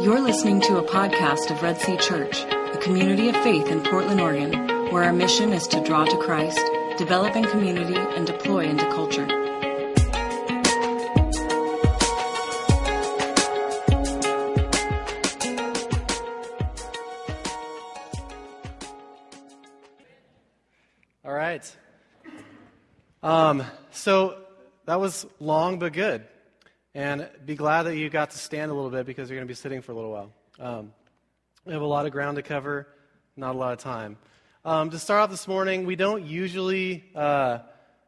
You're 0.00 0.20
listening 0.20 0.60
to 0.60 0.76
a 0.76 0.82
podcast 0.84 1.50
of 1.50 1.60
Red 1.60 1.80
Sea 1.80 1.96
Church, 1.96 2.44
a 2.44 2.78
community 2.80 3.30
of 3.30 3.34
faith 3.42 3.66
in 3.66 3.82
Portland, 3.82 4.20
Oregon, 4.20 4.52
where 4.92 5.02
our 5.02 5.12
mission 5.12 5.52
is 5.52 5.66
to 5.66 5.82
draw 5.82 6.04
to 6.04 6.16
Christ, 6.18 6.60
develop 6.96 7.34
in 7.34 7.42
community, 7.46 7.96
and 7.96 8.24
deploy 8.24 8.66
into 8.66 8.84
culture. 8.90 9.26
All 21.24 21.34
right. 21.34 21.76
Um, 23.24 23.64
so 23.90 24.38
that 24.86 25.00
was 25.00 25.26
long 25.40 25.80
but 25.80 25.92
good. 25.92 26.24
And 26.98 27.28
be 27.46 27.54
glad 27.54 27.84
that 27.84 27.96
you 27.96 28.10
got 28.10 28.30
to 28.32 28.38
stand 28.38 28.72
a 28.72 28.74
little 28.74 28.90
bit 28.90 29.06
because 29.06 29.30
you're 29.30 29.36
going 29.36 29.46
to 29.46 29.48
be 29.48 29.54
sitting 29.54 29.82
for 29.82 29.92
a 29.92 29.94
little 29.94 30.10
while. 30.10 30.32
Um, 30.58 30.92
we 31.64 31.72
have 31.72 31.80
a 31.80 31.86
lot 31.86 32.06
of 32.06 32.10
ground 32.10 32.38
to 32.38 32.42
cover, 32.42 32.88
not 33.36 33.54
a 33.54 33.58
lot 33.58 33.72
of 33.72 33.78
time. 33.78 34.16
Um, 34.64 34.90
to 34.90 34.98
start 34.98 35.20
off 35.20 35.30
this 35.30 35.46
morning, 35.46 35.86
we 35.86 35.94
don't 35.94 36.24
usually 36.24 37.04
uh, 37.14 37.60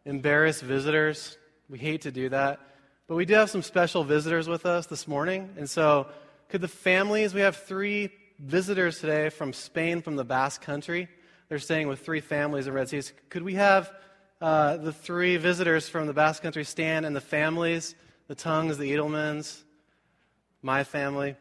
embarrass 0.05 0.61
visitors. 0.61 1.39
We 1.69 1.79
hate 1.79 2.01
to 2.01 2.11
do 2.11 2.31
that. 2.31 2.59
But 3.07 3.15
we 3.15 3.27
do 3.27 3.35
have 3.35 3.49
some 3.49 3.63
special 3.63 4.03
visitors 4.03 4.49
with 4.49 4.67
us 4.67 4.87
this 4.87 5.07
morning. 5.07 5.51
And 5.57 5.71
so, 5.71 6.09
could 6.49 6.61
the 6.61 6.67
families, 6.67 7.33
we 7.33 7.43
have 7.43 7.55
three 7.55 8.11
visitors 8.41 8.99
today 8.99 9.29
from 9.29 9.53
Spain, 9.53 10.03
from 10.03 10.17
the 10.17 10.25
Basque 10.25 10.63
Country. 10.63 11.09
They're 11.49 11.61
staying 11.61 11.87
with 11.87 12.01
three 12.01 12.21
families 12.21 12.67
in 12.67 12.73
Red 12.73 12.89
Seas. 12.89 13.13
Could 13.29 13.45
we 13.45 13.55
have 13.55 13.93
uh, 14.41 14.79
the 14.79 14.93
three 14.93 15.37
visitors 15.37 15.89
from 15.89 16.09
the 16.09 16.13
Basque 16.13 16.43
Country 16.43 16.65
stand 16.65 17.07
and 17.07 17.15
the 17.15 17.21
families, 17.21 17.95
the 18.31 18.37
tongues, 18.37 18.79
the 18.79 18.89
Edelmans, 18.93 19.65
my 20.63 20.85
family? 20.85 21.35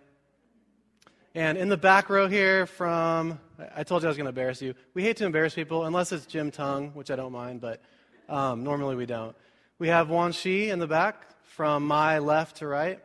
And 1.36 1.56
in 1.56 1.70
the 1.70 1.78
back 1.78 2.10
row 2.10 2.28
here 2.28 2.66
from, 2.66 3.40
I 3.76 3.84
told 3.84 4.02
you 4.02 4.08
I 4.08 4.10
was 4.10 4.18
going 4.18 4.26
to 4.26 4.30
embarrass 4.30 4.60
you. 4.60 4.74
We 4.96 5.04
hate 5.04 5.16
to 5.18 5.26
embarrass 5.28 5.54
people 5.54 5.86
unless 5.86 6.12
it's 6.12 6.26
Jim 6.26 6.50
Tongue, 6.50 6.90
which 6.96 7.12
I 7.12 7.16
don't 7.16 7.32
mind, 7.32 7.62
but 7.62 7.80
um, 8.28 8.64
normally 8.64 8.96
we 8.96 9.06
don't. 9.06 9.36
We 9.78 9.90
have 9.90 10.10
Wan 10.10 10.32
Shi 10.32 10.72
in 10.72 10.80
the 10.80 10.88
back 10.88 11.28
from 11.44 11.86
my 11.86 12.18
left 12.18 12.56
to 12.58 12.68
right. 12.68 13.00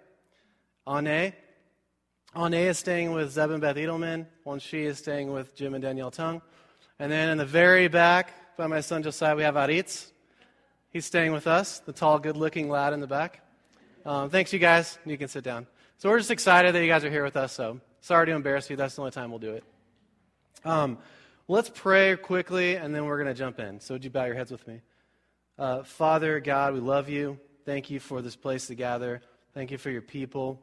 Ane. 0.89 1.35
Ane 2.35 2.55
is 2.55 2.79
staying 2.79 3.13
with 3.13 3.33
Zeb 3.33 3.51
and 3.51 3.61
Beth 3.61 3.77
Edelman. 3.77 4.25
Wan 4.47 4.61
Shi 4.61 4.87
is 4.87 4.97
staying 4.97 5.31
with 5.31 5.55
Jim 5.55 5.75
and 5.75 5.83
Danielle 5.83 6.11
Tongue. 6.11 6.41
And 6.99 7.13
then 7.13 7.29
in 7.29 7.37
the 7.37 7.45
very 7.45 7.89
back 7.89 8.57
by 8.57 8.67
my 8.67 8.81
son 8.81 9.03
Josiah, 9.03 9.37
we 9.37 9.43
have 9.43 9.57
Aritz. 9.57 10.11
He's 10.89 11.05
staying 11.05 11.33
with 11.33 11.47
us, 11.47 11.81
the 11.81 11.93
tall, 11.93 12.19
good 12.19 12.39
looking 12.39 12.71
lad 12.71 12.95
in 12.95 13.01
the 13.01 13.07
back. 13.07 13.44
Um, 14.07 14.29
thanks, 14.29 14.53
you 14.53 14.59
guys. 14.59 14.99
You 15.07 15.17
can 15.17 15.29
sit 15.29 15.45
down. 15.45 15.67
So 15.97 16.11
we're 16.11 16.19
just 16.19 16.31
excited 16.31 16.75
that 16.75 16.83
you 16.83 16.89
guys 16.89 17.05
are 17.05 17.11
here 17.11 17.25
with 17.25 17.37
us. 17.37 17.53
So 17.53 17.81
sorry 18.03 18.27
to 18.27 18.33
embarrass 18.33 18.69
you. 18.69 18.77
That's 18.77 18.95
the 18.95 19.01
only 19.01 19.13
time 19.13 19.31
we'll 19.31 19.39
do 19.39 19.53
it. 19.53 19.65
Um, 20.63 20.99
let's 21.49 21.71
pray 21.71 22.15
quickly, 22.17 22.77
and 22.77 22.95
then 22.95 23.07
we're 23.07 23.17
going 23.17 23.35
to 23.35 23.39
jump 23.39 23.59
in. 23.61 23.81
So 23.81 23.95
would 23.95 24.05
you 24.05 24.11
bow 24.11 24.27
your 24.27 24.35
heads 24.35 24.51
with 24.51 24.67
me? 24.69 24.83
Uh, 25.59 25.85
Father, 25.85 26.39
God, 26.39 26.75
we 26.75 26.81
love 26.81 27.09
you. 27.09 27.39
Thank 27.65 27.89
you 27.89 27.99
for 27.99 28.21
this 28.21 28.37
place 28.37 28.67
to 28.67 28.75
gather. 28.75 29.23
Thank 29.55 29.71
you 29.71 29.79
for 29.79 29.91
your 29.91 30.03
people, 30.03 30.61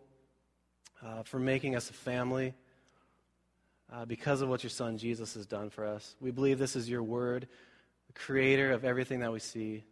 uh, 1.04 1.24
for 1.24 1.40
making 1.40 1.76
us 1.76 1.90
a 1.90 1.94
family 1.94 2.54
uh, 3.92 4.06
because 4.06 4.42
of 4.42 4.50
what 4.50 4.64
your 4.64 4.70
son 4.70 5.00
Jesus 5.00 5.34
has 5.34 5.48
done 5.48 5.72
for 5.72 5.84
us. 5.84 6.16
We 6.22 6.30
believe 6.30 6.60
this 6.60 6.76
is 6.76 6.88
your 6.88 7.02
word, 7.02 7.48
the 8.06 8.14
creator 8.14 8.72
of 8.72 8.86
everything 8.86 9.22
that 9.22 9.32
we 9.32 9.40
see, 9.40 9.84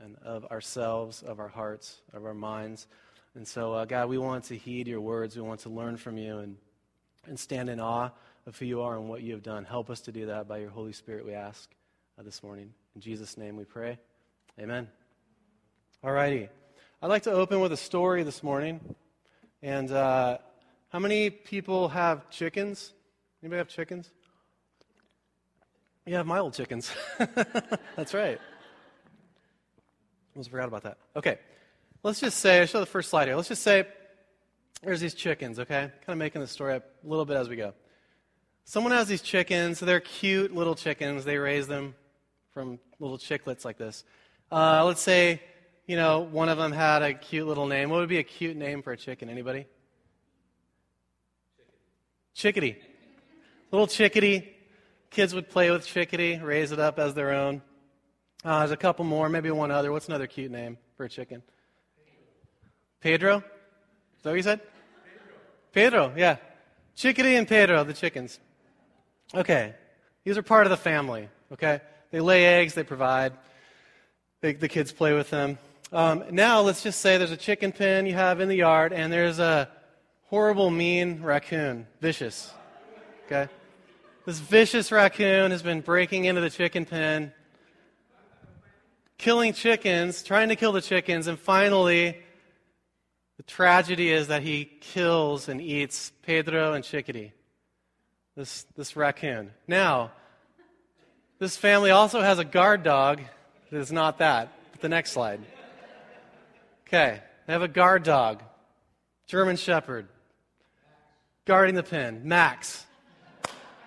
and 0.00 0.16
of 0.24 0.44
ourselves, 0.46 1.22
of 1.22 1.38
our 1.38 1.48
hearts, 1.48 2.00
of 2.12 2.24
our 2.24 2.34
minds. 2.34 2.86
And 3.34 3.46
so, 3.46 3.74
uh, 3.74 3.84
God, 3.84 4.08
we 4.08 4.18
want 4.18 4.44
to 4.44 4.56
heed 4.56 4.88
your 4.88 5.00
words. 5.00 5.36
We 5.36 5.42
want 5.42 5.60
to 5.60 5.68
learn 5.68 5.96
from 5.96 6.18
you 6.18 6.38
and, 6.38 6.56
and 7.26 7.38
stand 7.38 7.68
in 7.68 7.78
awe 7.78 8.10
of 8.46 8.58
who 8.58 8.64
you 8.64 8.80
are 8.80 8.96
and 8.96 9.08
what 9.08 9.22
you 9.22 9.32
have 9.32 9.42
done. 9.42 9.64
Help 9.64 9.90
us 9.90 10.00
to 10.02 10.12
do 10.12 10.26
that 10.26 10.48
by 10.48 10.58
your 10.58 10.70
Holy 10.70 10.92
Spirit, 10.92 11.24
we 11.24 11.34
ask 11.34 11.70
uh, 12.18 12.22
this 12.22 12.42
morning. 12.42 12.72
In 12.94 13.00
Jesus' 13.00 13.36
name 13.36 13.56
we 13.56 13.64
pray. 13.64 13.98
Amen. 14.58 14.88
All 16.02 16.12
righty. 16.12 16.48
I'd 17.02 17.06
like 17.06 17.22
to 17.24 17.32
open 17.32 17.60
with 17.60 17.72
a 17.72 17.76
story 17.76 18.22
this 18.22 18.42
morning. 18.42 18.80
And 19.62 19.92
uh, 19.92 20.38
how 20.88 20.98
many 20.98 21.30
people 21.30 21.88
have 21.88 22.28
chickens? 22.30 22.92
Anybody 23.42 23.58
have 23.58 23.68
chickens? 23.68 24.10
Have 26.06 26.26
my 26.26 26.40
old 26.40 26.54
chickens. 26.54 26.90
That's 27.96 28.14
right. 28.14 28.40
Almost 30.34 30.50
forgot 30.50 30.68
about 30.68 30.82
that. 30.84 30.98
Okay. 31.16 31.38
Let's 32.02 32.20
just 32.20 32.38
say, 32.38 32.60
I'll 32.60 32.66
show 32.66 32.80
the 32.80 32.86
first 32.86 33.10
slide 33.10 33.26
here. 33.28 33.36
Let's 33.36 33.48
just 33.48 33.62
say 33.62 33.86
there's 34.82 35.00
these 35.00 35.14
chickens, 35.14 35.58
okay? 35.58 35.80
Kind 35.80 36.08
of 36.08 36.16
making 36.16 36.40
the 36.40 36.46
story 36.46 36.74
up 36.74 36.84
a 37.04 37.08
little 37.08 37.24
bit 37.24 37.36
as 37.36 37.48
we 37.48 37.56
go. 37.56 37.74
Someone 38.64 38.92
has 38.92 39.08
these 39.08 39.22
chickens. 39.22 39.78
So 39.78 39.86
they're 39.86 40.00
cute 40.00 40.54
little 40.54 40.74
chickens. 40.74 41.24
They 41.24 41.38
raise 41.38 41.66
them 41.66 41.94
from 42.52 42.78
little 42.98 43.18
chicklets 43.18 43.64
like 43.64 43.78
this. 43.78 44.04
Uh, 44.50 44.84
let's 44.84 45.02
say, 45.02 45.42
you 45.86 45.96
know, 45.96 46.20
one 46.20 46.48
of 46.48 46.58
them 46.58 46.72
had 46.72 47.02
a 47.02 47.14
cute 47.14 47.46
little 47.46 47.66
name. 47.66 47.90
What 47.90 48.00
would 48.00 48.08
be 48.08 48.18
a 48.18 48.22
cute 48.22 48.56
name 48.56 48.82
for 48.82 48.92
a 48.92 48.96
chicken? 48.96 49.28
Anybody? 49.28 49.66
Chickadee. 52.34 52.78
Little 53.70 53.86
chickadee. 53.86 54.56
Kids 55.10 55.34
would 55.34 55.50
play 55.50 55.70
with 55.70 55.84
chickadee, 55.84 56.38
raise 56.38 56.70
it 56.70 56.78
up 56.78 57.00
as 57.00 57.14
their 57.14 57.32
own. 57.32 57.62
Uh, 58.42 58.60
there's 58.60 58.70
a 58.70 58.76
couple 58.76 59.04
more, 59.04 59.28
maybe 59.28 59.50
one 59.50 59.70
other. 59.70 59.92
What's 59.92 60.08
another 60.08 60.26
cute 60.26 60.50
name 60.50 60.78
for 60.96 61.04
a 61.04 61.08
chicken? 61.08 61.42
Pedro? 63.00 63.38
Is 63.38 64.22
that 64.22 64.30
what 64.30 64.36
you 64.36 64.42
said? 64.42 64.60
Pedro, 65.72 66.08
Pedro 66.08 66.12
yeah. 66.16 66.36
Chickadee 66.96 67.36
and 67.36 67.46
Pedro, 67.46 67.84
the 67.84 67.92
chickens. 67.92 68.40
Okay. 69.34 69.74
These 70.24 70.38
are 70.38 70.42
part 70.42 70.66
of 70.66 70.70
the 70.70 70.76
family, 70.76 71.28
okay? 71.52 71.80
They 72.10 72.20
lay 72.20 72.46
eggs, 72.46 72.74
they 72.74 72.82
provide. 72.82 73.32
They, 74.40 74.54
the 74.54 74.68
kids 74.68 74.92
play 74.92 75.12
with 75.12 75.30
them. 75.30 75.58
Um, 75.92 76.24
now, 76.30 76.60
let's 76.60 76.82
just 76.82 77.00
say 77.00 77.18
there's 77.18 77.30
a 77.30 77.36
chicken 77.36 77.72
pen 77.72 78.06
you 78.06 78.14
have 78.14 78.40
in 78.40 78.48
the 78.48 78.56
yard, 78.56 78.92
and 78.92 79.12
there's 79.12 79.38
a 79.38 79.68
horrible, 80.24 80.70
mean 80.70 81.22
raccoon, 81.22 81.86
vicious. 82.00 82.52
Okay? 83.26 83.50
This 84.24 84.38
vicious 84.38 84.92
raccoon 84.92 85.50
has 85.50 85.62
been 85.62 85.80
breaking 85.80 86.26
into 86.26 86.40
the 86.40 86.50
chicken 86.50 86.84
pen, 86.84 87.32
killing 89.20 89.52
chickens, 89.52 90.22
trying 90.22 90.48
to 90.48 90.56
kill 90.56 90.72
the 90.72 90.80
chickens, 90.80 91.26
and 91.26 91.38
finally, 91.38 92.16
the 93.36 93.42
tragedy 93.42 94.10
is 94.10 94.28
that 94.28 94.42
he 94.42 94.64
kills 94.64 95.48
and 95.50 95.60
eats 95.60 96.10
Pedro 96.22 96.72
and 96.72 96.82
Chickadee, 96.82 97.32
this, 98.34 98.64
this 98.76 98.96
raccoon. 98.96 99.50
Now, 99.68 100.12
this 101.38 101.56
family 101.56 101.90
also 101.90 102.22
has 102.22 102.38
a 102.38 102.44
guard 102.44 102.82
dog 102.82 103.20
that 103.70 103.78
is 103.78 103.92
not 103.92 104.18
that. 104.18 104.52
But 104.72 104.80
The 104.80 104.88
next 104.88 105.12
slide. 105.12 105.40
Okay, 106.88 107.20
they 107.46 107.52
have 107.52 107.62
a 107.62 107.68
guard 107.68 108.02
dog, 108.02 108.42
German 109.26 109.56
Shepherd, 109.56 110.08
guarding 111.44 111.74
the 111.74 111.82
pen, 111.82 112.22
Max. 112.24 112.86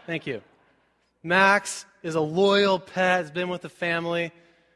Thank 0.06 0.28
you. 0.28 0.42
Max 1.24 1.86
is 2.04 2.14
a 2.14 2.22
loyal 2.22 2.78
pet, 2.78 3.24
has 3.24 3.32
been 3.32 3.50
with 3.50 3.62
the 3.62 3.70
family, 3.70 4.32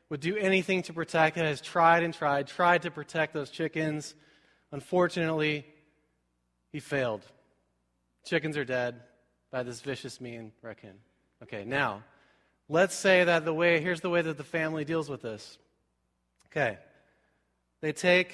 would 0.09 0.19
do 0.19 0.37
anything 0.37 0.81
to 0.83 0.93
protect 0.93 1.37
it, 1.37 1.45
has 1.45 1.61
tried 1.61 2.03
and 2.03 2.13
tried, 2.13 2.47
tried 2.47 2.83
to 2.83 2.91
protect 2.91 3.33
those 3.33 3.49
chickens. 3.49 4.15
Unfortunately, 4.71 5.65
he 6.71 6.79
failed. 6.79 7.25
Chickens 8.25 8.57
are 8.57 8.65
dead 8.65 9.01
by 9.51 9.63
this 9.63 9.81
vicious, 9.81 10.19
mean 10.21 10.51
raccoon. 10.61 10.95
Okay, 11.43 11.63
now, 11.65 12.03
let's 12.69 12.95
say 12.95 13.23
that 13.23 13.45
the 13.45 13.53
way, 13.53 13.79
here's 13.79 14.01
the 14.01 14.09
way 14.09 14.21
that 14.21 14.37
the 14.37 14.43
family 14.43 14.85
deals 14.85 15.09
with 15.09 15.21
this. 15.21 15.57
Okay, 16.47 16.77
they 17.81 17.91
take, 17.91 18.33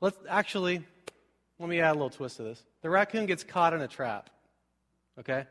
let's 0.00 0.16
actually, 0.28 0.82
let 1.58 1.68
me 1.68 1.80
add 1.80 1.92
a 1.92 1.94
little 1.94 2.10
twist 2.10 2.38
to 2.38 2.42
this. 2.42 2.62
The 2.82 2.90
raccoon 2.90 3.26
gets 3.26 3.44
caught 3.44 3.74
in 3.74 3.80
a 3.80 3.88
trap. 3.88 4.30
Okay? 5.18 5.46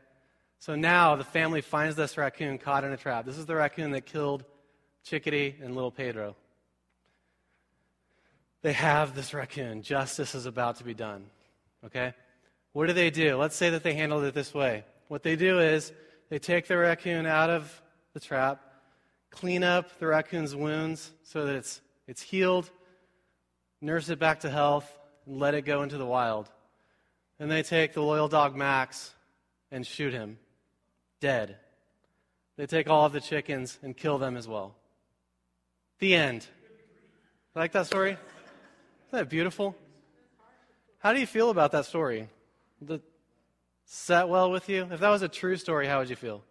So 0.58 0.74
now 0.74 1.16
the 1.16 1.24
family 1.24 1.60
finds 1.60 1.96
this 1.96 2.16
raccoon 2.16 2.58
caught 2.58 2.84
in 2.84 2.92
a 2.92 2.96
trap. 2.96 3.24
This 3.24 3.38
is 3.38 3.46
the 3.46 3.54
raccoon 3.54 3.92
that 3.92 4.06
killed 4.06 4.44
Chickadee 5.04 5.56
and 5.62 5.74
little 5.74 5.90
Pedro. 5.90 6.36
They 8.62 8.72
have 8.72 9.14
this 9.14 9.34
raccoon. 9.34 9.82
Justice 9.82 10.34
is 10.34 10.46
about 10.46 10.76
to 10.76 10.84
be 10.84 10.94
done. 10.94 11.24
Okay? 11.84 12.14
What 12.72 12.86
do 12.86 12.92
they 12.92 13.10
do? 13.10 13.36
Let's 13.36 13.56
say 13.56 13.70
that 13.70 13.82
they 13.82 13.94
handled 13.94 14.24
it 14.24 14.34
this 14.34 14.54
way. 14.54 14.84
What 15.08 15.22
they 15.22 15.36
do 15.36 15.58
is 15.58 15.92
they 16.30 16.38
take 16.38 16.68
the 16.68 16.78
raccoon 16.78 17.26
out 17.26 17.50
of 17.50 17.82
the 18.14 18.20
trap, 18.20 18.62
clean 19.30 19.64
up 19.64 19.98
the 19.98 20.06
raccoon's 20.06 20.54
wounds 20.54 21.10
so 21.24 21.46
that 21.46 21.56
it's, 21.56 21.80
it's 22.06 22.22
healed, 22.22 22.70
nurse 23.80 24.08
it 24.08 24.18
back 24.18 24.40
to 24.40 24.50
health, 24.50 24.90
and 25.26 25.38
let 25.38 25.54
it 25.54 25.62
go 25.62 25.82
into 25.82 25.98
the 25.98 26.06
wild. 26.06 26.48
Then 27.38 27.48
they 27.48 27.62
take 27.62 27.92
the 27.92 28.02
loyal 28.02 28.28
dog 28.28 28.54
Max 28.54 29.12
and 29.70 29.86
shoot 29.86 30.12
him 30.12 30.38
dead. 31.20 31.56
They 32.56 32.66
take 32.66 32.90
all 32.90 33.06
of 33.06 33.12
the 33.12 33.20
chickens 33.20 33.78
and 33.82 33.96
kill 33.96 34.18
them 34.18 34.36
as 34.36 34.46
well. 34.46 34.74
The 36.02 36.16
end. 36.16 36.44
like 37.54 37.70
that 37.70 37.86
story? 37.86 38.10
Isn't 38.10 38.18
that 39.12 39.28
beautiful? 39.28 39.76
how 40.98 41.12
do 41.12 41.20
you 41.20 41.28
feel 41.28 41.48
about 41.48 41.70
that 41.70 41.84
story? 41.84 42.28
It 42.88 43.00
set 43.84 44.28
well 44.28 44.50
with 44.50 44.68
you? 44.68 44.88
If 44.90 44.98
that 44.98 45.10
was 45.10 45.22
a 45.22 45.28
true 45.28 45.56
story, 45.56 45.86
how 45.86 46.00
would 46.00 46.10
you 46.10 46.16
feel? 46.16 46.42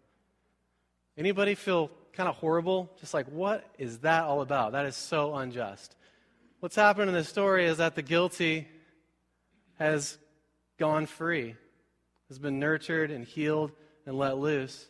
Anybody 1.18 1.56
feel 1.56 1.92
kind 2.14 2.30
of 2.30 2.36
horrible? 2.36 2.90
Just 3.02 3.14
like, 3.14 3.26
what 3.26 3.70
is 3.78 3.98
that 4.00 4.24
all 4.24 4.40
about? 4.40 4.72
That 4.72 4.86
is 4.86 4.96
so 4.96 5.36
unjust. 5.36 5.98
What's 6.62 6.78
happened 6.78 7.10
in 7.10 7.14
this 7.14 7.28
story 7.28 7.66
is 7.66 7.80
that 7.80 7.96
the 7.96 8.02
guilty 8.02 8.70
has 9.80 10.18
gone 10.80 11.08
free, 11.08 11.56
has 12.30 12.40
been 12.40 12.58
nurtured 12.58 13.12
and 13.12 13.26
healed 13.26 13.74
and 14.06 14.18
let 14.18 14.38
loose. 14.38 14.88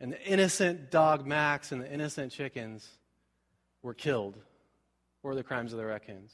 And 0.00 0.12
the 0.12 0.20
innocent 0.24 0.90
dog 0.90 1.24
Max 1.24 1.70
and 1.70 1.80
the 1.80 1.88
innocent 1.88 2.32
chickens 2.32 2.98
were 3.82 3.94
killed 3.94 4.36
for 5.20 5.34
the 5.34 5.42
crimes 5.42 5.72
of 5.72 5.78
the 5.78 5.86
raccoons. 5.86 6.32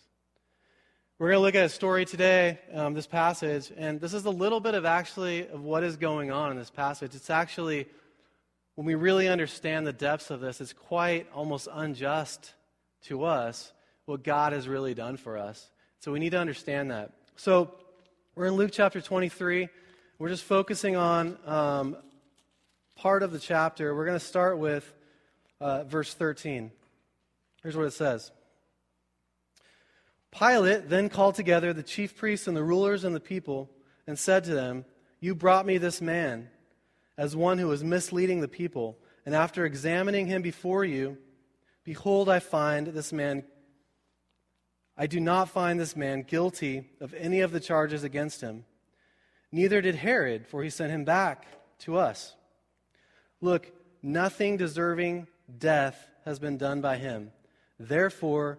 We're 1.18 1.30
going 1.30 1.38
to 1.38 1.42
look 1.42 1.54
at 1.56 1.64
a 1.64 1.68
story 1.68 2.04
today, 2.04 2.58
um, 2.72 2.94
this 2.94 3.06
passage, 3.06 3.72
and 3.76 4.00
this 4.00 4.14
is 4.14 4.24
a 4.24 4.30
little 4.30 4.60
bit 4.60 4.74
of 4.74 4.84
actually 4.84 5.48
of 5.48 5.62
what 5.62 5.82
is 5.82 5.96
going 5.96 6.30
on 6.30 6.52
in 6.52 6.56
this 6.56 6.70
passage. 6.70 7.14
It's 7.14 7.30
actually, 7.30 7.86
when 8.76 8.86
we 8.86 8.94
really 8.94 9.26
understand 9.26 9.86
the 9.86 9.92
depths 9.92 10.30
of 10.30 10.40
this, 10.40 10.60
it's 10.60 10.72
quite 10.72 11.26
almost 11.34 11.66
unjust 11.72 12.54
to 13.06 13.24
us 13.24 13.72
what 14.04 14.22
God 14.22 14.52
has 14.52 14.68
really 14.68 14.94
done 14.94 15.16
for 15.16 15.38
us. 15.38 15.70
So 16.00 16.12
we 16.12 16.20
need 16.20 16.30
to 16.30 16.38
understand 16.38 16.92
that. 16.92 17.12
So 17.34 17.74
we're 18.36 18.46
in 18.46 18.54
Luke 18.54 18.70
chapter 18.72 19.00
23. 19.00 19.68
We're 20.20 20.28
just 20.28 20.44
focusing 20.44 20.94
on 20.94 21.36
um, 21.44 21.96
part 22.94 23.24
of 23.24 23.32
the 23.32 23.40
chapter. 23.40 23.94
We're 23.94 24.06
going 24.06 24.18
to 24.18 24.24
start 24.24 24.58
with 24.58 24.94
uh, 25.60 25.82
verse 25.84 26.14
13. 26.14 26.70
Here's 27.68 27.76
what 27.76 27.84
it 27.84 27.92
says 27.92 28.32
Pilate 30.32 30.88
then 30.88 31.10
called 31.10 31.34
together 31.34 31.74
the 31.74 31.82
chief 31.82 32.16
priests 32.16 32.46
and 32.46 32.56
the 32.56 32.64
rulers 32.64 33.04
and 33.04 33.14
the 33.14 33.20
people 33.20 33.68
and 34.06 34.18
said 34.18 34.44
to 34.44 34.54
them, 34.54 34.86
You 35.20 35.34
brought 35.34 35.66
me 35.66 35.76
this 35.76 36.00
man 36.00 36.48
as 37.18 37.36
one 37.36 37.58
who 37.58 37.66
was 37.66 37.84
misleading 37.84 38.40
the 38.40 38.48
people. 38.48 38.96
And 39.26 39.34
after 39.34 39.66
examining 39.66 40.28
him 40.28 40.40
before 40.40 40.82
you, 40.82 41.18
behold, 41.84 42.30
I 42.30 42.38
find 42.38 42.86
this 42.86 43.12
man. 43.12 43.44
I 44.96 45.06
do 45.06 45.20
not 45.20 45.50
find 45.50 45.78
this 45.78 45.94
man 45.94 46.22
guilty 46.22 46.88
of 47.02 47.12
any 47.12 47.40
of 47.40 47.52
the 47.52 47.60
charges 47.60 48.02
against 48.02 48.40
him. 48.40 48.64
Neither 49.52 49.82
did 49.82 49.96
Herod, 49.96 50.46
for 50.46 50.62
he 50.62 50.70
sent 50.70 50.90
him 50.90 51.04
back 51.04 51.46
to 51.80 51.98
us. 51.98 52.34
Look, 53.42 53.70
nothing 54.02 54.56
deserving 54.56 55.26
death 55.58 56.08
has 56.24 56.38
been 56.38 56.56
done 56.56 56.80
by 56.80 56.96
him. 56.96 57.30
Therefore, 57.78 58.58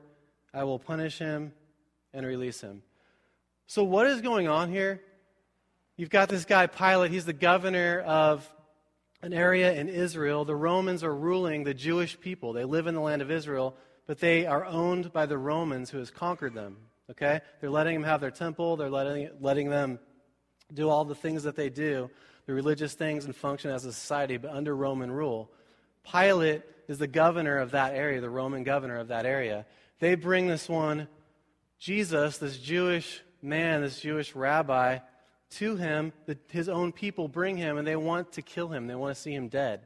I 0.53 0.63
will 0.63 0.79
punish 0.79 1.17
him 1.17 1.53
and 2.13 2.25
release 2.25 2.61
him. 2.61 2.81
So, 3.67 3.83
what 3.83 4.07
is 4.07 4.21
going 4.21 4.47
on 4.47 4.71
here? 4.71 5.01
You've 5.95 6.09
got 6.09 6.29
this 6.29 6.45
guy, 6.45 6.67
Pilate. 6.67 7.11
He's 7.11 7.25
the 7.25 7.33
governor 7.33 7.99
of 7.99 8.49
an 9.21 9.33
area 9.33 9.73
in 9.73 9.89
Israel. 9.89 10.45
The 10.45 10.55
Romans 10.55 11.03
are 11.03 11.13
ruling 11.13 11.63
the 11.63 11.73
Jewish 11.73 12.19
people. 12.19 12.53
They 12.53 12.63
live 12.63 12.87
in 12.87 12.95
the 12.95 13.01
land 13.01 13.21
of 13.21 13.29
Israel, 13.29 13.75
but 14.07 14.19
they 14.19 14.45
are 14.45 14.65
owned 14.65 15.11
by 15.11 15.25
the 15.25 15.37
Romans 15.37 15.89
who 15.89 15.97
has 15.97 16.09
conquered 16.09 16.53
them. 16.53 16.77
Okay? 17.11 17.41
They're 17.59 17.69
letting 17.69 17.95
them 17.95 18.03
have 18.03 18.21
their 18.21 18.31
temple, 18.31 18.77
they're 18.77 18.89
letting, 18.89 19.29
letting 19.41 19.69
them 19.69 19.99
do 20.73 20.89
all 20.89 21.05
the 21.05 21.15
things 21.15 21.43
that 21.43 21.55
they 21.55 21.69
do, 21.69 22.09
the 22.45 22.53
religious 22.53 22.93
things, 22.93 23.25
and 23.25 23.35
function 23.35 23.71
as 23.71 23.85
a 23.85 23.91
society, 23.91 24.37
but 24.37 24.51
under 24.51 24.75
Roman 24.75 25.11
rule. 25.11 25.51
Pilate 26.09 26.61
is 26.89 26.97
the 26.97 27.07
governor 27.07 27.59
of 27.59 27.71
that 27.71 27.93
area, 27.93 28.19
the 28.19 28.29
Roman 28.29 28.63
governor 28.63 28.97
of 28.97 29.09
that 29.09 29.25
area. 29.25 29.65
They 29.99 30.15
bring 30.15 30.47
this 30.47 30.67
one 30.67 31.07
Jesus, 31.77 32.39
this 32.39 32.57
Jewish 32.57 33.21
man, 33.41 33.81
this 33.81 34.01
Jewish 34.01 34.35
rabbi, 34.35 34.97
to 35.51 35.75
him. 35.75 36.11
The, 36.25 36.37
his 36.49 36.67
own 36.67 36.91
people 36.91 37.27
bring 37.27 37.55
him 37.55 37.77
and 37.77 37.87
they 37.87 37.95
want 37.95 38.33
to 38.33 38.41
kill 38.41 38.69
him. 38.69 38.87
They 38.87 38.95
want 38.95 39.15
to 39.15 39.21
see 39.21 39.33
him 39.33 39.47
dead. 39.49 39.81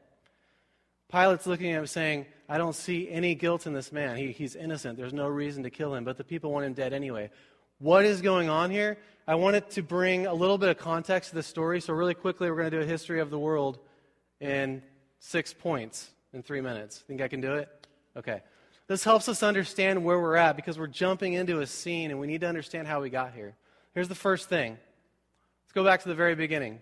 Pilate's 1.11 1.45
looking 1.45 1.73
at 1.73 1.79
him 1.79 1.87
saying, 1.87 2.25
I 2.47 2.57
don't 2.57 2.73
see 2.73 3.09
any 3.09 3.35
guilt 3.35 3.67
in 3.67 3.73
this 3.73 3.91
man. 3.91 4.15
He, 4.15 4.31
he's 4.31 4.55
innocent. 4.55 4.97
There's 4.97 5.13
no 5.13 5.27
reason 5.27 5.63
to 5.63 5.69
kill 5.69 5.93
him, 5.93 6.05
but 6.05 6.17
the 6.17 6.23
people 6.23 6.51
want 6.51 6.65
him 6.65 6.73
dead 6.73 6.93
anyway. 6.93 7.29
What 7.79 8.05
is 8.05 8.21
going 8.21 8.49
on 8.49 8.71
here? 8.71 8.97
I 9.27 9.35
wanted 9.35 9.69
to 9.71 9.83
bring 9.83 10.25
a 10.25 10.33
little 10.33 10.57
bit 10.57 10.69
of 10.69 10.77
context 10.77 11.29
to 11.31 11.35
the 11.35 11.43
story. 11.43 11.81
So, 11.81 11.93
really 11.93 12.13
quickly, 12.13 12.49
we're 12.49 12.57
going 12.57 12.71
to 12.71 12.77
do 12.77 12.83
a 12.83 12.87
history 12.87 13.19
of 13.19 13.29
the 13.29 13.39
world 13.39 13.77
in 14.39 14.81
six 15.19 15.53
points 15.53 16.09
in 16.33 16.43
three 16.43 16.61
minutes. 16.61 16.99
Think 16.99 17.21
I 17.21 17.27
can 17.27 17.41
do 17.41 17.55
it? 17.55 17.69
Okay. 18.17 18.41
This 18.87 19.03
helps 19.03 19.29
us 19.29 19.43
understand 19.43 20.03
where 20.03 20.19
we're 20.19 20.35
at 20.35 20.55
because 20.55 20.77
we're 20.77 20.87
jumping 20.87 21.33
into 21.33 21.59
a 21.59 21.67
scene 21.67 22.11
and 22.11 22.19
we 22.19 22.27
need 22.27 22.41
to 22.41 22.47
understand 22.47 22.87
how 22.87 23.01
we 23.01 23.09
got 23.09 23.33
here. 23.33 23.55
Here's 23.93 24.09
the 24.09 24.15
first 24.15 24.49
thing. 24.49 24.71
Let's 24.71 25.73
go 25.73 25.83
back 25.83 26.01
to 26.03 26.09
the 26.09 26.15
very 26.15 26.35
beginning. 26.35 26.79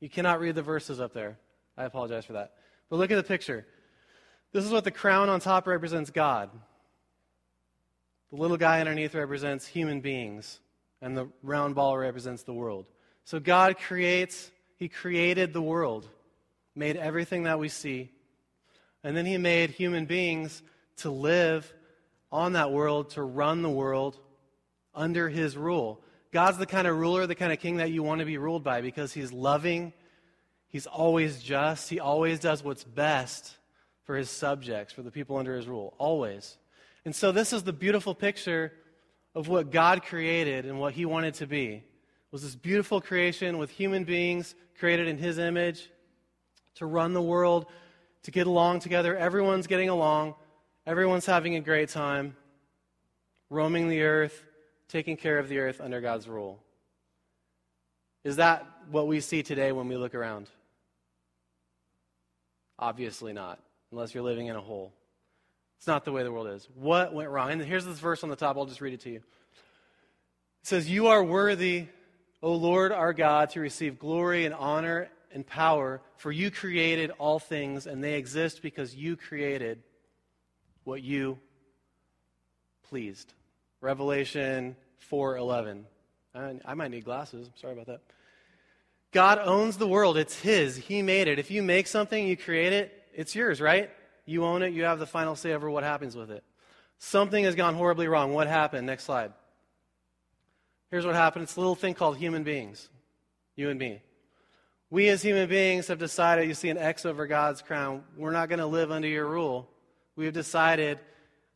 You 0.00 0.08
cannot 0.08 0.40
read 0.40 0.54
the 0.54 0.62
verses 0.62 1.00
up 1.00 1.12
there. 1.14 1.38
I 1.76 1.84
apologize 1.84 2.24
for 2.24 2.34
that. 2.34 2.54
But 2.90 2.96
look 2.96 3.10
at 3.10 3.16
the 3.16 3.22
picture. 3.22 3.66
This 4.52 4.64
is 4.64 4.70
what 4.70 4.84
the 4.84 4.90
crown 4.90 5.28
on 5.28 5.40
top 5.40 5.66
represents 5.66 6.10
God. 6.10 6.50
The 8.30 8.36
little 8.36 8.56
guy 8.56 8.80
underneath 8.80 9.14
represents 9.14 9.66
human 9.66 10.00
beings, 10.00 10.60
and 11.00 11.16
the 11.16 11.28
round 11.42 11.74
ball 11.74 11.96
represents 11.96 12.42
the 12.42 12.52
world. 12.52 12.86
So 13.24 13.40
God 13.40 13.78
creates, 13.78 14.50
He 14.76 14.88
created 14.88 15.52
the 15.52 15.62
world, 15.62 16.08
made 16.74 16.96
everything 16.96 17.44
that 17.44 17.58
we 17.58 17.68
see, 17.68 18.10
and 19.04 19.16
then 19.16 19.26
He 19.26 19.38
made 19.38 19.70
human 19.70 20.06
beings 20.06 20.62
to 20.96 21.10
live 21.10 21.72
on 22.32 22.54
that 22.54 22.72
world, 22.72 23.10
to 23.10 23.22
run 23.22 23.62
the 23.62 23.70
world 23.70 24.18
under 24.94 25.28
his 25.28 25.56
rule. 25.56 26.00
God's 26.32 26.58
the 26.58 26.66
kind 26.66 26.86
of 26.86 26.96
ruler, 26.96 27.26
the 27.26 27.36
kind 27.36 27.52
of 27.52 27.60
king 27.60 27.76
that 27.76 27.92
you 27.92 28.02
want 28.02 28.18
to 28.20 28.24
be 28.24 28.38
ruled 28.38 28.64
by 28.64 28.80
because 28.80 29.12
he's 29.12 29.32
loving, 29.32 29.92
he's 30.66 30.86
always 30.86 31.40
just, 31.40 31.88
he 31.88 32.00
always 32.00 32.40
does 32.40 32.64
what's 32.64 32.84
best 32.84 33.56
for 34.04 34.16
his 34.16 34.28
subjects, 34.28 34.92
for 34.92 35.02
the 35.02 35.10
people 35.10 35.36
under 35.36 35.54
his 35.56 35.66
rule, 35.66 35.94
always. 35.98 36.58
And 37.04 37.14
so 37.14 37.32
this 37.32 37.52
is 37.52 37.62
the 37.62 37.72
beautiful 37.72 38.14
picture 38.14 38.72
of 39.34 39.48
what 39.48 39.70
God 39.70 40.02
created 40.02 40.66
and 40.66 40.78
what 40.80 40.94
he 40.94 41.04
wanted 41.04 41.34
to 41.34 41.46
be. 41.46 41.84
Was 42.30 42.42
this 42.42 42.56
beautiful 42.56 43.00
creation 43.00 43.58
with 43.58 43.70
human 43.70 44.04
beings 44.04 44.56
created 44.78 45.06
in 45.06 45.18
his 45.18 45.38
image 45.38 45.88
to 46.76 46.86
run 46.86 47.12
the 47.12 47.22
world, 47.22 47.66
to 48.24 48.30
get 48.30 48.46
along 48.46 48.80
together. 48.80 49.16
Everyone's 49.16 49.66
getting 49.66 49.88
along. 49.88 50.34
Everyone's 50.86 51.24
having 51.24 51.54
a 51.54 51.60
great 51.60 51.88
time, 51.88 52.36
roaming 53.48 53.88
the 53.88 54.02
earth, 54.02 54.44
taking 54.88 55.16
care 55.16 55.38
of 55.38 55.48
the 55.48 55.58
earth 55.58 55.80
under 55.80 56.00
God's 56.00 56.28
rule. 56.28 56.58
Is 58.22 58.36
that 58.36 58.66
what 58.90 59.06
we 59.06 59.20
see 59.20 59.42
today 59.42 59.72
when 59.72 59.88
we 59.88 59.96
look 59.96 60.14
around? 60.14 60.48
Obviously 62.78 63.32
not, 63.32 63.60
unless 63.92 64.14
you're 64.14 64.24
living 64.24 64.48
in 64.48 64.56
a 64.56 64.60
hole. 64.60 64.92
It's 65.78 65.86
not 65.86 66.04
the 66.04 66.12
way 66.12 66.22
the 66.22 66.32
world 66.32 66.48
is. 66.48 66.66
What 66.74 67.14
went 67.14 67.30
wrong? 67.30 67.50
And 67.50 67.62
here's 67.62 67.84
this 67.84 67.98
verse 67.98 68.22
on 68.24 68.30
the 68.30 68.36
top. 68.36 68.56
I'll 68.56 68.66
just 68.66 68.80
read 68.80 68.94
it 68.94 69.00
to 69.00 69.10
you. 69.10 69.16
It 69.16 69.22
says, 70.62 70.90
You 70.90 71.08
are 71.08 71.22
worthy, 71.22 71.86
O 72.42 72.54
Lord 72.54 72.90
our 72.90 73.12
God, 73.12 73.50
to 73.50 73.60
receive 73.60 73.98
glory 73.98 74.46
and 74.46 74.54
honor 74.54 75.08
and 75.34 75.46
power, 75.46 76.00
for 76.16 76.32
you 76.32 76.50
created 76.50 77.10
all 77.18 77.38
things, 77.38 77.86
and 77.86 78.02
they 78.02 78.14
exist 78.14 78.62
because 78.62 78.94
you 78.94 79.16
created 79.16 79.82
what 80.84 81.02
you 81.02 81.38
pleased. 82.88 83.34
Revelation 83.80 84.76
4:11. 85.10 85.84
I, 86.34 86.58
I 86.64 86.74
might 86.74 86.90
need 86.90 87.04
glasses. 87.04 87.48
I'm 87.48 87.56
sorry 87.60 87.74
about 87.74 87.86
that. 87.86 88.00
God 89.12 89.38
owns 89.38 89.76
the 89.76 89.86
world. 89.86 90.16
It's 90.16 90.38
his. 90.38 90.76
He 90.76 91.02
made 91.02 91.28
it. 91.28 91.38
If 91.38 91.50
you 91.50 91.62
make 91.62 91.86
something, 91.86 92.26
you 92.26 92.36
create 92.36 92.72
it, 92.72 92.92
it's 93.14 93.34
yours, 93.34 93.60
right? 93.60 93.90
You 94.26 94.44
own 94.44 94.62
it. 94.62 94.72
You 94.72 94.84
have 94.84 94.98
the 94.98 95.06
final 95.06 95.36
say 95.36 95.52
over 95.52 95.70
what 95.70 95.84
happens 95.84 96.16
with 96.16 96.30
it. 96.30 96.42
Something 96.98 97.44
has 97.44 97.54
gone 97.54 97.74
horribly 97.74 98.08
wrong. 98.08 98.32
What 98.32 98.46
happened? 98.46 98.86
Next 98.86 99.04
slide. 99.04 99.32
Here's 100.90 101.06
what 101.06 101.14
happened. 101.14 101.44
It's 101.44 101.56
a 101.56 101.60
little 101.60 101.74
thing 101.74 101.94
called 101.94 102.16
human 102.16 102.44
beings. 102.44 102.88
You 103.56 103.70
and 103.70 103.78
me. 103.78 104.00
We 104.90 105.08
as 105.08 105.22
human 105.22 105.48
beings 105.48 105.88
have 105.88 105.98
decided, 105.98 106.46
you 106.46 106.54
see 106.54 106.70
an 106.70 106.78
X 106.78 107.04
over 107.04 107.26
God's 107.26 107.62
crown, 107.62 108.04
we're 108.16 108.30
not 108.30 108.48
going 108.48 108.60
to 108.60 108.66
live 108.66 108.90
under 108.90 109.08
your 109.08 109.26
rule. 109.26 109.68
We've 110.16 110.32
decided 110.32 110.98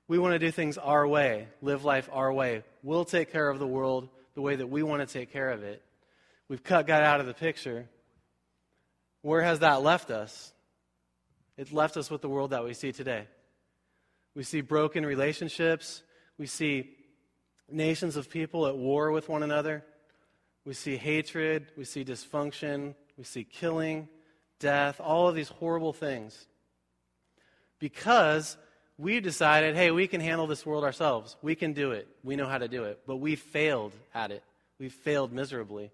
we 0.08 0.18
want 0.18 0.32
to 0.32 0.38
do 0.38 0.50
things 0.50 0.78
our 0.78 1.06
way, 1.06 1.48
live 1.60 1.84
life 1.84 2.08
our 2.12 2.32
way. 2.32 2.64
We'll 2.82 3.04
take 3.04 3.30
care 3.30 3.48
of 3.48 3.58
the 3.58 3.66
world 3.66 4.08
the 4.34 4.40
way 4.40 4.56
that 4.56 4.66
we 4.66 4.82
want 4.82 5.06
to 5.06 5.12
take 5.12 5.32
care 5.32 5.50
of 5.50 5.62
it. 5.62 5.82
We've 6.48 6.62
cut 6.62 6.86
God 6.86 7.02
out 7.02 7.20
of 7.20 7.26
the 7.26 7.34
picture. 7.34 7.88
Where 9.22 9.42
has 9.42 9.58
that 9.60 9.82
left 9.82 10.10
us? 10.10 10.52
It 11.56 11.72
left 11.72 11.96
us 11.96 12.10
with 12.10 12.22
the 12.22 12.28
world 12.28 12.50
that 12.50 12.64
we 12.64 12.72
see 12.72 12.92
today. 12.92 13.26
We 14.34 14.44
see 14.44 14.60
broken 14.62 15.04
relationships. 15.04 16.02
We 16.38 16.46
see 16.46 16.90
nations 17.70 18.16
of 18.16 18.30
people 18.30 18.66
at 18.66 18.76
war 18.76 19.10
with 19.10 19.28
one 19.28 19.42
another. 19.42 19.84
We 20.64 20.72
see 20.72 20.96
hatred. 20.96 21.72
We 21.76 21.84
see 21.84 22.04
dysfunction. 22.04 22.94
We 23.18 23.24
see 23.24 23.44
killing, 23.44 24.08
death, 24.60 25.00
all 25.00 25.28
of 25.28 25.34
these 25.34 25.48
horrible 25.48 25.92
things 25.92 26.46
because 27.80 28.56
we 28.96 29.20
decided, 29.20 29.76
hey, 29.76 29.90
we 29.90 30.06
can 30.06 30.20
handle 30.20 30.46
this 30.46 30.64
world 30.64 30.84
ourselves. 30.84 31.36
We 31.42 31.54
can 31.54 31.72
do 31.72 31.92
it. 31.92 32.08
We 32.24 32.36
know 32.36 32.46
how 32.46 32.58
to 32.58 32.68
do 32.68 32.84
it. 32.84 33.00
But 33.06 33.16
we 33.16 33.36
failed 33.36 33.92
at 34.14 34.30
it. 34.30 34.42
We've 34.78 34.92
failed 34.92 35.32
miserably. 35.32 35.90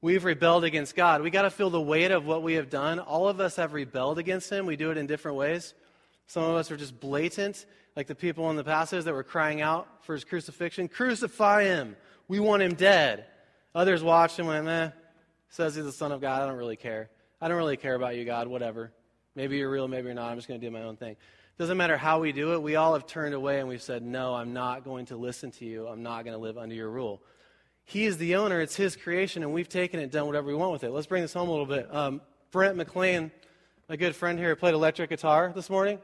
We've 0.00 0.24
rebelled 0.24 0.64
against 0.64 0.96
God. 0.96 1.22
We 1.22 1.30
got 1.30 1.42
to 1.42 1.50
feel 1.50 1.70
the 1.70 1.80
weight 1.80 2.10
of 2.10 2.24
what 2.24 2.42
we 2.42 2.54
have 2.54 2.70
done. 2.70 2.98
All 3.00 3.28
of 3.28 3.40
us 3.40 3.56
have 3.56 3.72
rebelled 3.72 4.18
against 4.18 4.50
Him. 4.50 4.66
We 4.66 4.76
do 4.76 4.90
it 4.90 4.96
in 4.96 5.06
different 5.06 5.36
ways. 5.36 5.74
Some 6.26 6.44
of 6.44 6.54
us 6.56 6.70
are 6.70 6.76
just 6.76 6.98
blatant, 6.98 7.66
like 7.96 8.06
the 8.06 8.14
people 8.14 8.48
in 8.50 8.56
the 8.56 8.64
passage 8.64 9.04
that 9.04 9.12
were 9.12 9.24
crying 9.24 9.60
out 9.60 9.88
for 10.04 10.14
His 10.14 10.24
crucifixion 10.24 10.88
Crucify 10.88 11.64
Him. 11.64 11.96
We 12.28 12.40
want 12.40 12.62
Him 12.62 12.74
dead. 12.74 13.26
Others 13.74 14.02
watched 14.02 14.38
and 14.38 14.48
went, 14.48 14.68
eh, 14.68 14.90
says 15.50 15.74
He's 15.74 15.84
the 15.84 15.92
Son 15.92 16.10
of 16.10 16.20
God. 16.20 16.42
I 16.42 16.46
don't 16.46 16.56
really 16.56 16.76
care. 16.76 17.10
I 17.40 17.48
don't 17.48 17.58
really 17.58 17.76
care 17.76 17.94
about 17.94 18.16
you, 18.16 18.24
God. 18.24 18.48
Whatever. 18.48 18.92
Maybe 19.36 19.58
you're 19.58 19.70
real, 19.70 19.86
maybe 19.86 20.06
you're 20.06 20.14
not. 20.14 20.30
I'm 20.30 20.38
just 20.38 20.48
going 20.48 20.60
to 20.60 20.66
do 20.66 20.70
my 20.70 20.82
own 20.82 20.96
thing. 20.96 21.16
Doesn't 21.58 21.76
matter 21.76 21.96
how 21.96 22.20
we 22.20 22.32
do 22.32 22.54
it, 22.54 22.62
we 22.62 22.76
all 22.76 22.94
have 22.94 23.06
turned 23.06 23.34
away 23.34 23.60
and 23.60 23.68
we've 23.68 23.82
said, 23.82 24.02
No, 24.02 24.34
I'm 24.34 24.52
not 24.52 24.84
going 24.84 25.06
to 25.06 25.16
listen 25.16 25.50
to 25.52 25.64
you. 25.64 25.86
I'm 25.86 26.02
not 26.02 26.24
going 26.24 26.34
to 26.34 26.42
live 26.42 26.56
under 26.56 26.74
your 26.74 26.88
rule. 26.88 27.22
He 27.84 28.06
is 28.06 28.18
the 28.18 28.36
owner, 28.36 28.60
it's 28.60 28.76
his 28.76 28.96
creation, 28.96 29.42
and 29.42 29.52
we've 29.52 29.68
taken 29.68 29.98
it, 29.98 30.12
done 30.12 30.26
whatever 30.26 30.46
we 30.46 30.54
want 30.54 30.72
with 30.72 30.84
it. 30.84 30.90
Let's 30.90 31.06
bring 31.06 31.22
this 31.22 31.32
home 31.32 31.48
a 31.48 31.50
little 31.50 31.66
bit. 31.66 31.92
Um, 31.92 32.20
Brent 32.52 32.76
McLean, 32.76 33.32
my 33.88 33.96
good 33.96 34.14
friend 34.14 34.38
here, 34.38 34.54
played 34.54 34.74
electric 34.74 35.10
guitar 35.10 35.52
this 35.54 35.68
morning. 35.68 35.98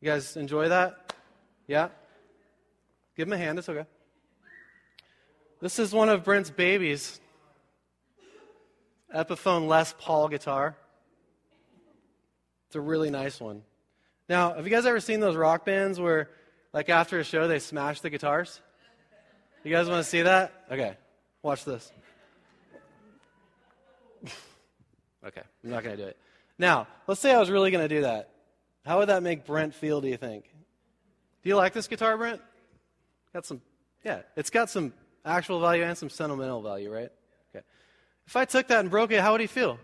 You 0.00 0.10
guys 0.10 0.36
enjoy 0.36 0.68
that? 0.68 1.14
Yeah? 1.66 1.88
Give 3.16 3.26
him 3.26 3.32
a 3.32 3.38
hand, 3.38 3.58
it's 3.58 3.68
okay. 3.68 3.86
This 5.60 5.78
is 5.78 5.92
one 5.92 6.08
of 6.08 6.24
Brent's 6.24 6.50
babies. 6.50 7.20
Epiphone 9.14 9.68
Les 9.68 9.94
Paul 9.98 10.28
guitar. 10.28 10.76
It's 12.66 12.76
a 12.76 12.80
really 12.80 13.10
nice 13.10 13.40
one. 13.40 13.62
Now, 14.28 14.54
have 14.54 14.64
you 14.64 14.70
guys 14.70 14.86
ever 14.86 15.00
seen 15.00 15.20
those 15.20 15.36
rock 15.36 15.66
bands 15.66 16.00
where, 16.00 16.30
like, 16.72 16.88
after 16.88 17.18
a 17.18 17.24
show, 17.24 17.46
they 17.48 17.58
smash 17.58 18.00
the 18.00 18.08
guitars? 18.10 18.60
You 19.64 19.70
guys 19.70 19.88
want 19.88 20.02
to 20.02 20.08
see 20.08 20.22
that? 20.22 20.52
Okay, 20.70 20.96
watch 21.42 21.64
this. 21.64 21.92
okay, 25.26 25.42
I'm 25.62 25.70
not 25.70 25.84
going 25.84 25.96
to 25.96 26.02
do 26.02 26.08
it. 26.08 26.16
Now, 26.58 26.86
let's 27.06 27.20
say 27.20 27.34
I 27.34 27.38
was 27.38 27.50
really 27.50 27.70
going 27.70 27.86
to 27.86 27.94
do 27.94 28.02
that. 28.02 28.30
How 28.86 28.98
would 28.98 29.08
that 29.08 29.22
make 29.22 29.44
Brent 29.44 29.74
feel, 29.74 30.00
do 30.00 30.08
you 30.08 30.16
think? 30.16 30.44
Do 31.42 31.48
you 31.48 31.56
like 31.56 31.72
this 31.72 31.86
guitar, 31.86 32.16
Brent? 32.16 32.40
Got 33.32 33.46
some, 33.46 33.60
yeah, 34.04 34.22
it's 34.36 34.50
got 34.50 34.70
some 34.70 34.92
actual 35.24 35.60
value 35.60 35.84
and 35.84 35.96
some 35.96 36.10
sentimental 36.10 36.62
value, 36.62 36.92
right? 36.92 37.10
If 38.26 38.36
I 38.36 38.44
took 38.44 38.68
that 38.68 38.80
and 38.80 38.90
broke 38.90 39.10
it, 39.12 39.20
how 39.20 39.32
would 39.32 39.40
he 39.40 39.46
feel? 39.46 39.78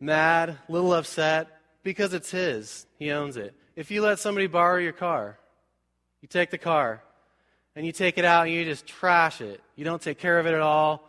Mad, 0.00 0.56
little 0.68 0.94
upset, 0.94 1.48
because 1.82 2.14
it's 2.14 2.30
his. 2.30 2.86
He 2.98 3.10
owns 3.10 3.36
it. 3.36 3.54
If 3.76 3.90
you 3.90 4.02
let 4.02 4.18
somebody 4.18 4.46
borrow 4.46 4.78
your 4.78 4.92
car, 4.92 5.38
you 6.20 6.28
take 6.28 6.50
the 6.50 6.58
car 6.58 7.02
and 7.76 7.86
you 7.86 7.92
take 7.92 8.18
it 8.18 8.24
out 8.24 8.46
and 8.46 8.54
you 8.54 8.64
just 8.64 8.86
trash 8.86 9.40
it. 9.40 9.60
You 9.76 9.84
don't 9.84 10.02
take 10.02 10.18
care 10.18 10.38
of 10.38 10.46
it 10.46 10.54
at 10.54 10.60
all. 10.60 11.08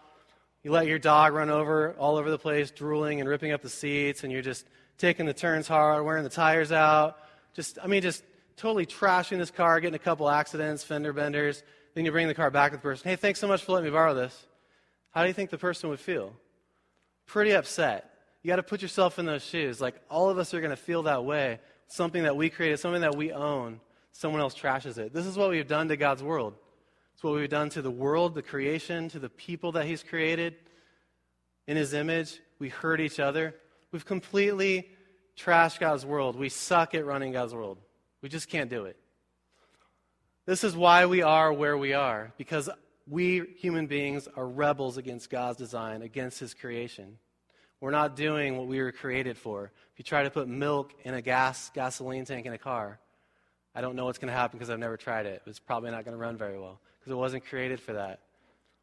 You 0.63 0.72
let 0.72 0.88
your 0.88 1.00
dog 1.00 1.34
run 1.34 1.50
over 1.50 1.96
all 1.98 2.17
over 2.17 2.29
the 2.29 2.38
place, 2.38 2.69
drooling 2.69 3.19
and 3.19 3.29
ripping 3.29 3.51
up 3.51 3.62
the 3.62 3.69
seats, 3.69 4.24
and 4.24 4.31
you're 4.31 4.41
just 4.41 4.65
taking 4.98 5.25
the 5.25 5.34
turns 5.34 5.67
hard, 5.67 6.03
wearing 6.03 6.24
the 6.24 6.29
tires 6.29 6.72
out. 6.72 7.17
Just, 7.55 7.79
I 7.81 7.88
mean, 7.88 8.01
just 8.01 8.24
totally 8.58 8.86
trashing 8.86 9.38
this 9.38 9.51
car, 9.51 9.79
getting 9.79 9.96
a 9.96 10.00
couple 10.00 10.29
accidents, 10.29 10.84
fender 10.84 11.13
benders. 11.13 11.63
Then 11.96 12.05
you 12.05 12.12
bring 12.12 12.27
the 12.27 12.36
car 12.36 12.51
back 12.51 12.72
to 12.72 12.77
the 12.77 12.81
person. 12.81 13.10
Hey, 13.10 13.15
thanks 13.15 13.39
so 13.39 13.48
much 13.48 13.63
for 13.63 13.72
letting 13.72 13.86
me 13.86 13.91
borrow 13.91 14.13
this. 14.13 14.46
How 15.19 15.23
do 15.23 15.27
you 15.27 15.33
think 15.33 15.49
the 15.49 15.57
person 15.57 15.89
would 15.89 15.99
feel? 15.99 16.31
Pretty 17.25 17.51
upset. 17.51 18.09
You 18.41 18.47
got 18.47 18.55
to 18.55 18.63
put 18.63 18.81
yourself 18.81 19.19
in 19.19 19.25
those 19.25 19.43
shoes. 19.43 19.81
Like, 19.81 19.95
all 20.09 20.29
of 20.29 20.38
us 20.38 20.53
are 20.53 20.61
going 20.61 20.69
to 20.69 20.77
feel 20.77 21.03
that 21.03 21.25
way. 21.25 21.59
Something 21.88 22.23
that 22.23 22.38
we 22.38 22.49
created, 22.49 22.79
something 22.79 23.01
that 23.01 23.17
we 23.17 23.33
own, 23.33 23.81
someone 24.13 24.39
else 24.39 24.55
trashes 24.55 24.97
it. 24.97 25.13
This 25.13 25.25
is 25.25 25.35
what 25.35 25.49
we've 25.49 25.67
done 25.67 25.89
to 25.89 25.97
God's 25.97 26.23
world. 26.23 26.53
It's 27.15 27.21
what 27.21 27.33
we've 27.33 27.49
done 27.49 27.69
to 27.71 27.81
the 27.81 27.91
world, 27.91 28.33
the 28.33 28.41
creation, 28.41 29.09
to 29.09 29.19
the 29.19 29.27
people 29.27 29.73
that 29.73 29.83
He's 29.83 30.03
created 30.03 30.55
in 31.67 31.75
His 31.75 31.93
image. 31.93 32.39
We 32.57 32.69
hurt 32.69 33.01
each 33.01 33.19
other. 33.19 33.53
We've 33.91 34.05
completely 34.05 34.89
trashed 35.38 35.81
God's 35.81 36.05
world. 36.05 36.38
We 36.38 36.47
suck 36.47 36.95
at 36.95 37.05
running 37.05 37.33
God's 37.33 37.53
world. 37.53 37.77
We 38.21 38.29
just 38.29 38.47
can't 38.47 38.69
do 38.69 38.85
it. 38.85 38.95
This 40.45 40.63
is 40.63 40.77
why 40.77 41.07
we 41.07 41.23
are 41.23 41.51
where 41.51 41.77
we 41.77 41.91
are, 41.91 42.31
because 42.38 42.69
we 43.09 43.43
human 43.57 43.87
beings 43.87 44.27
are 44.35 44.47
rebels 44.47 44.97
against 44.97 45.29
God's 45.29 45.57
design, 45.57 46.01
against 46.01 46.39
His 46.39 46.53
creation. 46.53 47.17
We're 47.81 47.91
not 47.91 48.15
doing 48.15 48.57
what 48.57 48.67
we 48.67 48.81
were 48.81 48.91
created 48.91 49.37
for. 49.37 49.71
If 49.93 49.99
you 49.99 50.03
try 50.03 50.23
to 50.23 50.29
put 50.29 50.47
milk 50.47 50.93
in 51.03 51.13
a 51.13 51.21
gas 51.21 51.71
gasoline 51.73 52.25
tank 52.25 52.45
in 52.45 52.53
a 52.53 52.57
car, 52.57 52.99
I 53.73 53.81
don't 53.81 53.95
know 53.95 54.05
what's 54.05 54.17
going 54.17 54.31
to 54.31 54.37
happen 54.37 54.57
because 54.57 54.69
I've 54.69 54.79
never 54.79 54.97
tried 54.97 55.25
it. 55.25 55.41
It's 55.45 55.59
probably 55.59 55.91
not 55.91 56.03
going 56.03 56.15
to 56.15 56.21
run 56.21 56.37
very 56.37 56.59
well 56.59 56.79
because 56.99 57.11
it 57.11 57.15
wasn't 57.15 57.45
created 57.45 57.79
for 57.79 57.93
that. 57.93 58.19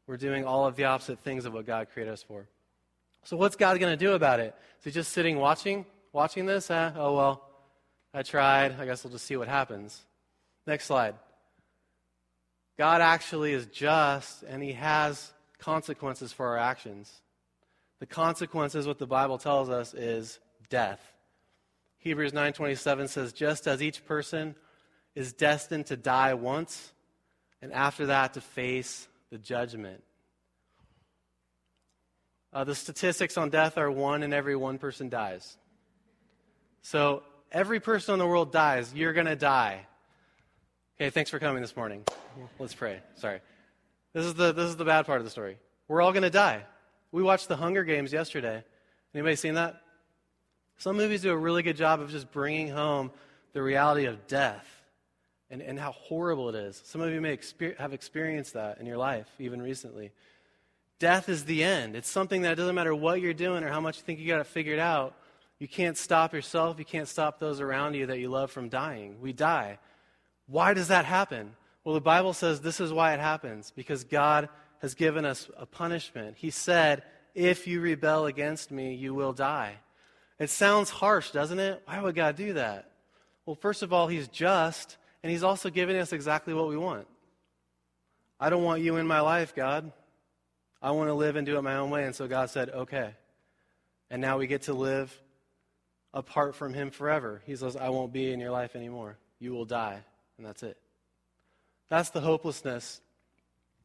We're 0.06 0.16
doing 0.16 0.44
all 0.44 0.66
of 0.66 0.76
the 0.76 0.84
opposite 0.84 1.20
things 1.20 1.44
of 1.44 1.52
what 1.52 1.66
God 1.66 1.88
created 1.92 2.12
us 2.12 2.22
for. 2.22 2.48
So 3.24 3.36
what's 3.36 3.56
God 3.56 3.78
going 3.80 3.96
to 3.96 4.02
do 4.02 4.12
about 4.12 4.40
it? 4.40 4.54
Is 4.78 4.84
he 4.84 4.90
just 4.92 5.12
sitting 5.12 5.38
watching, 5.38 5.84
watching 6.12 6.46
this? 6.46 6.70
Eh? 6.70 6.92
Oh 6.96 7.16
well, 7.16 7.48
I 8.14 8.22
tried. 8.22 8.80
I 8.80 8.86
guess 8.86 9.04
we'll 9.04 9.12
just 9.12 9.26
see 9.26 9.36
what 9.36 9.48
happens. 9.48 10.04
Next 10.66 10.86
slide. 10.86 11.16
God 12.78 13.00
actually 13.00 13.52
is 13.52 13.66
just, 13.66 14.42
and 14.42 14.62
He 14.62 14.72
has 14.72 15.32
consequences 15.58 16.32
for 16.32 16.46
our 16.46 16.58
actions. 16.58 17.22
The 18.00 18.06
consequences, 18.06 18.86
what 18.86 18.98
the 18.98 19.06
Bible 19.06 19.38
tells 19.38 19.70
us, 19.70 19.94
is 19.94 20.38
death. 20.68 21.00
Hebrews 21.98 22.32
9:27 22.32 23.08
says, 23.08 23.32
"Just 23.32 23.66
as 23.66 23.82
each 23.82 24.04
person 24.04 24.54
is 25.14 25.32
destined 25.32 25.86
to 25.86 25.96
die 25.96 26.34
once, 26.34 26.92
and 27.62 27.72
after 27.72 28.06
that 28.06 28.34
to 28.34 28.40
face 28.40 29.08
the 29.30 29.38
judgment." 29.38 30.04
Uh, 32.52 32.64
the 32.64 32.74
statistics 32.74 33.36
on 33.36 33.50
death 33.50 33.76
are 33.76 33.90
one 33.90 34.22
in 34.22 34.32
every 34.32 34.56
one 34.56 34.78
person 34.78 35.08
dies. 35.08 35.58
So 36.82 37.22
every 37.50 37.80
person 37.80 38.14
in 38.14 38.18
the 38.18 38.26
world 38.26 38.52
dies. 38.52 38.94
You're 38.94 39.12
going 39.12 39.26
to 39.26 39.36
die. 39.36 39.86
Okay, 40.96 41.10
thanks 41.10 41.30
for 41.30 41.38
coming 41.38 41.60
this 41.60 41.76
morning. 41.76 42.04
Let's 42.58 42.74
pray. 42.74 43.00
Sorry. 43.16 43.40
This 44.12 44.24
is 44.24 44.34
the, 44.34 44.52
this 44.52 44.68
is 44.68 44.76
the 44.76 44.84
bad 44.84 45.06
part 45.06 45.18
of 45.18 45.24
the 45.24 45.30
story. 45.30 45.58
We're 45.88 46.02
all 46.02 46.12
going 46.12 46.22
to 46.22 46.30
die. 46.30 46.64
We 47.12 47.22
watched 47.22 47.48
The 47.48 47.56
Hunger 47.56 47.84
Games 47.84 48.12
yesterday. 48.12 48.64
Anybody 49.14 49.36
seen 49.36 49.54
that? 49.54 49.80
Some 50.78 50.96
movies 50.96 51.22
do 51.22 51.30
a 51.30 51.36
really 51.36 51.62
good 51.62 51.76
job 51.76 52.00
of 52.00 52.10
just 52.10 52.30
bringing 52.32 52.68
home 52.68 53.10
the 53.52 53.62
reality 53.62 54.04
of 54.06 54.26
death 54.26 54.66
and, 55.50 55.62
and 55.62 55.78
how 55.78 55.92
horrible 55.92 56.48
it 56.50 56.54
is. 56.54 56.82
Some 56.84 57.00
of 57.00 57.12
you 57.12 57.20
may 57.20 57.36
exper- 57.36 57.76
have 57.78 57.92
experienced 57.92 58.54
that 58.54 58.78
in 58.78 58.86
your 58.86 58.98
life, 58.98 59.28
even 59.38 59.62
recently. 59.62 60.12
Death 60.98 61.28
is 61.28 61.44
the 61.44 61.62
end. 61.62 61.94
It's 61.94 62.08
something 62.08 62.42
that 62.42 62.56
doesn't 62.56 62.74
matter 62.74 62.94
what 62.94 63.20
you're 63.20 63.34
doing 63.34 63.64
or 63.64 63.68
how 63.68 63.80
much 63.80 63.98
you 63.98 64.02
think 64.02 64.18
you 64.18 64.26
got 64.26 64.40
it 64.40 64.46
figured 64.46 64.78
out. 64.78 65.14
You 65.58 65.68
can't 65.68 65.96
stop 65.96 66.34
yourself. 66.34 66.78
You 66.78 66.84
can't 66.84 67.08
stop 67.08 67.38
those 67.38 67.60
around 67.60 67.94
you 67.94 68.06
that 68.06 68.18
you 68.18 68.28
love 68.28 68.50
from 68.50 68.68
dying. 68.68 69.20
We 69.20 69.32
die. 69.32 69.78
Why 70.46 70.74
does 70.74 70.88
that 70.88 71.04
happen? 71.04 71.54
Well, 71.86 71.94
the 71.94 72.00
Bible 72.00 72.32
says 72.32 72.60
this 72.60 72.80
is 72.80 72.92
why 72.92 73.14
it 73.14 73.20
happens 73.20 73.72
because 73.76 74.02
God 74.02 74.48
has 74.80 74.96
given 74.96 75.24
us 75.24 75.48
a 75.56 75.66
punishment. 75.66 76.36
He 76.36 76.50
said, 76.50 77.04
If 77.32 77.68
you 77.68 77.80
rebel 77.80 78.26
against 78.26 78.72
me, 78.72 78.94
you 78.94 79.14
will 79.14 79.32
die. 79.32 79.76
It 80.40 80.50
sounds 80.50 80.90
harsh, 80.90 81.30
doesn't 81.30 81.60
it? 81.60 81.80
Why 81.84 82.00
would 82.00 82.16
God 82.16 82.34
do 82.34 82.54
that? 82.54 82.90
Well, 83.46 83.54
first 83.54 83.84
of 83.84 83.92
all, 83.92 84.08
He's 84.08 84.26
just, 84.26 84.96
and 85.22 85.30
He's 85.30 85.44
also 85.44 85.70
giving 85.70 85.96
us 85.96 86.12
exactly 86.12 86.54
what 86.54 86.66
we 86.66 86.76
want. 86.76 87.06
I 88.40 88.50
don't 88.50 88.64
want 88.64 88.82
you 88.82 88.96
in 88.96 89.06
my 89.06 89.20
life, 89.20 89.54
God. 89.54 89.92
I 90.82 90.90
want 90.90 91.08
to 91.08 91.14
live 91.14 91.36
and 91.36 91.46
do 91.46 91.56
it 91.56 91.62
my 91.62 91.76
own 91.76 91.90
way. 91.90 92.02
And 92.02 92.16
so 92.16 92.26
God 92.26 92.50
said, 92.50 92.68
Okay. 92.70 93.14
And 94.10 94.20
now 94.20 94.38
we 94.38 94.48
get 94.48 94.62
to 94.62 94.74
live 94.74 95.16
apart 96.12 96.56
from 96.56 96.74
Him 96.74 96.90
forever. 96.90 97.42
He 97.46 97.54
says, 97.54 97.76
I 97.76 97.90
won't 97.90 98.12
be 98.12 98.32
in 98.32 98.40
your 98.40 98.50
life 98.50 98.74
anymore. 98.74 99.18
You 99.38 99.52
will 99.52 99.66
die. 99.66 100.00
And 100.36 100.44
that's 100.44 100.64
it. 100.64 100.76
That's 101.88 102.10
the 102.10 102.20
hopelessness 102.20 103.00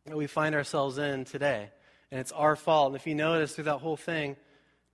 that 0.05 0.17
we 0.17 0.27
find 0.27 0.55
ourselves 0.55 0.97
in 0.97 1.25
today. 1.25 1.69
And 2.11 2.19
it's 2.19 2.31
our 2.31 2.55
fault. 2.55 2.87
And 2.87 2.95
if 2.95 3.07
you 3.07 3.15
notice 3.15 3.55
through 3.55 3.65
that 3.65 3.77
whole 3.77 3.97
thing, 3.97 4.35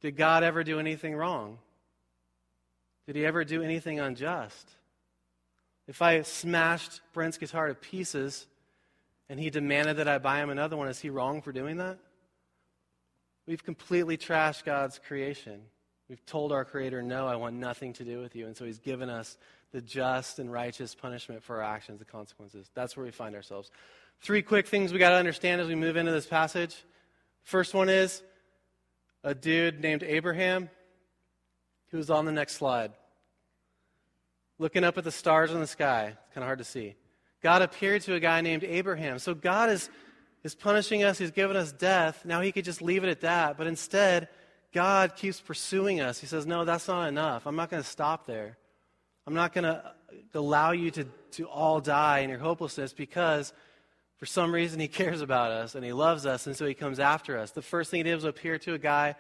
did 0.02 0.16
God 0.16 0.44
ever 0.44 0.64
do 0.64 0.80
anything 0.80 1.16
wrong? 1.16 1.58
Did 3.08 3.16
he 3.16 3.26
ever 3.26 3.44
do 3.44 3.64
anything 3.64 4.00
unjust? 4.00 4.70
If 5.88 6.02
I 6.02 6.22
smashed 6.22 7.02
Brent's 7.14 7.38
guitar 7.38 7.70
to 7.70 7.74
pieces 7.74 8.46
and 9.30 9.40
he 9.40 9.50
demanded 9.50 9.98
that 9.98 10.08
I 10.08 10.18
buy 10.18 10.44
him 10.44 10.50
another 10.50 10.76
one, 10.76 10.90
is 10.90 11.00
he 11.00 11.10
wrong 11.10 11.42
for 11.42 11.52
doing 11.52 11.78
that? 11.78 11.98
We've 13.46 13.64
completely 13.64 14.18
trashed 14.18 14.66
God's 14.66 15.00
creation. 15.00 15.62
We've 16.10 16.26
told 16.26 16.52
our 16.52 16.66
Creator, 16.66 17.02
no, 17.02 17.28
I 17.28 17.38
want 17.38 17.56
nothing 17.56 17.94
to 17.94 18.04
do 18.04 18.20
with 18.20 18.36
you. 18.36 18.46
And 18.46 18.56
so 18.56 18.66
he's 18.66 18.80
given 18.80 19.10
us 19.10 19.38
the 19.72 19.82
just 19.82 20.40
and 20.40 20.52
righteous 20.52 20.96
punishment 20.96 21.44
for 21.44 21.58
our 21.58 21.64
actions, 21.64 22.00
the 22.00 22.06
consequences. 22.06 22.70
That's 22.74 22.96
where 22.96 23.06
we 23.06 23.12
find 23.12 23.36
ourselves. 23.36 23.72
Three 24.22 24.42
quick 24.42 24.68
things 24.68 24.92
we 24.92 25.00
got 25.00 25.10
to 25.10 25.16
understand 25.16 25.62
as 25.62 25.68
we 25.68 25.76
move 25.76 25.98
into 25.98 26.12
this 26.12 26.26
passage. 26.26 26.76
First 27.44 27.74
one 27.74 27.90
is 27.90 28.24
a 29.24 29.36
dude 29.36 29.82
named 29.82 30.04
Abraham 30.04 30.70
who's 31.92 32.10
on 32.10 32.26
the 32.26 32.32
next 32.32 32.56
slide. 32.56 32.92
Looking 34.60 34.84
up 34.84 34.98
at 34.98 35.04
the 35.04 35.12
stars 35.12 35.52
in 35.52 35.60
the 35.60 35.68
sky. 35.68 36.08
It's 36.08 36.34
kind 36.34 36.44
of 36.44 36.48
hard 36.48 36.60
to 36.60 36.66
see. 36.66 36.96
God 37.44 37.62
appeared 37.62 38.02
to 38.04 38.16
a 38.16 38.20
guy 38.20 38.42
named 38.42 38.64
Abraham. 38.64 39.20
So 39.20 39.36
God 39.36 39.70
is 39.70 39.90
is 40.44 40.56
punishing 40.56 41.04
us, 41.04 41.18
he's 41.18 41.32
given 41.32 41.58
us 41.58 41.72
death. 41.72 42.24
Now 42.24 42.42
he 42.42 42.52
could 42.52 42.64
just 42.64 42.82
leave 42.82 43.04
it 43.04 43.10
at 43.10 43.22
that. 43.22 43.58
But 43.58 43.68
instead, 43.68 44.30
God 44.74 45.16
keeps 45.16 45.42
pursuing 45.42 46.00
us. 46.00 46.20
He 46.20 46.28
says, 46.28 46.46
No, 46.46 46.64
that's 46.64 46.88
not 46.88 47.08
enough. 47.08 47.46
I'm 47.46 47.56
not 47.56 47.70
going 47.70 47.84
to 47.84 47.90
stop 47.90 48.26
there. 48.26 48.58
I'm 49.28 49.34
not 49.34 49.52
going 49.52 49.66
to 49.66 49.84
allow 50.34 50.72
you 50.72 50.90
to, 50.92 51.04
to 51.32 51.50
all 51.50 51.82
die 51.82 52.20
in 52.20 52.30
your 52.30 52.40
hopelessness 52.40 52.94
because 52.94 53.52
for 54.16 54.26
some 54.26 54.54
reason 54.54 54.80
he 54.80 54.88
cares 54.88 55.20
about 55.20 55.52
us 55.52 55.76
and 55.76 55.84
he 55.84 55.92
loves 55.92 56.26
us, 56.26 56.48
and 56.48 56.56
so 56.56 56.66
he 56.66 56.74
comes 56.74 56.98
after 56.98 57.38
us. 57.38 57.52
The 57.52 57.62
first 57.62 57.92
thing 57.92 57.98
he 57.98 58.04
did 58.04 58.16
was 58.16 58.24
appear 58.24 58.58
to 58.60 58.74
a 58.74 58.80
guy 58.80 59.16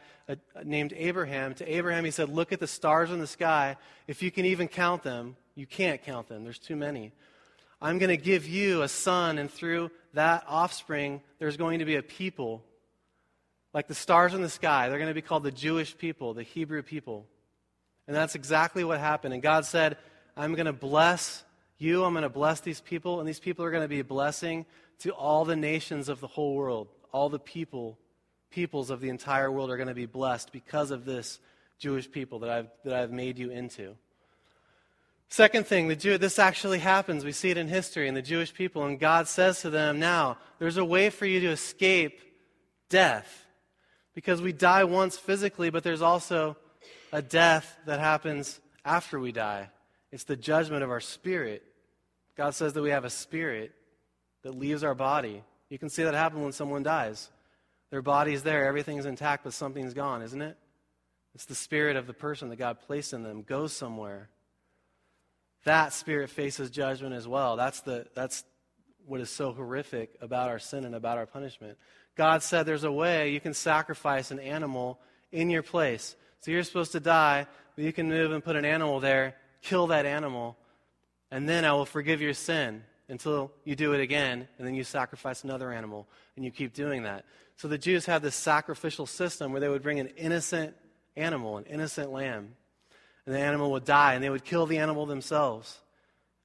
named 0.63 0.93
Abraham. 0.95 1.53
To 1.55 1.69
Abraham, 1.69 2.05
he 2.05 2.11
said, 2.11 2.29
Look 2.29 2.53
at 2.53 2.61
the 2.61 2.67
stars 2.67 3.11
in 3.11 3.19
the 3.19 3.27
sky. 3.27 3.75
If 4.07 4.23
you 4.23 4.31
can 4.31 4.45
even 4.45 4.69
count 4.69 5.03
them, 5.03 5.35
you 5.55 5.67
can't 5.67 6.01
count 6.01 6.29
them, 6.29 6.45
there's 6.45 6.57
too 6.57 6.77
many. 6.77 7.11
I'm 7.81 7.99
going 7.99 8.09
to 8.09 8.17
give 8.17 8.47
you 8.47 8.83
a 8.83 8.87
son, 8.87 9.37
and 9.37 9.51
through 9.51 9.91
that 10.13 10.45
offspring, 10.47 11.21
there's 11.37 11.57
going 11.57 11.79
to 11.79 11.85
be 11.85 11.95
a 11.95 12.01
people 12.01 12.63
like 13.73 13.87
the 13.87 13.93
stars 13.93 14.33
in 14.33 14.41
the 14.41 14.49
sky. 14.49 14.87
They're 14.87 14.99
going 14.99 15.09
to 15.09 15.13
be 15.13 15.21
called 15.21 15.43
the 15.43 15.51
Jewish 15.51 15.97
people, 15.97 16.33
the 16.33 16.43
Hebrew 16.43 16.81
people. 16.81 17.27
And 18.07 18.15
that's 18.15 18.35
exactly 18.35 18.83
what 18.83 18.99
happened. 18.99 19.33
And 19.33 19.43
God 19.43 19.65
said, 19.65 19.97
I'm 20.35 20.53
going 20.53 20.65
to 20.65 20.73
bless 20.73 21.43
you, 21.77 22.03
I'm 22.03 22.13
going 22.13 22.23
to 22.23 22.29
bless 22.29 22.59
these 22.61 22.81
people, 22.81 23.19
and 23.19 23.29
these 23.29 23.39
people 23.39 23.63
are 23.63 23.71
going 23.71 23.83
to 23.83 23.87
be 23.87 23.99
a 23.99 24.05
blessing 24.05 24.65
to 24.99 25.11
all 25.11 25.45
the 25.45 25.55
nations 25.55 26.09
of 26.09 26.19
the 26.21 26.27
whole 26.27 26.55
world. 26.55 26.87
All 27.11 27.29
the 27.29 27.39
people, 27.39 27.99
peoples 28.49 28.89
of 28.89 28.99
the 28.99 29.09
entire 29.09 29.51
world 29.51 29.69
are 29.69 29.77
going 29.77 29.87
to 29.87 29.93
be 29.93 30.05
blessed 30.05 30.51
because 30.51 30.89
of 30.89 31.05
this 31.05 31.39
Jewish 31.77 32.09
people 32.09 32.39
that 32.39 32.49
I've, 32.49 32.67
that 32.83 32.95
I've 32.95 33.11
made 33.11 33.37
you 33.37 33.51
into. 33.51 33.95
Second 35.29 35.67
thing, 35.67 35.87
the 35.87 35.95
Jew, 35.95 36.17
this 36.17 36.39
actually 36.39 36.79
happens. 36.79 37.25
We 37.25 37.33
see 37.33 37.49
it 37.49 37.57
in 37.57 37.67
history 37.67 38.07
in 38.07 38.13
the 38.13 38.21
Jewish 38.21 38.53
people, 38.53 38.85
and 38.85 38.99
God 38.99 39.27
says 39.27 39.61
to 39.61 39.69
them, 39.69 39.99
Now, 39.99 40.37
there's 40.57 40.77
a 40.77 40.85
way 40.85 41.09
for 41.09 41.25
you 41.25 41.41
to 41.41 41.49
escape 41.49 42.21
death. 42.89 43.45
Because 44.15 44.41
we 44.41 44.51
die 44.51 44.85
once 44.85 45.17
physically, 45.17 45.69
but 45.69 45.83
there's 45.83 46.01
also 46.01 46.57
a 47.11 47.21
death 47.21 47.77
that 47.85 47.99
happens 47.99 48.59
after 48.83 49.19
we 49.19 49.31
die. 49.31 49.69
It's 50.11 50.23
the 50.23 50.35
judgment 50.35 50.83
of 50.83 50.89
our 50.89 50.99
spirit. 50.99 51.63
God 52.35 52.55
says 52.55 52.73
that 52.73 52.81
we 52.81 52.91
have 52.91 53.05
a 53.05 53.09
spirit 53.09 53.73
that 54.43 54.55
leaves 54.55 54.83
our 54.83 54.95
body. 54.95 55.43
You 55.69 55.79
can 55.79 55.89
see 55.89 56.03
that 56.03 56.13
happen 56.13 56.41
when 56.41 56.51
someone 56.51 56.83
dies. 56.83 57.29
Their 57.89 58.01
body's 58.01 58.43
there, 58.43 58.65
everything's 58.65 59.05
intact, 59.05 59.43
but 59.43 59.53
something's 59.53 59.93
gone, 59.93 60.21
isn't 60.21 60.41
it? 60.41 60.57
It's 61.33 61.45
the 61.45 61.55
spirit 61.55 61.95
of 61.95 62.07
the 62.07 62.13
person 62.13 62.49
that 62.49 62.57
God 62.57 62.79
placed 62.85 63.13
in 63.13 63.23
them 63.23 63.43
goes 63.43 63.73
somewhere. 63.73 64.29
That 65.65 65.93
spirit 65.93 66.29
faces 66.29 66.69
judgment 66.69 67.13
as 67.13 67.27
well. 67.27 67.55
That's, 67.55 67.81
the, 67.81 68.07
that's 68.13 68.43
what 69.05 69.21
is 69.21 69.29
so 69.29 69.51
horrific 69.51 70.15
about 70.21 70.49
our 70.49 70.59
sin 70.59 70.85
and 70.85 70.95
about 70.95 71.17
our 71.17 71.25
punishment. 71.25 71.77
God 72.15 72.41
said 72.43 72.65
there's 72.65 72.83
a 72.83 72.91
way 72.91 73.31
you 73.31 73.39
can 73.39 73.53
sacrifice 73.53 74.31
an 74.31 74.39
animal 74.39 74.99
in 75.31 75.49
your 75.49 75.63
place. 75.63 76.15
So 76.41 76.51
you're 76.51 76.63
supposed 76.63 76.91
to 76.93 76.99
die, 76.99 77.47
but 77.75 77.83
you 77.83 77.93
can 77.93 78.09
move 78.09 78.31
and 78.31 78.43
put 78.43 78.55
an 78.55 78.65
animal 78.65 78.99
there, 78.99 79.35
kill 79.61 79.87
that 79.87 80.05
animal, 80.05 80.57
and 81.31 81.47
then 81.47 81.65
I 81.65 81.73
will 81.73 81.85
forgive 81.85 82.21
your 82.21 82.33
sin 82.33 82.83
until 83.09 83.51
you 83.63 83.75
do 83.75 83.93
it 83.93 84.01
again, 84.01 84.47
and 84.57 84.67
then 84.67 84.75
you 84.75 84.83
sacrifice 84.83 85.43
another 85.43 85.71
animal, 85.71 86.07
and 86.35 86.43
you 86.43 86.51
keep 86.51 86.73
doing 86.73 87.03
that. 87.03 87.25
So 87.55 87.67
the 87.67 87.77
Jews 87.77 88.05
had 88.05 88.21
this 88.21 88.35
sacrificial 88.35 89.05
system 89.05 89.51
where 89.51 89.61
they 89.61 89.69
would 89.69 89.81
bring 89.81 89.99
an 89.99 90.07
innocent 90.17 90.75
animal, 91.15 91.57
an 91.57 91.65
innocent 91.65 92.11
lamb, 92.11 92.55
and 93.25 93.35
the 93.35 93.39
animal 93.39 93.71
would 93.71 93.85
die, 93.85 94.13
and 94.13 94.23
they 94.23 94.29
would 94.29 94.45
kill 94.45 94.65
the 94.65 94.77
animal 94.77 95.05
themselves. 95.05 95.79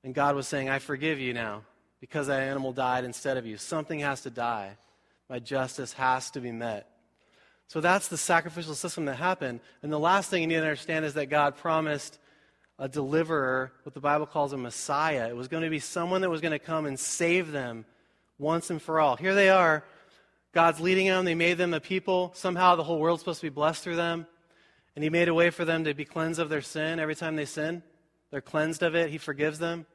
And 0.02 0.14
God 0.14 0.34
was 0.34 0.48
saying, 0.48 0.68
I 0.68 0.78
forgive 0.78 1.20
you 1.20 1.32
now 1.32 1.62
because 2.00 2.26
that 2.26 2.42
animal 2.42 2.72
died 2.72 3.04
instead 3.04 3.36
of 3.36 3.46
you. 3.46 3.56
Something 3.56 4.00
has 4.00 4.22
to 4.22 4.30
die. 4.30 4.76
My 5.28 5.38
justice 5.38 5.92
has 5.92 6.30
to 6.32 6.40
be 6.40 6.50
met. 6.50 6.88
So 7.72 7.80
that's 7.80 8.08
the 8.08 8.18
sacrificial 8.18 8.74
system 8.74 9.06
that 9.06 9.14
happened. 9.14 9.60
And 9.82 9.90
the 9.90 9.98
last 9.98 10.28
thing 10.28 10.42
you 10.42 10.46
need 10.46 10.56
to 10.56 10.60
understand 10.60 11.06
is 11.06 11.14
that 11.14 11.30
God 11.30 11.56
promised 11.56 12.18
a 12.78 12.86
deliverer, 12.86 13.72
what 13.84 13.94
the 13.94 14.00
Bible 14.00 14.26
calls 14.26 14.52
a 14.52 14.58
Messiah. 14.58 15.30
It 15.30 15.34
was 15.34 15.48
going 15.48 15.62
to 15.62 15.70
be 15.70 15.78
someone 15.78 16.20
that 16.20 16.28
was 16.28 16.42
going 16.42 16.52
to 16.52 16.58
come 16.58 16.84
and 16.84 17.00
save 17.00 17.50
them 17.50 17.86
once 18.38 18.68
and 18.68 18.82
for 18.82 19.00
all. 19.00 19.16
Here 19.16 19.34
they 19.34 19.48
are. 19.48 19.84
God's 20.52 20.80
leading 20.80 21.06
them. 21.06 21.24
They 21.24 21.34
made 21.34 21.56
them 21.56 21.72
a 21.72 21.80
people. 21.80 22.32
Somehow 22.34 22.76
the 22.76 22.84
whole 22.84 22.98
world's 22.98 23.22
supposed 23.22 23.40
to 23.40 23.46
be 23.46 23.54
blessed 23.54 23.82
through 23.82 23.96
them. 23.96 24.26
And 24.94 25.02
He 25.02 25.08
made 25.08 25.28
a 25.28 25.34
way 25.34 25.48
for 25.48 25.64
them 25.64 25.84
to 25.84 25.94
be 25.94 26.04
cleansed 26.04 26.40
of 26.40 26.50
their 26.50 26.60
sin 26.60 27.00
every 27.00 27.16
time 27.16 27.36
they 27.36 27.46
sin. 27.46 27.82
They're 28.30 28.42
cleansed 28.42 28.82
of 28.82 28.94
it. 28.94 29.08
He 29.08 29.16
forgives 29.16 29.58
them. 29.58 29.86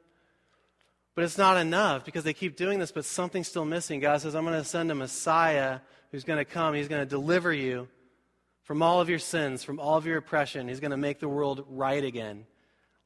But 1.14 1.22
it's 1.22 1.38
not 1.38 1.56
enough 1.56 2.04
because 2.04 2.24
they 2.24 2.34
keep 2.34 2.56
doing 2.56 2.80
this, 2.80 2.90
but 2.90 3.04
something's 3.04 3.46
still 3.46 3.64
missing. 3.64 4.00
God 4.00 4.20
says, 4.20 4.34
I'm 4.34 4.44
going 4.44 4.58
to 4.58 4.68
send 4.68 4.90
a 4.90 4.96
Messiah 4.96 5.78
who's 6.10 6.24
going 6.24 6.38
to 6.38 6.44
come. 6.44 6.74
He's 6.74 6.88
going 6.88 7.02
to 7.02 7.08
deliver 7.08 7.52
you 7.52 7.88
from 8.64 8.82
all 8.82 9.00
of 9.00 9.08
your 9.08 9.18
sins, 9.18 9.64
from 9.64 9.80
all 9.80 9.96
of 9.96 10.06
your 10.06 10.18
oppression. 10.18 10.68
He's 10.68 10.80
going 10.80 10.90
to 10.90 10.96
make 10.96 11.20
the 11.20 11.28
world 11.28 11.64
right 11.68 12.02
again 12.02 12.46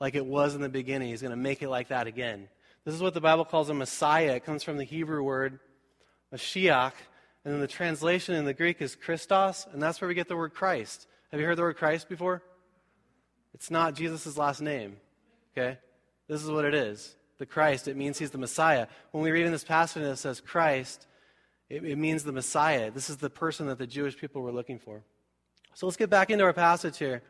like 0.01 0.17
it 0.17 0.27
was 0.27 0.55
in 0.55 0.61
the 0.61 0.69
beginning. 0.69 1.09
He's 1.09 1.23
going 1.23 1.31
to 1.31 1.37
make 1.37 1.63
it 1.63 1.69
like 1.69 1.89
that 1.89 2.09
again. 2.09 2.49
This 2.85 2.95
is 2.95 3.01
what 3.01 3.15
the 3.15 3.21
Bible 3.21 3.45
calls 3.45 3.69
a 3.69 3.75
Messiah. 3.75 4.35
It 4.35 4.45
comes 4.45 4.65
from 4.65 4.77
the 4.77 4.85
Hebrew 4.85 5.23
word 5.23 5.61
Mashiach, 6.35 6.93
and 7.45 7.55
then 7.55 7.61
the 7.61 7.69
translation 7.69 8.35
in 8.35 8.45
the 8.45 8.55
Greek 8.55 8.83
is 8.83 8.97
Christos, 8.97 9.67
and 9.73 9.81
that's 9.81 10.01
where 10.01 10.09
we 10.09 10.15
get 10.15 10.27
the 10.27 10.37
word 10.37 10.55
Christ. 10.55 11.07
Have 11.31 11.41
you 11.41 11.47
heard 11.47 11.59
the 11.59 11.63
word 11.63 11.77
Christ 11.77 12.09
before? 12.09 12.43
It's 13.55 13.71
not 13.71 13.95
Jesus' 13.95 14.37
last 14.37 14.61
name, 14.61 14.97
okay? 15.53 15.79
This 16.27 16.43
is 16.43 16.51
what 16.51 16.65
it 16.65 16.75
is. 16.75 17.15
The 17.39 17.47
Christ, 17.47 17.87
it 17.87 17.97
means 17.97 18.19
he's 18.19 18.31
the 18.31 18.39
Messiah. 18.39 18.87
When 19.13 19.23
we 19.23 19.31
read 19.31 19.47
in 19.47 19.53
this 19.53 19.63
passage 19.63 20.03
it 20.03 20.17
says 20.17 20.41
Christ, 20.41 21.07
it, 21.73 21.85
it 21.85 21.97
means 21.97 22.23
the 22.23 22.33
Messiah. 22.33 22.91
This 22.91 23.09
is 23.09 23.17
the 23.17 23.31
person 23.31 23.67
that 23.69 23.79
the 23.79 23.87
Jewish 23.87 24.19
people 24.19 24.43
were 24.43 24.53
looking 24.53 24.79
for. 24.79 25.03
So 25.75 25.87
let's 25.87 25.97
get 25.97 26.11
back 26.11 26.29
into 26.29 26.45
our 26.45 26.53
passage 26.53 26.99
here. 26.99 27.23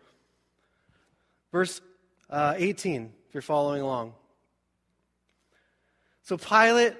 Verse 1.52 1.80
uh, 2.28 2.54
18, 2.56 3.12
if 3.28 3.34
you're 3.34 3.42
following 3.42 3.82
along. 3.82 4.14
So 6.24 6.36
Pilate 6.36 6.94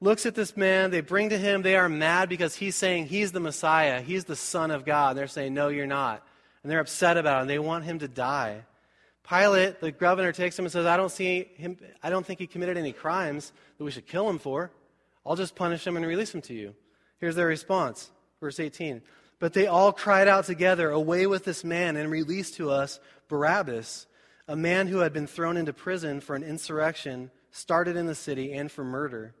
looks 0.00 0.26
at 0.26 0.34
this 0.34 0.56
man. 0.56 0.90
They 0.90 1.00
bring 1.00 1.28
to 1.28 1.38
him. 1.38 1.62
They 1.62 1.76
are 1.76 1.88
mad 1.88 2.28
because 2.28 2.56
he's 2.56 2.74
saying 2.74 3.06
he's 3.06 3.30
the 3.30 3.40
Messiah. 3.40 4.00
He's 4.00 4.24
the 4.24 4.34
Son 4.34 4.72
of 4.72 4.84
God. 4.84 5.10
And 5.10 5.18
they're 5.18 5.28
saying, 5.28 5.54
no, 5.54 5.68
you're 5.68 5.86
not. 5.86 6.26
And 6.64 6.72
they're 6.72 6.80
upset 6.80 7.16
about 7.16 7.38
it. 7.38 7.40
And 7.42 7.50
they 7.50 7.60
want 7.60 7.84
him 7.84 8.00
to 8.00 8.08
die. 8.08 8.64
Pilate, 9.28 9.80
the 9.80 9.92
governor, 9.92 10.32
takes 10.32 10.58
him 10.58 10.64
and 10.64 10.72
says, 10.72 10.86
I 10.86 10.96
don't, 10.96 11.12
see 11.12 11.50
him, 11.54 11.76
I 12.02 12.10
don't 12.10 12.26
think 12.26 12.40
he 12.40 12.48
committed 12.48 12.76
any 12.76 12.92
crimes 12.92 13.52
that 13.78 13.84
we 13.84 13.92
should 13.92 14.08
kill 14.08 14.28
him 14.28 14.40
for. 14.40 14.72
I'll 15.24 15.36
just 15.36 15.54
punish 15.54 15.84
them 15.84 15.96
and 15.96 16.06
release 16.06 16.32
them 16.32 16.42
to 16.42 16.54
you. 16.54 16.74
Here's 17.18 17.36
their 17.36 17.46
response. 17.46 18.10
Verse 18.40 18.58
18. 18.58 19.02
But 19.38 19.52
they 19.52 19.66
all 19.66 19.92
cried 19.92 20.28
out 20.28 20.44
together, 20.44 20.90
Away 20.90 21.26
with 21.26 21.44
this 21.44 21.64
man, 21.64 21.96
and 21.96 22.10
release 22.10 22.50
to 22.52 22.70
us 22.70 23.00
Barabbas 23.28 24.06
a 24.50 24.56
man 24.56 24.88
who 24.88 24.98
had 24.98 25.12
been 25.12 25.28
thrown 25.28 25.56
into 25.56 25.72
prison 25.72 26.20
for 26.20 26.34
an 26.34 26.42
insurrection 26.42 27.30
started 27.52 27.94
in 27.94 28.06
the 28.06 28.16
city 28.16 28.52
and 28.52 28.70
for 28.70 28.82
murder. 28.82 29.32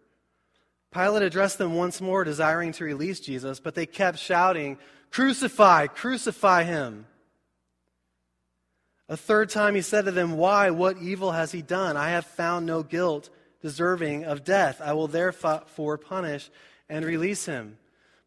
Pilate 0.92 1.24
addressed 1.24 1.58
them 1.58 1.74
once 1.74 2.00
more, 2.00 2.22
desiring 2.22 2.70
to 2.74 2.84
release 2.84 3.18
Jesus, 3.18 3.58
but 3.58 3.74
they 3.74 3.86
kept 3.86 4.18
shouting, 4.18 4.78
Crucify, 5.10 5.88
crucify 5.88 6.62
him. 6.62 7.06
A 9.08 9.16
third 9.16 9.50
time 9.50 9.74
he 9.74 9.80
said 9.82 10.04
to 10.04 10.12
them, 10.12 10.36
Why? 10.36 10.70
What 10.70 10.98
evil 10.98 11.32
has 11.32 11.50
he 11.50 11.60
done? 11.60 11.96
I 11.96 12.10
have 12.10 12.24
found 12.24 12.64
no 12.64 12.84
guilt 12.84 13.30
deserving 13.62 14.24
of 14.24 14.44
death. 14.44 14.80
I 14.82 14.92
will 14.92 15.08
therefore 15.08 15.98
punish 15.98 16.50
and 16.88 17.04
release 17.04 17.46
him. 17.46 17.78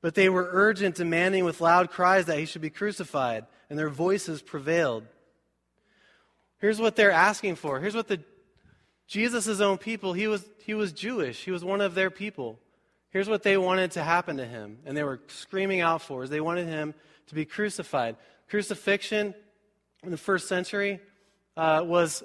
But 0.01 0.15
they 0.15 0.29
were 0.29 0.49
urgent, 0.51 0.95
demanding 0.95 1.45
with 1.45 1.61
loud 1.61 1.89
cries 1.89 2.25
that 2.25 2.37
he 2.37 2.45
should 2.45 2.61
be 2.61 2.69
crucified, 2.69 3.45
and 3.69 3.79
their 3.79 3.89
voices 3.89 4.41
prevailed. 4.41 5.05
Here's 6.59 6.79
what 6.79 6.95
they're 6.95 7.11
asking 7.11 7.55
for. 7.55 7.79
Here's 7.79 7.95
what 7.95 8.07
the 8.07 8.21
Jesus' 9.07 9.59
own 9.59 9.77
people, 9.77 10.13
he 10.13 10.27
was, 10.27 10.45
he 10.65 10.73
was 10.73 10.91
Jewish. 10.91 11.43
He 11.43 11.51
was 11.51 11.63
one 11.63 11.81
of 11.81 11.93
their 11.93 12.09
people. 12.09 12.57
Here's 13.11 13.29
what 13.29 13.43
they 13.43 13.57
wanted 13.57 13.91
to 13.91 14.03
happen 14.03 14.37
to 14.37 14.45
him, 14.45 14.79
and 14.85 14.97
they 14.97 15.03
were 15.03 15.19
screaming 15.27 15.81
out 15.81 16.01
for 16.01 16.23
is 16.23 16.29
they 16.29 16.41
wanted 16.41 16.67
him 16.67 16.93
to 17.27 17.35
be 17.35 17.45
crucified. 17.45 18.15
Crucifixion 18.49 19.35
in 20.03 20.09
the 20.11 20.17
first 20.17 20.47
century 20.47 20.99
uh, 21.55 21.83
was 21.85 22.23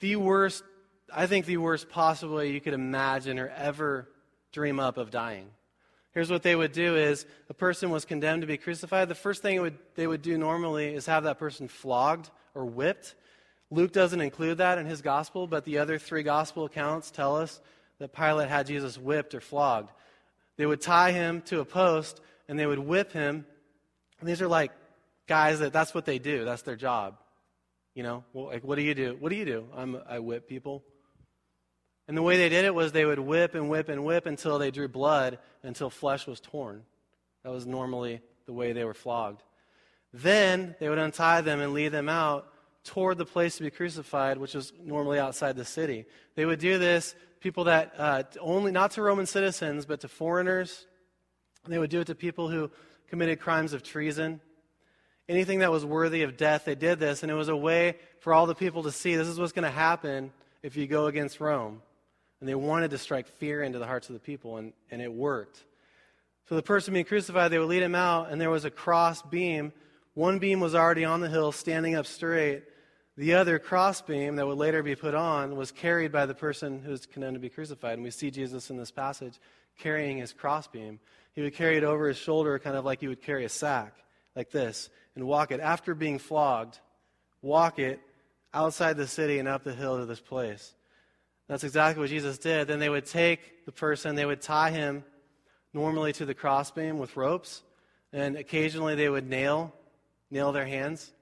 the 0.00 0.16
worst, 0.16 0.62
I 1.14 1.26
think, 1.26 1.46
the 1.46 1.56
worst 1.56 1.88
possible 1.88 2.36
way 2.36 2.50
you 2.50 2.60
could 2.60 2.74
imagine 2.74 3.38
or 3.38 3.48
ever 3.48 4.08
dream 4.52 4.80
up 4.80 4.96
of 4.96 5.10
dying. 5.10 5.50
Here's 6.12 6.30
what 6.30 6.42
they 6.42 6.56
would 6.56 6.72
do 6.72 6.96
is 6.96 7.26
a 7.50 7.54
person 7.54 7.90
was 7.90 8.06
condemned 8.06 8.40
to 8.40 8.46
be 8.46 8.56
crucified. 8.56 9.08
The 9.08 9.14
first 9.14 9.42
thing 9.42 9.60
would, 9.60 9.76
they 9.96 10.06
would 10.06 10.22
do 10.22 10.38
normally 10.38 10.94
is 10.94 11.04
have 11.06 11.24
that 11.24 11.38
person 11.38 11.68
flogged 11.68 12.30
or 12.54 12.64
whipped. 12.64 13.14
Luke 13.70 13.92
doesn't 13.92 14.20
include 14.20 14.58
that 14.58 14.78
in 14.78 14.86
his 14.86 15.02
gospel, 15.02 15.46
but 15.46 15.66
the 15.66 15.76
other 15.78 15.98
three 15.98 16.22
gospel 16.22 16.64
accounts 16.64 17.10
tell 17.10 17.36
us 17.36 17.60
that 17.98 18.14
Pilate 18.14 18.48
had 18.48 18.66
Jesus 18.66 18.96
whipped 18.96 19.34
or 19.34 19.42
flogged. 19.42 19.90
They 20.56 20.64
would 20.64 20.80
tie 20.80 21.12
him 21.12 21.42
to 21.42 21.60
a 21.60 21.66
post 21.66 22.20
and 22.48 22.58
they 22.58 22.66
would 22.66 22.78
whip 22.78 23.12
him. 23.12 23.44
And 24.20 24.28
these 24.28 24.40
are 24.40 24.48
like 24.48 24.72
guys 25.26 25.58
that 25.58 25.74
that's 25.74 25.94
what 25.94 26.06
they 26.06 26.18
do. 26.18 26.46
That's 26.46 26.62
their 26.62 26.76
job. 26.76 27.18
You 27.94 28.04
know, 28.04 28.24
well, 28.32 28.46
like 28.46 28.64
what 28.64 28.76
do 28.76 28.82
you 28.82 28.94
do? 28.94 29.16
What 29.20 29.28
do 29.28 29.36
you 29.36 29.44
do? 29.44 29.66
I'm, 29.76 30.00
I 30.08 30.18
whip 30.20 30.48
people. 30.48 30.82
And 32.08 32.16
the 32.16 32.22
way 32.22 32.36
they 32.36 32.48
did 32.48 32.64
it 32.64 32.74
was 32.74 32.92
they 32.92 33.04
would 33.04 33.18
whip 33.18 33.54
and 33.54 33.68
whip 33.68 33.88
and 33.88 34.04
whip 34.04 34.26
until 34.26 34.58
they 34.58 34.70
drew 34.70 34.88
blood, 34.88 35.38
until 35.62 35.90
flesh 35.90 36.26
was 36.26 36.40
torn. 36.40 36.82
That 37.42 37.52
was 37.52 37.66
normally 37.66 38.20
the 38.46 38.52
way 38.52 38.72
they 38.72 38.84
were 38.84 38.94
flogged. 38.94 39.42
Then 40.12 40.76
they 40.78 40.88
would 40.88 40.98
untie 40.98 41.40
them 41.40 41.60
and 41.60 41.72
lead 41.72 41.88
them 41.88 42.08
out 42.08 42.48
toward 42.84 43.18
the 43.18 43.26
place 43.26 43.56
to 43.56 43.64
be 43.64 43.70
crucified, 43.70 44.38
which 44.38 44.54
was 44.54 44.72
normally 44.82 45.18
outside 45.18 45.56
the 45.56 45.64
city. 45.64 46.06
They 46.36 46.44
would 46.44 46.60
do 46.60 46.78
this, 46.78 47.14
people 47.40 47.64
that 47.64 47.92
uh, 47.98 48.22
only, 48.40 48.70
not 48.70 48.92
to 48.92 49.02
Roman 49.02 49.26
citizens, 49.26 49.84
but 49.84 50.00
to 50.00 50.08
foreigners. 50.08 50.86
They 51.66 51.78
would 51.78 51.90
do 51.90 52.00
it 52.00 52.06
to 52.06 52.14
people 52.14 52.48
who 52.48 52.70
committed 53.08 53.40
crimes 53.40 53.72
of 53.72 53.82
treason. 53.82 54.40
Anything 55.28 55.58
that 55.58 55.72
was 55.72 55.84
worthy 55.84 56.22
of 56.22 56.36
death, 56.36 56.64
they 56.64 56.76
did 56.76 57.00
this, 57.00 57.24
and 57.24 57.32
it 57.32 57.34
was 57.34 57.48
a 57.48 57.56
way 57.56 57.96
for 58.20 58.32
all 58.32 58.46
the 58.46 58.54
people 58.54 58.84
to 58.84 58.92
see 58.92 59.16
this 59.16 59.26
is 59.26 59.40
what's 59.40 59.52
going 59.52 59.64
to 59.64 59.70
happen 59.70 60.32
if 60.62 60.76
you 60.76 60.86
go 60.86 61.06
against 61.06 61.40
Rome. 61.40 61.82
And 62.40 62.48
they 62.48 62.54
wanted 62.54 62.90
to 62.90 62.98
strike 62.98 63.28
fear 63.28 63.62
into 63.62 63.78
the 63.78 63.86
hearts 63.86 64.08
of 64.08 64.14
the 64.14 64.20
people, 64.20 64.58
and, 64.58 64.72
and 64.90 65.00
it 65.00 65.12
worked. 65.12 65.62
So 66.48 66.54
the 66.54 66.62
person 66.62 66.94
being 66.94 67.06
crucified, 67.06 67.50
they 67.50 67.58
would 67.58 67.68
lead 67.68 67.82
him 67.82 67.94
out, 67.94 68.30
and 68.30 68.40
there 68.40 68.50
was 68.50 68.64
a 68.64 68.70
cross 68.70 69.22
beam. 69.22 69.72
One 70.14 70.38
beam 70.38 70.60
was 70.60 70.74
already 70.74 71.04
on 71.04 71.20
the 71.20 71.28
hill, 71.28 71.50
standing 71.50 71.94
up 71.94 72.06
straight. 72.06 72.62
The 73.16 73.34
other 73.34 73.58
cross 73.58 74.02
beam 74.02 74.36
that 74.36 74.46
would 74.46 74.58
later 74.58 74.82
be 74.82 74.94
put 74.94 75.14
on 75.14 75.56
was 75.56 75.72
carried 75.72 76.12
by 76.12 76.26
the 76.26 76.34
person 76.34 76.82
who 76.82 76.90
was 76.90 77.06
condemned 77.06 77.34
to 77.34 77.40
be 77.40 77.48
crucified. 77.48 77.94
And 77.94 78.02
we 78.02 78.10
see 78.10 78.30
Jesus 78.30 78.70
in 78.70 78.76
this 78.76 78.90
passage 78.90 79.40
carrying 79.78 80.18
his 80.18 80.32
cross 80.32 80.68
beam. 80.68 81.00
He 81.34 81.42
would 81.42 81.54
carry 81.54 81.78
it 81.78 81.84
over 81.84 82.08
his 82.08 82.16
shoulder, 82.16 82.58
kind 82.58 82.76
of 82.76 82.84
like 82.84 83.00
he 83.00 83.08
would 83.08 83.22
carry 83.22 83.44
a 83.44 83.48
sack, 83.48 83.94
like 84.34 84.50
this, 84.50 84.90
and 85.14 85.26
walk 85.26 85.50
it. 85.50 85.60
After 85.60 85.94
being 85.94 86.18
flogged, 86.18 86.78
walk 87.42 87.78
it 87.78 88.00
outside 88.54 88.96
the 88.96 89.06
city 89.06 89.38
and 89.38 89.48
up 89.48 89.64
the 89.64 89.74
hill 89.74 89.98
to 89.98 90.06
this 90.06 90.20
place. 90.20 90.74
That's 91.48 91.64
exactly 91.64 92.00
what 92.00 92.10
Jesus 92.10 92.38
did. 92.38 92.68
Then 92.68 92.78
they 92.78 92.88
would 92.88 93.06
take 93.06 93.64
the 93.66 93.72
person, 93.72 94.16
they 94.16 94.26
would 94.26 94.40
tie 94.40 94.70
him 94.70 95.04
normally 95.72 96.12
to 96.14 96.24
the 96.24 96.34
crossbeam 96.34 96.98
with 96.98 97.16
ropes, 97.16 97.62
and 98.12 98.36
occasionally 98.36 98.94
they 98.94 99.08
would 99.08 99.28
nail 99.28 99.72
nail 100.30 100.52
their 100.52 100.66
hands. 100.66 101.12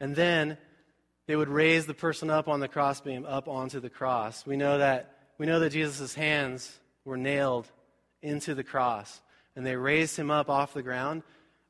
And 0.00 0.16
then 0.16 0.56
they 1.26 1.36
would 1.36 1.48
raise 1.48 1.86
the 1.86 1.94
person 1.94 2.30
up 2.30 2.48
on 2.48 2.60
the 2.60 2.68
crossbeam 2.68 3.26
up 3.26 3.48
onto 3.48 3.80
the 3.80 3.90
cross. 3.90 4.46
We 4.46 4.56
know 4.56 4.78
that 4.78 5.10
we 5.38 5.46
know 5.46 5.60
that 5.60 5.70
Jesus' 5.70 6.14
hands 6.14 6.78
were 7.04 7.16
nailed 7.16 7.66
into 8.22 8.54
the 8.54 8.64
cross. 8.64 9.20
And 9.56 9.64
they 9.64 9.76
raised 9.76 10.16
him 10.16 10.30
up 10.30 10.48
off 10.48 10.74
the 10.74 10.82
ground 10.82 11.22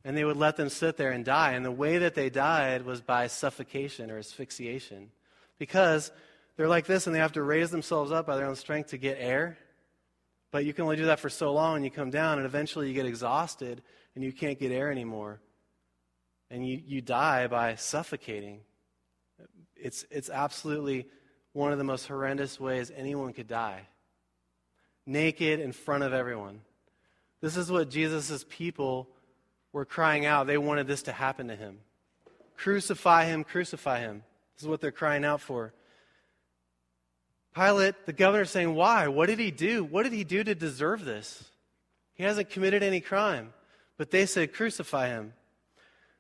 and 0.05 0.17
they 0.17 0.25
would 0.25 0.37
let 0.37 0.57
them 0.57 0.69
sit 0.69 0.97
there 0.97 1.11
and 1.11 1.25
die. 1.25 1.53
And 1.53 1.65
the 1.65 1.71
way 1.71 1.99
that 1.99 2.15
they 2.15 2.31
died 2.31 2.85
was 2.85 3.01
by 3.01 3.27
suffocation 3.27 4.11
or 4.11 4.19
asphyxiation. 4.19 5.11
Because 5.59 6.11
they're 6.57 6.69
like 6.69 6.87
this 6.87 7.07
and 7.07 7.15
they 7.15 7.21
have 7.21 7.33
to 7.33 7.43
raise 7.43 7.71
themselves 7.71 8.13
up 8.13 8.27
by 8.27 8.37
their 8.37 8.47
own 8.47 8.57
strength 8.57 8.91
to 8.91 8.99
get 8.99 9.17
air. 9.19 9.59
But 10.51 10.65
you 10.65 10.73
can 10.73 10.85
only 10.85 10.97
do 10.97 11.07
that 11.07 11.19
for 11.19 11.29
so 11.29 11.53
long 11.53 11.77
and 11.77 11.85
you 11.85 11.91
come 11.91 12.11
down 12.11 12.39
and 12.39 12.47
eventually 12.47 12.89
you 12.89 12.95
get 12.95 13.07
exhausted 13.07 13.83
and 14.15 14.23
you 14.23 14.33
can't 14.33 14.59
get 14.59 14.71
air 14.71 14.91
anymore. 14.91 15.41
And 16.51 16.67
you, 16.67 16.81
you 16.87 17.01
die 17.01 17.49
by 17.49 17.75
suffocating. 17.75 18.61
It's, 19.75 20.07
it's 20.11 20.31
absolutely 20.31 21.09
one 21.53 21.73
of 21.73 21.79
the 21.79 21.85
most 21.85 22.07
horrendous 22.07 22.61
ways 22.61 22.93
anyone 22.95 23.33
could 23.33 23.49
die. 23.49 23.89
Naked 25.07 25.59
in 25.59 25.73
front 25.73 26.05
of 26.05 26.13
everyone. 26.13 26.61
This 27.41 27.57
is 27.57 27.71
what 27.71 27.91
Jesus' 27.91 28.45
people 28.49 29.09
were 29.73 29.85
crying 29.85 30.25
out. 30.25 30.47
They 30.47 30.57
wanted 30.57 30.87
this 30.87 31.03
to 31.03 31.13
happen 31.13 31.49
to 31.49 31.57
him. 31.57 31.81
Crucify 32.57 33.25
him, 33.25 33.43
crucify 33.43 33.99
him. 33.99 34.23
This 34.55 34.63
is 34.63 34.69
what 34.69 34.81
they're 34.81 34.93
crying 34.93 35.25
out 35.25 35.41
for. 35.41 35.75
Pilate, 37.55 38.07
the 38.07 38.13
governor, 38.13 38.45
saying, 38.45 38.75
Why? 38.75 39.09
What 39.09 39.27
did 39.27 39.39
he 39.39 39.51
do? 39.51 39.85
What 39.85 40.03
did 40.03 40.13
he 40.13 40.25
do 40.25 40.43
to 40.43 40.55
deserve 40.55 41.05
this? 41.05 41.45
He 42.15 42.25
hasn't 42.25 42.51
committed 42.51 42.83
any 42.83 43.01
crime. 43.01 43.53
But 43.97 44.11
they 44.11 44.27
said, 44.27 44.53
Crucify 44.53 45.09
him. 45.09 45.35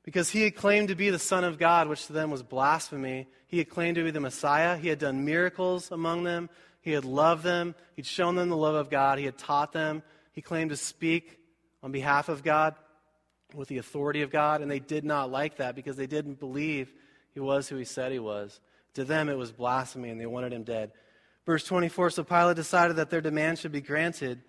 Because 0.04 0.30
he 0.30 0.42
had 0.42 0.54
claimed 0.54 0.88
to 0.88 0.94
be 0.94 1.10
the 1.10 1.18
Son 1.18 1.44
of 1.44 1.58
God, 1.58 1.88
which 1.88 2.06
to 2.06 2.12
them 2.12 2.30
was 2.30 2.42
blasphemy. 2.42 3.26
He 3.46 3.58
had 3.58 3.70
claimed 3.70 3.96
to 3.96 4.04
be 4.04 4.10
the 4.10 4.20
Messiah. 4.20 4.76
He 4.76 4.88
had 4.88 4.98
done 4.98 5.24
miracles 5.24 5.90
among 5.90 6.24
them. 6.24 6.50
He 6.82 6.92
had 6.92 7.04
loved 7.04 7.42
them. 7.42 7.74
He'd 7.96 8.06
shown 8.06 8.36
them 8.36 8.50
the 8.50 8.56
love 8.56 8.74
of 8.74 8.90
God. 8.90 9.18
He 9.18 9.24
had 9.24 9.38
taught 9.38 9.72
them. 9.72 10.02
He 10.32 10.42
claimed 10.42 10.70
to 10.70 10.76
speak 10.76 11.38
on 11.82 11.90
behalf 11.90 12.28
of 12.28 12.44
God 12.44 12.74
with 13.54 13.68
the 13.68 13.78
authority 13.78 14.22
of 14.22 14.30
God. 14.30 14.60
And 14.60 14.70
they 14.70 14.80
did 14.80 15.04
not 15.04 15.30
like 15.30 15.56
that 15.56 15.74
because 15.74 15.96
they 15.96 16.06
didn't 16.06 16.38
believe 16.38 16.92
he 17.32 17.40
was 17.40 17.68
who 17.68 17.76
he 17.76 17.84
said 17.84 18.12
he 18.12 18.18
was. 18.18 18.60
To 18.94 19.04
them, 19.04 19.28
it 19.28 19.38
was 19.38 19.50
blasphemy, 19.50 20.10
and 20.10 20.20
they 20.20 20.26
wanted 20.26 20.52
him 20.52 20.62
dead. 20.62 20.92
Verse 21.46 21.64
24 21.64 22.10
So 22.10 22.24
Pilate 22.24 22.56
decided 22.56 22.96
that 22.96 23.10
their 23.10 23.20
demand 23.20 23.58
should 23.58 23.72
be 23.72 23.80
granted. 23.80 24.40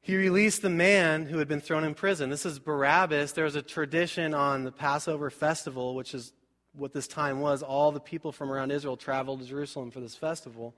He 0.00 0.16
released 0.16 0.62
the 0.62 0.70
man 0.70 1.26
who 1.26 1.38
had 1.38 1.46
been 1.46 1.60
thrown 1.60 1.84
in 1.84 1.94
prison. 1.94 2.28
This 2.28 2.44
is 2.44 2.58
Barabbas. 2.58 3.32
There 3.32 3.44
was 3.44 3.54
a 3.54 3.62
tradition 3.62 4.34
on 4.34 4.64
the 4.64 4.72
Passover 4.72 5.30
festival, 5.30 5.94
which 5.94 6.12
is 6.12 6.32
what 6.72 6.92
this 6.92 7.06
time 7.06 7.38
was. 7.38 7.62
All 7.62 7.92
the 7.92 8.00
people 8.00 8.32
from 8.32 8.50
around 8.50 8.72
Israel 8.72 8.96
traveled 8.96 9.40
to 9.40 9.46
Jerusalem 9.46 9.92
for 9.92 10.00
this 10.00 10.16
festival. 10.16 10.74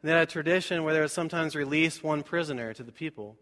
And 0.00 0.08
they 0.08 0.14
had 0.14 0.22
a 0.22 0.30
tradition 0.30 0.84
where 0.84 0.94
they 0.94 1.00
would 1.00 1.10
sometimes 1.10 1.56
release 1.56 2.00
one 2.00 2.22
prisoner 2.22 2.72
to 2.74 2.84
the 2.84 2.92
people. 2.92 3.36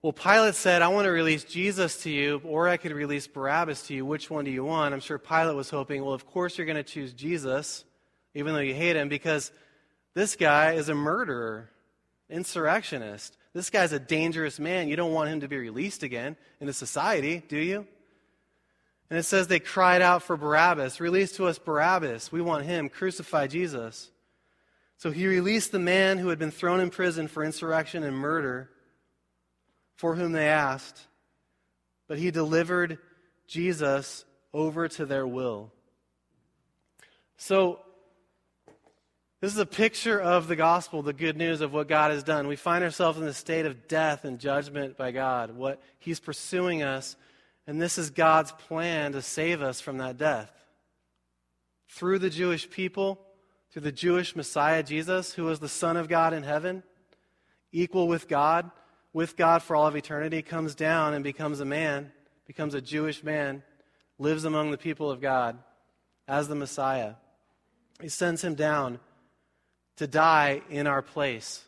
Well, 0.00 0.12
Pilate 0.12 0.54
said, 0.54 0.82
I 0.82 0.88
want 0.88 1.06
to 1.06 1.10
release 1.10 1.42
Jesus 1.42 2.02
to 2.04 2.10
you, 2.10 2.40
or 2.44 2.68
I 2.68 2.76
could 2.76 2.92
release 2.92 3.26
Barabbas 3.26 3.88
to 3.88 3.94
you. 3.94 4.06
Which 4.06 4.30
one 4.30 4.44
do 4.44 4.52
you 4.52 4.62
want? 4.62 4.94
I'm 4.94 5.00
sure 5.00 5.18
Pilate 5.18 5.56
was 5.56 5.70
hoping, 5.70 6.04
well, 6.04 6.14
of 6.14 6.24
course 6.24 6.56
you're 6.56 6.66
going 6.66 6.76
to 6.76 6.84
choose 6.84 7.12
Jesus 7.12 7.84
even 8.36 8.52
though 8.52 8.60
you 8.60 8.74
hate 8.74 8.96
him, 8.96 9.08
because 9.08 9.50
this 10.12 10.36
guy 10.36 10.74
is 10.74 10.90
a 10.90 10.94
murderer, 10.94 11.70
insurrectionist. 12.28 13.34
This 13.54 13.70
guy's 13.70 13.92
a 13.92 13.98
dangerous 13.98 14.58
man. 14.60 14.88
You 14.88 14.96
don't 14.96 15.14
want 15.14 15.30
him 15.30 15.40
to 15.40 15.48
be 15.48 15.56
released 15.56 16.02
again 16.02 16.36
into 16.60 16.74
society, 16.74 17.42
do 17.48 17.56
you? 17.56 17.86
And 19.08 19.18
it 19.18 19.22
says 19.22 19.46
they 19.46 19.58
cried 19.58 20.02
out 20.02 20.22
for 20.22 20.36
Barabbas. 20.36 21.00
Release 21.00 21.32
to 21.36 21.46
us 21.46 21.58
Barabbas. 21.58 22.30
We 22.30 22.42
want 22.42 22.66
him. 22.66 22.90
Crucify 22.90 23.46
Jesus. 23.46 24.10
So 24.98 25.10
he 25.10 25.26
released 25.26 25.72
the 25.72 25.78
man 25.78 26.18
who 26.18 26.28
had 26.28 26.38
been 26.38 26.50
thrown 26.50 26.80
in 26.80 26.90
prison 26.90 27.28
for 27.28 27.42
insurrection 27.42 28.02
and 28.02 28.14
murder, 28.14 28.68
for 29.94 30.14
whom 30.14 30.32
they 30.32 30.48
asked. 30.48 31.06
But 32.06 32.18
he 32.18 32.30
delivered 32.30 32.98
Jesus 33.46 34.26
over 34.52 34.88
to 34.88 35.06
their 35.06 35.26
will. 35.26 35.72
So 37.38 37.80
this 39.46 39.52
is 39.52 39.60
a 39.60 39.64
picture 39.64 40.20
of 40.20 40.48
the 40.48 40.56
gospel, 40.56 41.02
the 41.02 41.12
good 41.12 41.36
news 41.36 41.60
of 41.60 41.72
what 41.72 41.86
God 41.86 42.10
has 42.10 42.24
done. 42.24 42.48
We 42.48 42.56
find 42.56 42.82
ourselves 42.82 43.16
in 43.16 43.24
the 43.24 43.32
state 43.32 43.64
of 43.64 43.86
death 43.86 44.24
and 44.24 44.40
judgment 44.40 44.96
by 44.96 45.12
God, 45.12 45.56
what 45.56 45.80
He's 46.00 46.18
pursuing 46.18 46.82
us, 46.82 47.14
and 47.64 47.80
this 47.80 47.96
is 47.96 48.10
God's 48.10 48.50
plan 48.50 49.12
to 49.12 49.22
save 49.22 49.62
us 49.62 49.80
from 49.80 49.98
that 49.98 50.18
death. 50.18 50.50
Through 51.88 52.18
the 52.18 52.28
Jewish 52.28 52.68
people, 52.68 53.20
through 53.70 53.82
the 53.82 53.92
Jewish 53.92 54.34
Messiah, 54.34 54.82
Jesus, 54.82 55.34
who 55.34 55.44
was 55.44 55.60
the 55.60 55.68
Son 55.68 55.96
of 55.96 56.08
God 56.08 56.32
in 56.32 56.42
heaven, 56.42 56.82
equal 57.70 58.08
with 58.08 58.26
God, 58.26 58.68
with 59.12 59.36
God 59.36 59.62
for 59.62 59.76
all 59.76 59.86
of 59.86 59.94
eternity, 59.94 60.42
comes 60.42 60.74
down 60.74 61.14
and 61.14 61.22
becomes 61.22 61.60
a 61.60 61.64
man, 61.64 62.10
becomes 62.48 62.74
a 62.74 62.80
Jewish 62.80 63.22
man, 63.22 63.62
lives 64.18 64.44
among 64.44 64.72
the 64.72 64.76
people 64.76 65.08
of 65.08 65.20
God 65.20 65.56
as 66.26 66.48
the 66.48 66.56
Messiah. 66.56 67.12
He 68.02 68.08
sends 68.08 68.42
him 68.42 68.56
down 68.56 68.98
to 69.96 70.06
die 70.06 70.62
in 70.70 70.86
our 70.86 71.02
place. 71.02 71.64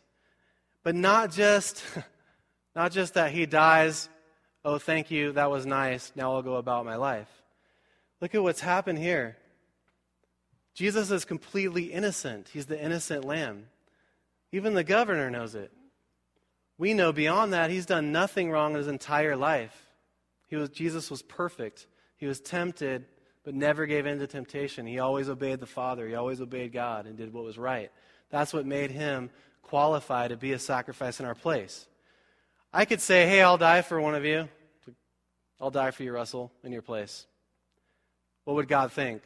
But 0.83 0.95
not 0.95 1.31
just, 1.31 1.83
not 2.75 2.91
just 2.91 3.15
that 3.15 3.31
he 3.31 3.45
dies, 3.45 4.09
oh, 4.63 4.77
thank 4.77 5.11
you, 5.11 5.31
that 5.33 5.49
was 5.51 5.65
nice, 5.65 6.11
now 6.15 6.33
I'll 6.33 6.41
go 6.41 6.55
about 6.55 6.85
my 6.85 6.95
life. 6.95 7.29
Look 8.21 8.35
at 8.35 8.43
what's 8.43 8.61
happened 8.61 8.99
here. 8.99 9.37
Jesus 10.73 11.11
is 11.11 11.25
completely 11.25 11.85
innocent. 11.85 12.49
He's 12.53 12.65
the 12.65 12.81
innocent 12.81 13.25
lamb. 13.25 13.65
Even 14.51 14.73
the 14.73 14.83
governor 14.83 15.29
knows 15.29 15.55
it. 15.55 15.71
We 16.77 16.93
know 16.93 17.11
beyond 17.11 17.53
that 17.53 17.69
he's 17.69 17.85
done 17.85 18.11
nothing 18.11 18.49
wrong 18.49 18.71
in 18.71 18.77
his 18.77 18.87
entire 18.87 19.35
life. 19.35 19.75
He 20.47 20.55
was, 20.55 20.69
Jesus 20.69 21.11
was 21.11 21.21
perfect. 21.21 21.87
He 22.17 22.25
was 22.25 22.39
tempted, 22.39 23.05
but 23.43 23.53
never 23.53 23.85
gave 23.85 24.05
in 24.05 24.19
to 24.19 24.27
temptation. 24.27 24.85
He 24.85 24.99
always 24.99 25.29
obeyed 25.29 25.59
the 25.59 25.65
Father. 25.65 26.07
He 26.07 26.15
always 26.15 26.41
obeyed 26.41 26.71
God 26.71 27.05
and 27.05 27.17
did 27.17 27.33
what 27.33 27.43
was 27.43 27.57
right. 27.57 27.91
That's 28.29 28.53
what 28.53 28.65
made 28.65 28.91
him 28.91 29.29
qualify 29.63 30.27
to 30.27 30.37
be 30.37 30.53
a 30.53 30.59
sacrifice 30.59 31.19
in 31.19 31.25
our 31.25 31.35
place. 31.35 31.87
I 32.73 32.85
could 32.85 33.01
say, 33.01 33.27
hey, 33.27 33.41
I'll 33.41 33.57
die 33.57 33.81
for 33.81 33.99
one 33.99 34.15
of 34.15 34.25
you. 34.25 34.47
I'll 35.59 35.71
die 35.71 35.91
for 35.91 36.03
you, 36.03 36.13
Russell, 36.13 36.51
in 36.63 36.71
your 36.71 36.81
place. 36.81 37.25
What 38.45 38.55
would 38.55 38.67
God 38.67 38.91
think? 38.91 39.21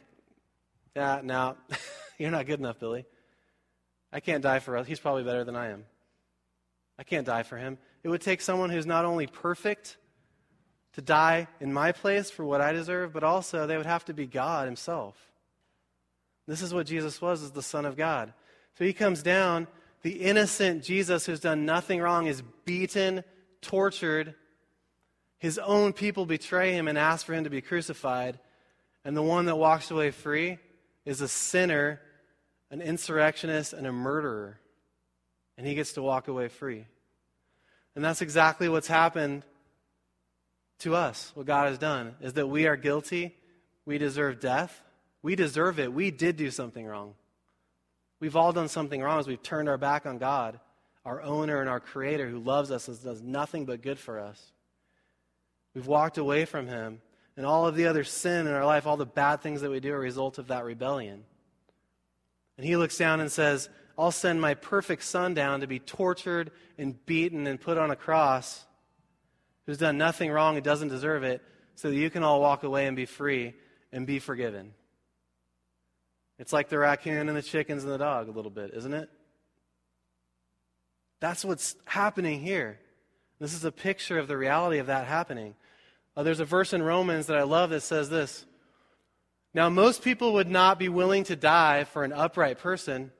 Yeah, 0.96 1.20
no, 1.22 1.56
you're 2.18 2.30
not 2.30 2.46
good 2.46 2.58
enough, 2.58 2.78
Billy. 2.78 3.04
I 4.12 4.20
can't 4.20 4.42
die 4.42 4.60
for 4.60 4.76
us. 4.76 4.86
He's 4.86 5.00
probably 5.00 5.24
better 5.24 5.44
than 5.44 5.56
I 5.56 5.68
am. 5.70 5.84
I 6.98 7.02
can't 7.02 7.26
die 7.26 7.42
for 7.42 7.56
him. 7.56 7.78
It 8.02 8.08
would 8.08 8.20
take 8.20 8.40
someone 8.40 8.70
who's 8.70 8.86
not 8.86 9.04
only 9.04 9.26
perfect 9.26 9.96
to 10.92 11.02
die 11.02 11.48
in 11.60 11.72
my 11.72 11.92
place 11.92 12.30
for 12.30 12.44
what 12.44 12.60
I 12.60 12.72
deserve, 12.72 13.12
but 13.12 13.24
also 13.24 13.66
they 13.66 13.76
would 13.76 13.86
have 13.86 14.04
to 14.06 14.14
be 14.14 14.26
God 14.26 14.66
himself. 14.66 15.16
This 16.46 16.62
is 16.62 16.72
what 16.72 16.86
Jesus 16.86 17.20
was, 17.20 17.42
as 17.42 17.50
the 17.50 17.62
Son 17.62 17.84
of 17.84 17.96
God. 17.96 18.32
So 18.78 18.84
he 18.84 18.92
comes 18.92 19.22
down, 19.22 19.68
the 20.02 20.12
innocent 20.12 20.82
Jesus 20.82 21.26
who's 21.26 21.40
done 21.40 21.64
nothing 21.64 22.00
wrong 22.00 22.26
is 22.26 22.42
beaten, 22.64 23.24
tortured. 23.60 24.34
His 25.38 25.58
own 25.58 25.92
people 25.92 26.26
betray 26.26 26.72
him 26.72 26.88
and 26.88 26.98
ask 26.98 27.24
for 27.24 27.34
him 27.34 27.44
to 27.44 27.50
be 27.50 27.60
crucified. 27.60 28.38
And 29.04 29.16
the 29.16 29.22
one 29.22 29.46
that 29.46 29.56
walks 29.56 29.90
away 29.90 30.10
free 30.10 30.58
is 31.04 31.20
a 31.20 31.28
sinner, 31.28 32.00
an 32.70 32.80
insurrectionist, 32.80 33.72
and 33.72 33.86
a 33.86 33.92
murderer. 33.92 34.58
And 35.56 35.66
he 35.66 35.74
gets 35.74 35.92
to 35.92 36.02
walk 36.02 36.28
away 36.28 36.48
free. 36.48 36.86
And 37.94 38.04
that's 38.04 38.22
exactly 38.22 38.68
what's 38.68 38.88
happened 38.88 39.44
to 40.80 40.96
us. 40.96 41.30
What 41.34 41.46
God 41.46 41.68
has 41.68 41.78
done 41.78 42.16
is 42.20 42.32
that 42.34 42.48
we 42.48 42.66
are 42.66 42.76
guilty. 42.76 43.36
We 43.86 43.98
deserve 43.98 44.40
death. 44.40 44.82
We 45.22 45.36
deserve 45.36 45.78
it. 45.78 45.92
We 45.92 46.10
did 46.10 46.36
do 46.36 46.50
something 46.50 46.84
wrong. 46.84 47.14
We've 48.20 48.36
all 48.36 48.52
done 48.52 48.68
something 48.68 49.02
wrong 49.02 49.18
as 49.18 49.26
we've 49.26 49.42
turned 49.42 49.68
our 49.68 49.78
back 49.78 50.06
on 50.06 50.18
God, 50.18 50.60
our 51.04 51.20
owner 51.22 51.60
and 51.60 51.68
our 51.68 51.80
creator 51.80 52.28
who 52.28 52.38
loves 52.38 52.70
us 52.70 52.88
and 52.88 53.02
does 53.02 53.22
nothing 53.22 53.66
but 53.66 53.82
good 53.82 53.98
for 53.98 54.18
us. 54.18 54.52
We've 55.74 55.86
walked 55.86 56.18
away 56.18 56.44
from 56.44 56.68
him, 56.68 57.00
and 57.36 57.44
all 57.44 57.66
of 57.66 57.74
the 57.74 57.86
other 57.86 58.04
sin 58.04 58.46
in 58.46 58.52
our 58.52 58.64
life, 58.64 58.86
all 58.86 58.96
the 58.96 59.04
bad 59.04 59.42
things 59.42 59.60
that 59.60 59.70
we 59.70 59.80
do 59.80 59.92
are 59.92 59.96
a 59.96 60.00
result 60.00 60.38
of 60.38 60.48
that 60.48 60.64
rebellion. 60.64 61.24
And 62.56 62.64
he 62.64 62.76
looks 62.76 62.96
down 62.96 63.20
and 63.20 63.30
says, 63.30 63.68
I'll 63.98 64.12
send 64.12 64.40
my 64.40 64.54
perfect 64.54 65.02
son 65.02 65.34
down 65.34 65.60
to 65.60 65.66
be 65.66 65.80
tortured 65.80 66.52
and 66.78 67.04
beaten 67.06 67.46
and 67.46 67.60
put 67.60 67.76
on 67.76 67.90
a 67.90 67.96
cross, 67.96 68.64
who's 69.66 69.78
done 69.78 69.98
nothing 69.98 70.30
wrong 70.30 70.56
and 70.56 70.64
doesn't 70.64 70.88
deserve 70.88 71.24
it, 71.24 71.42
so 71.74 71.90
that 71.90 71.96
you 71.96 72.08
can 72.08 72.22
all 72.22 72.40
walk 72.40 72.62
away 72.62 72.86
and 72.86 72.96
be 72.96 73.06
free 73.06 73.54
and 73.92 74.06
be 74.06 74.20
forgiven. 74.20 74.72
It's 76.38 76.52
like 76.52 76.68
the 76.68 76.78
raccoon 76.78 77.28
and 77.28 77.36
the 77.36 77.42
chickens 77.42 77.84
and 77.84 77.92
the 77.92 77.98
dog, 77.98 78.28
a 78.28 78.32
little 78.32 78.50
bit, 78.50 78.72
isn't 78.74 78.92
it? 78.92 79.08
That's 81.20 81.44
what's 81.44 81.76
happening 81.84 82.40
here. 82.40 82.78
This 83.40 83.54
is 83.54 83.64
a 83.64 83.72
picture 83.72 84.18
of 84.18 84.28
the 84.28 84.36
reality 84.36 84.78
of 84.78 84.88
that 84.88 85.06
happening. 85.06 85.54
Uh, 86.16 86.22
there's 86.22 86.40
a 86.40 86.44
verse 86.44 86.72
in 86.72 86.82
Romans 86.82 87.26
that 87.26 87.36
I 87.36 87.42
love 87.42 87.70
that 87.70 87.82
says 87.82 88.10
this 88.10 88.44
Now, 89.52 89.68
most 89.68 90.02
people 90.02 90.34
would 90.34 90.50
not 90.50 90.78
be 90.78 90.88
willing 90.88 91.24
to 91.24 91.36
die 91.36 91.84
for 91.84 92.04
an 92.04 92.12
upright 92.12 92.58
person, 92.58 93.12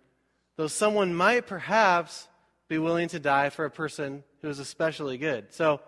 though 0.57 0.67
someone 0.67 1.15
might 1.15 1.47
perhaps 1.47 2.29
be 2.69 2.79
willing 2.79 3.09
to 3.09 3.21
die 3.21 3.51
for 3.51 3.65
a 3.65 3.71
person 3.71 4.25
who 4.43 4.49
is 4.49 4.59
especially 4.59 5.19
good. 5.19 5.53
So, 5.53 5.81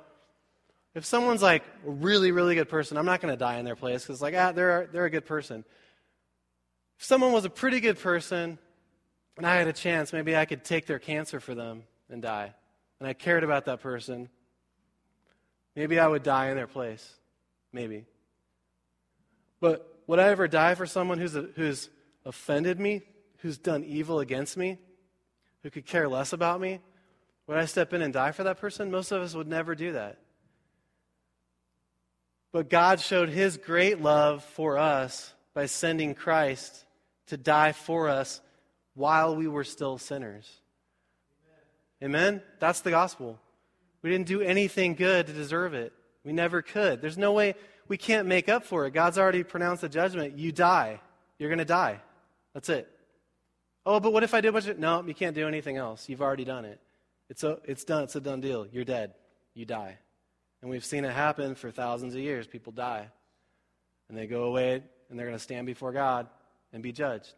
if 0.94 1.04
someone's 1.04 1.42
like 1.42 1.62
a 1.86 1.90
really, 1.90 2.32
really 2.32 2.54
good 2.54 2.70
person, 2.70 2.96
I'm 2.96 3.04
not 3.04 3.20
going 3.20 3.32
to 3.32 3.38
die 3.38 3.58
in 3.58 3.66
their 3.66 3.76
place 3.76 4.02
because, 4.02 4.22
like, 4.22 4.34
ah, 4.34 4.52
they're, 4.52 4.88
they're 4.90 5.04
a 5.04 5.10
good 5.10 5.26
person. 5.26 5.64
If 6.98 7.04
someone 7.04 7.32
was 7.32 7.44
a 7.44 7.50
pretty 7.50 7.80
good 7.80 7.98
person 7.98 8.58
and 9.36 9.46
I 9.46 9.56
had 9.56 9.68
a 9.68 9.72
chance, 9.72 10.12
maybe 10.12 10.36
I 10.36 10.44
could 10.44 10.64
take 10.64 10.86
their 10.86 10.98
cancer 10.98 11.40
for 11.40 11.54
them 11.54 11.82
and 12.10 12.22
die, 12.22 12.54
and 13.00 13.08
I 13.08 13.12
cared 13.12 13.44
about 13.44 13.66
that 13.66 13.80
person, 13.80 14.28
maybe 15.74 15.98
I 15.98 16.06
would 16.06 16.22
die 16.22 16.48
in 16.48 16.56
their 16.56 16.66
place. 16.66 17.14
Maybe. 17.72 18.06
But 19.60 19.86
would 20.06 20.18
I 20.18 20.28
ever 20.28 20.48
die 20.48 20.74
for 20.74 20.86
someone 20.86 21.18
who's, 21.18 21.36
a, 21.36 21.42
who's 21.56 21.90
offended 22.24 22.80
me, 22.80 23.02
who's 23.38 23.58
done 23.58 23.84
evil 23.84 24.20
against 24.20 24.56
me, 24.56 24.78
who 25.62 25.70
could 25.70 25.84
care 25.84 26.08
less 26.08 26.32
about 26.32 26.60
me? 26.60 26.80
Would 27.46 27.58
I 27.58 27.66
step 27.66 27.92
in 27.92 28.00
and 28.00 28.14
die 28.14 28.32
for 28.32 28.44
that 28.44 28.58
person? 28.58 28.90
Most 28.90 29.12
of 29.12 29.20
us 29.20 29.34
would 29.34 29.48
never 29.48 29.74
do 29.74 29.92
that. 29.92 30.18
But 32.52 32.70
God 32.70 33.00
showed 33.00 33.28
his 33.28 33.58
great 33.58 34.00
love 34.00 34.42
for 34.42 34.78
us 34.78 35.34
by 35.52 35.66
sending 35.66 36.14
Christ 36.14 36.85
to 37.26 37.36
die 37.36 37.72
for 37.72 38.08
us 38.08 38.40
while 38.94 39.36
we 39.36 39.46
were 39.46 39.64
still 39.64 39.98
sinners. 39.98 40.50
Amen? 42.02 42.32
Amen? 42.32 42.42
That's 42.58 42.80
the 42.80 42.90
gospel. 42.90 43.38
We 44.02 44.10
didn't 44.10 44.26
do 44.26 44.40
anything 44.40 44.94
good 44.94 45.26
to 45.26 45.32
deserve 45.32 45.74
it. 45.74 45.92
We 46.24 46.32
never 46.32 46.62
could. 46.62 47.00
There's 47.00 47.18
no 47.18 47.32
way 47.32 47.54
we 47.88 47.96
can't 47.96 48.26
make 48.26 48.48
up 48.48 48.64
for 48.64 48.86
it. 48.86 48.92
God's 48.92 49.18
already 49.18 49.42
pronounced 49.42 49.82
the 49.82 49.88
judgment. 49.88 50.38
You 50.38 50.52
die. 50.52 51.00
You're 51.38 51.50
going 51.50 51.58
to 51.58 51.64
die. 51.64 52.00
That's 52.54 52.68
it. 52.68 52.88
Oh, 53.84 54.00
but 54.00 54.12
what 54.12 54.24
if 54.24 54.34
I 54.34 54.40
did 54.40 54.52
what? 54.52 54.78
No, 54.78 55.04
you 55.06 55.14
can't 55.14 55.34
do 55.34 55.46
anything 55.46 55.76
else. 55.76 56.08
You've 56.08 56.22
already 56.22 56.44
done 56.44 56.64
it. 56.64 56.80
It's, 57.28 57.44
a, 57.44 57.58
it's 57.64 57.84
done. 57.84 58.04
It's 58.04 58.16
a 58.16 58.20
done 58.20 58.40
deal. 58.40 58.66
You're 58.66 58.84
dead. 58.84 59.14
You 59.54 59.64
die. 59.64 59.98
And 60.62 60.70
we've 60.70 60.84
seen 60.84 61.04
it 61.04 61.12
happen 61.12 61.54
for 61.54 61.70
thousands 61.70 62.14
of 62.14 62.20
years. 62.20 62.46
People 62.46 62.72
die. 62.72 63.08
And 64.08 64.16
they 64.16 64.26
go 64.26 64.44
away 64.44 64.82
and 65.10 65.18
they're 65.18 65.26
going 65.26 65.38
to 65.38 65.42
stand 65.42 65.66
before 65.66 65.92
God 65.92 66.28
and 66.72 66.82
be 66.82 66.92
judged. 66.92 67.34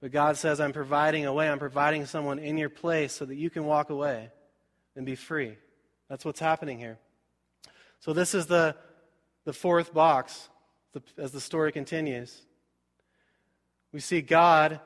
But 0.00 0.12
God 0.12 0.36
says, 0.36 0.60
I'm 0.60 0.72
providing 0.72 1.26
a 1.26 1.32
way. 1.32 1.48
I'm 1.48 1.58
providing 1.58 2.06
someone 2.06 2.38
in 2.38 2.56
your 2.56 2.70
place 2.70 3.12
so 3.12 3.24
that 3.26 3.36
you 3.36 3.50
can 3.50 3.64
walk 3.64 3.90
away 3.90 4.30
and 4.96 5.04
be 5.04 5.14
free. 5.14 5.56
That's 6.08 6.24
what's 6.24 6.40
happening 6.40 6.78
here. 6.78 6.98
So, 8.00 8.12
this 8.12 8.34
is 8.34 8.46
the, 8.46 8.76
the 9.44 9.52
fourth 9.52 9.92
box 9.92 10.48
the, 10.92 11.02
as 11.18 11.32
the 11.32 11.40
story 11.40 11.70
continues. 11.70 12.42
We 13.92 14.00
see 14.00 14.22
God. 14.22 14.80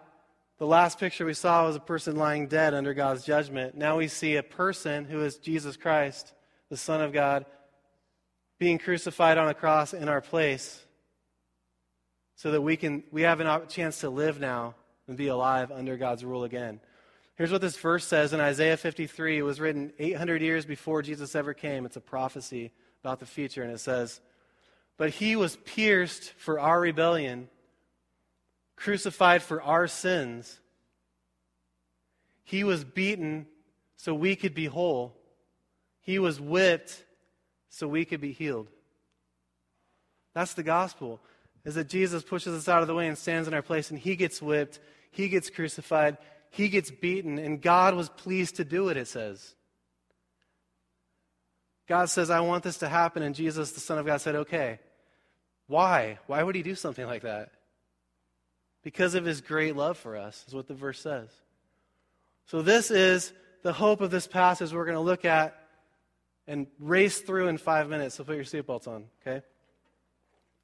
The 0.59 0.67
last 0.67 0.99
picture 0.99 1.25
we 1.25 1.35
saw 1.35 1.67
was 1.67 1.77
a 1.77 1.81
person 1.81 2.17
lying 2.17 2.47
dead 2.47 2.75
under 2.75 2.95
God's 2.95 3.25
judgment. 3.25 3.77
Now 3.77 3.99
we 3.99 4.09
see 4.09 4.37
a 4.37 4.43
person 4.43 5.05
who 5.05 5.23
is 5.23 5.37
Jesus 5.37 5.77
Christ, 5.77 6.33
the 6.71 6.77
Son 6.77 7.01
of 7.01 7.13
God, 7.13 7.45
being 8.59 8.79
crucified 8.79 9.37
on 9.37 9.49
a 9.49 9.55
cross 9.55 9.93
in 9.93 10.09
our 10.09 10.21
place 10.21 10.85
so 12.37 12.51
that 12.51 12.61
we 12.61 12.77
can 12.77 13.03
we 13.11 13.23
have 13.23 13.41
a 13.41 13.67
chance 13.69 14.01
to 14.01 14.11
live 14.11 14.41
now 14.41 14.75
and 15.07 15.17
be 15.17 15.29
alive 15.29 15.71
under 15.71 15.97
God's 15.97 16.25
rule 16.25 16.45
again. 16.45 16.81
Here's 17.37 17.51
what 17.51 17.61
this 17.61 17.77
verse 17.77 18.07
says 18.07 18.33
in 18.33 18.41
Isaiah 18.41 18.77
53. 18.77 19.39
It 19.39 19.43
was 19.43 19.61
written 19.61 19.93
800 19.99 20.41
years 20.41 20.65
before 20.65 21.03
Jesus 21.03 21.35
ever 21.35 21.53
came. 21.53 21.85
It's 21.85 21.97
a 21.97 22.01
prophecy 22.01 22.71
about 23.03 23.19
the 23.19 23.27
future, 23.27 23.63
and 23.63 23.73
it 23.73 23.81
says, 23.81 24.21
But 24.97 25.11
he 25.11 25.35
was 25.35 25.57
pierced 25.57 26.33
for 26.37 26.61
our 26.61 26.81
rebellion, 26.81 27.49
crucified 28.77 29.43
for 29.43 29.61
our 29.61 29.89
sins. 29.89 30.61
He 32.45 32.63
was 32.63 32.85
beaten 32.85 33.47
so 33.97 34.15
we 34.15 34.37
could 34.37 34.55
be 34.55 34.67
whole. 34.67 35.17
He 36.03 36.19
was 36.19 36.41
whipped 36.41 37.05
so 37.69 37.89
we 37.89 38.05
could 38.05 38.21
be 38.21 38.33
healed. 38.33 38.69
That's 40.35 40.55
the 40.55 40.63
gospel 40.63 41.21
is 41.65 41.75
that 41.77 41.89
Jesus 41.89 42.23
pushes 42.23 42.55
us 42.55 42.69
out 42.69 42.83
of 42.83 42.89
the 42.89 42.95
way 42.95 43.09
and 43.09 43.17
stands 43.17 43.49
in 43.49 43.55
our 43.55 43.63
place, 43.63 43.91
and 43.91 43.99
he 43.99 44.17
gets 44.17 44.43
whipped, 44.43 44.81
he 45.11 45.29
gets 45.29 45.51
crucified, 45.51 46.19
he 46.51 46.69
gets 46.69 46.91
beaten, 46.91 47.39
and 47.39 47.61
God 47.61 47.95
was 47.95 48.09
pleased 48.09 48.57
to 48.57 48.65
do 48.65 48.89
it, 48.89 48.97
it 48.97 49.09
says. 49.09 49.55
God 51.87 52.07
says, 52.07 52.31
I 52.31 52.41
want 52.41 52.65
this 52.65 52.79
to 52.79 52.89
happen, 52.89 53.23
and 53.23 53.35
Jesus, 53.35 53.73
the 53.73 53.81
Son 53.81 53.99
of 53.99 54.07
God, 54.07 54.21
said, 54.21 54.35
Okay. 54.35 54.79
Why? 55.67 56.19
Why 56.27 56.43
would 56.43 56.55
he 56.55 56.63
do 56.63 56.75
something 56.75 57.07
like 57.07 57.23
that? 57.23 57.51
Because 58.83 59.15
of 59.15 59.25
his 59.25 59.41
great 59.41 59.75
love 59.75 59.97
for 59.97 60.17
us, 60.17 60.45
is 60.47 60.55
what 60.55 60.69
the 60.69 60.75
verse 60.75 61.01
says. 61.01 61.31
So, 62.47 62.61
this 62.61 62.91
is 62.91 63.33
the 63.63 63.73
hope 63.73 64.03
of 64.03 64.11
this 64.11 64.27
passage 64.27 64.73
we're 64.73 64.85
going 64.85 64.97
to 64.97 65.01
look 65.01 65.25
at 65.25 65.59
and 66.47 66.67
race 66.79 67.21
through 67.21 67.49
in 67.49 67.57
five 67.57 67.89
minutes. 67.89 68.17
So, 68.17 68.25
put 68.25 68.37
your 68.37 68.45
seatbelts 68.45 68.87
on, 68.87 69.07
okay? 69.27 69.43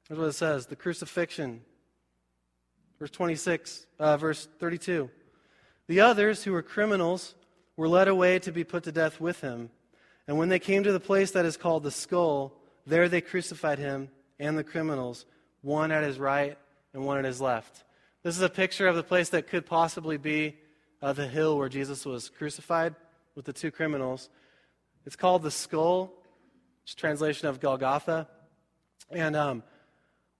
Here's 0.07 0.19
what 0.19 0.29
it 0.29 0.33
says 0.33 0.65
the 0.65 0.75
crucifixion. 0.75 1.61
Verse 2.99 3.11
26, 3.11 3.87
uh, 3.99 4.17
verse 4.17 4.47
32. 4.59 5.09
The 5.87 6.01
others, 6.01 6.43
who 6.43 6.51
were 6.51 6.61
criminals, 6.61 7.33
were 7.75 7.87
led 7.87 8.07
away 8.07 8.37
to 8.39 8.51
be 8.51 8.63
put 8.63 8.83
to 8.83 8.91
death 8.91 9.19
with 9.19 9.41
him. 9.41 9.71
And 10.27 10.37
when 10.37 10.49
they 10.49 10.59
came 10.59 10.83
to 10.83 10.91
the 10.91 10.99
place 10.99 11.31
that 11.31 11.45
is 11.45 11.57
called 11.57 11.81
the 11.83 11.91
skull, 11.91 12.53
there 12.85 13.09
they 13.09 13.21
crucified 13.21 13.79
him 13.79 14.09
and 14.39 14.57
the 14.57 14.63
criminals, 14.63 15.25
one 15.61 15.91
at 15.91 16.03
his 16.03 16.19
right 16.19 16.57
and 16.93 17.05
one 17.05 17.17
at 17.17 17.25
his 17.25 17.41
left. 17.41 17.83
This 18.23 18.35
is 18.35 18.43
a 18.43 18.49
picture 18.49 18.87
of 18.87 18.95
the 18.95 19.03
place 19.03 19.29
that 19.29 19.47
could 19.47 19.65
possibly 19.65 20.17
be 20.17 20.57
uh, 21.01 21.13
the 21.13 21.27
hill 21.27 21.57
where 21.57 21.69
Jesus 21.69 22.05
was 22.05 22.29
crucified 22.29 22.95
with 23.35 23.45
the 23.45 23.53
two 23.53 23.71
criminals. 23.71 24.29
It's 25.05 25.15
called 25.15 25.41
the 25.41 25.51
skull, 25.51 26.13
is 26.85 26.93
translation 26.93 27.47
of 27.47 27.59
Golgotha. 27.59 28.27
And 29.09 29.35
um, 29.35 29.63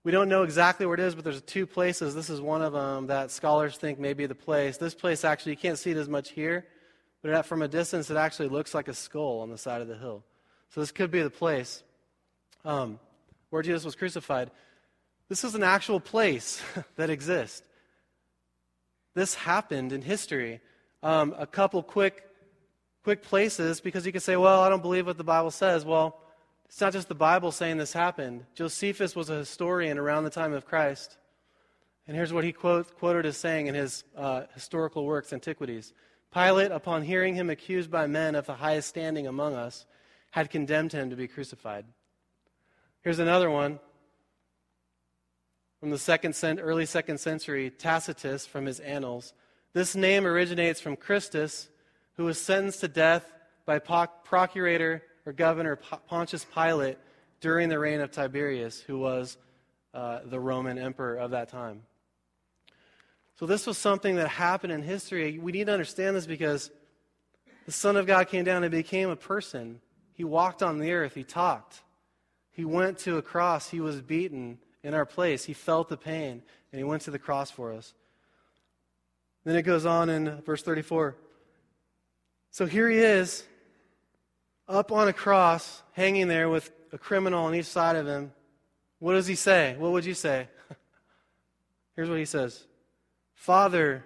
we 0.04 0.10
don't 0.10 0.28
know 0.28 0.42
exactly 0.42 0.84
where 0.84 0.94
it 0.94 1.00
is, 1.00 1.14
but 1.14 1.22
there's 1.22 1.40
two 1.42 1.66
places. 1.66 2.14
This 2.14 2.28
is 2.28 2.40
one 2.40 2.60
of 2.60 2.72
them 2.72 3.06
that 3.06 3.30
scholars 3.30 3.76
think 3.76 4.00
may 4.00 4.14
be 4.14 4.26
the 4.26 4.34
place. 4.34 4.76
This 4.76 4.94
place 4.94 5.24
actually, 5.24 5.52
you 5.52 5.58
can't 5.58 5.78
see 5.78 5.92
it 5.92 5.96
as 5.96 6.08
much 6.08 6.30
here, 6.30 6.66
but 7.22 7.46
from 7.46 7.62
a 7.62 7.68
distance, 7.68 8.10
it 8.10 8.16
actually 8.16 8.48
looks 8.48 8.74
like 8.74 8.88
a 8.88 8.94
skull 8.94 9.40
on 9.40 9.50
the 9.50 9.58
side 9.58 9.80
of 9.80 9.86
the 9.86 9.96
hill. 9.96 10.24
So 10.70 10.80
this 10.80 10.90
could 10.90 11.10
be 11.10 11.22
the 11.22 11.30
place 11.30 11.84
um, 12.64 12.98
where 13.50 13.62
Jesus 13.62 13.84
was 13.84 13.94
crucified. 13.94 14.50
This 15.28 15.44
is 15.44 15.54
an 15.54 15.62
actual 15.62 16.00
place 16.00 16.60
that 16.96 17.10
exists. 17.10 17.62
This 19.14 19.34
happened 19.34 19.92
in 19.92 20.02
history. 20.02 20.60
Um, 21.02 21.34
a 21.38 21.46
couple 21.46 21.82
quick, 21.82 22.24
quick 23.04 23.22
places 23.22 23.80
because 23.80 24.04
you 24.04 24.12
could 24.12 24.22
say, 24.22 24.36
well, 24.36 24.62
I 24.62 24.68
don't 24.68 24.82
believe 24.82 25.06
what 25.06 25.18
the 25.18 25.24
Bible 25.24 25.50
says. 25.50 25.84
Well, 25.84 26.18
it's 26.72 26.80
not 26.80 26.94
just 26.94 27.08
the 27.08 27.14
Bible 27.14 27.52
saying 27.52 27.76
this 27.76 27.92
happened. 27.92 28.46
Josephus 28.54 29.14
was 29.14 29.28
a 29.28 29.36
historian 29.36 29.98
around 29.98 30.24
the 30.24 30.30
time 30.30 30.54
of 30.54 30.64
Christ. 30.64 31.18
And 32.06 32.16
here's 32.16 32.32
what 32.32 32.44
he 32.44 32.52
quote, 32.52 32.96
quoted 32.98 33.26
as 33.26 33.36
saying 33.36 33.66
in 33.66 33.74
his 33.74 34.04
uh, 34.16 34.44
historical 34.54 35.04
works, 35.04 35.34
Antiquities 35.34 35.92
Pilate, 36.32 36.70
upon 36.70 37.02
hearing 37.02 37.34
him 37.34 37.50
accused 37.50 37.90
by 37.90 38.06
men 38.06 38.34
of 38.34 38.46
the 38.46 38.54
highest 38.54 38.88
standing 38.88 39.26
among 39.26 39.52
us, 39.52 39.84
had 40.30 40.48
condemned 40.48 40.94
him 40.94 41.10
to 41.10 41.16
be 41.16 41.28
crucified. 41.28 41.84
Here's 43.02 43.18
another 43.18 43.50
one 43.50 43.78
from 45.78 45.90
the 45.90 45.98
second 45.98 46.34
early 46.58 46.86
second 46.86 47.20
century, 47.20 47.68
Tacitus 47.68 48.46
from 48.46 48.64
his 48.64 48.80
Annals. 48.80 49.34
This 49.74 49.94
name 49.94 50.24
originates 50.24 50.80
from 50.80 50.96
Christus, 50.96 51.68
who 52.14 52.24
was 52.24 52.40
sentenced 52.40 52.80
to 52.80 52.88
death 52.88 53.30
by 53.66 53.78
procurator 53.78 55.02
or 55.26 55.32
governor 55.32 55.76
Pontius 56.06 56.44
Pilate 56.44 56.98
during 57.40 57.68
the 57.68 57.78
reign 57.78 58.00
of 58.00 58.10
Tiberius, 58.10 58.80
who 58.80 58.98
was 58.98 59.36
uh, 59.94 60.20
the 60.24 60.40
Roman 60.40 60.78
emperor 60.78 61.16
of 61.16 61.32
that 61.32 61.48
time. 61.48 61.82
So, 63.38 63.46
this 63.46 63.66
was 63.66 63.78
something 63.78 64.16
that 64.16 64.28
happened 64.28 64.72
in 64.72 64.82
history. 64.82 65.38
We 65.38 65.52
need 65.52 65.66
to 65.66 65.72
understand 65.72 66.16
this 66.16 66.26
because 66.26 66.70
the 67.66 67.72
Son 67.72 67.96
of 67.96 68.06
God 68.06 68.28
came 68.28 68.44
down 68.44 68.62
and 68.62 68.70
became 68.70 69.10
a 69.10 69.16
person. 69.16 69.80
He 70.14 70.24
walked 70.24 70.62
on 70.62 70.78
the 70.78 70.92
earth, 70.92 71.14
He 71.14 71.24
talked. 71.24 71.82
He 72.50 72.64
went 72.64 72.98
to 72.98 73.16
a 73.16 73.22
cross, 73.22 73.70
He 73.70 73.80
was 73.80 74.00
beaten 74.00 74.58
in 74.82 74.94
our 74.94 75.06
place. 75.06 75.44
He 75.44 75.52
felt 75.52 75.88
the 75.88 75.96
pain, 75.96 76.42
and 76.72 76.78
He 76.78 76.84
went 76.84 77.02
to 77.02 77.10
the 77.10 77.18
cross 77.18 77.50
for 77.50 77.72
us. 77.72 77.94
Then 79.44 79.56
it 79.56 79.62
goes 79.62 79.86
on 79.86 80.08
in 80.08 80.40
verse 80.42 80.62
34. 80.62 81.16
So 82.50 82.66
here 82.66 82.88
He 82.88 82.98
is, 82.98 83.44
up 84.68 84.92
on 84.92 85.08
a 85.08 85.12
cross, 85.12 85.82
hanging 85.92 86.28
there 86.28 86.48
with 86.48 86.70
a 86.92 86.98
criminal 86.98 87.44
on 87.44 87.54
each 87.54 87.66
side 87.66 87.96
of 87.96 88.06
Him. 88.06 88.32
What 88.98 89.14
does 89.14 89.26
He 89.26 89.34
say? 89.34 89.76
What 89.78 89.92
would 89.92 90.04
you 90.04 90.14
say? 90.14 90.48
Here's 91.96 92.08
what 92.08 92.18
He 92.18 92.24
says 92.24 92.64
Father, 93.34 94.04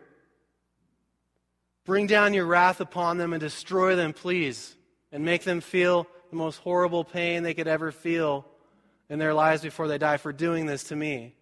bring 1.84 2.06
down 2.06 2.34
your 2.34 2.46
wrath 2.46 2.80
upon 2.80 3.18
them 3.18 3.32
and 3.32 3.40
destroy 3.40 3.96
them, 3.96 4.12
please, 4.12 4.74
and 5.12 5.24
make 5.24 5.44
them 5.44 5.60
feel 5.60 6.06
the 6.30 6.36
most 6.36 6.58
horrible 6.58 7.04
pain 7.04 7.42
they 7.42 7.54
could 7.54 7.68
ever 7.68 7.92
feel 7.92 8.44
in 9.08 9.18
their 9.18 9.34
lives 9.34 9.62
before 9.62 9.88
they 9.88 9.98
die 9.98 10.16
for 10.16 10.32
doing 10.32 10.66
this 10.66 10.84
to 10.84 10.96
me, 10.96 11.34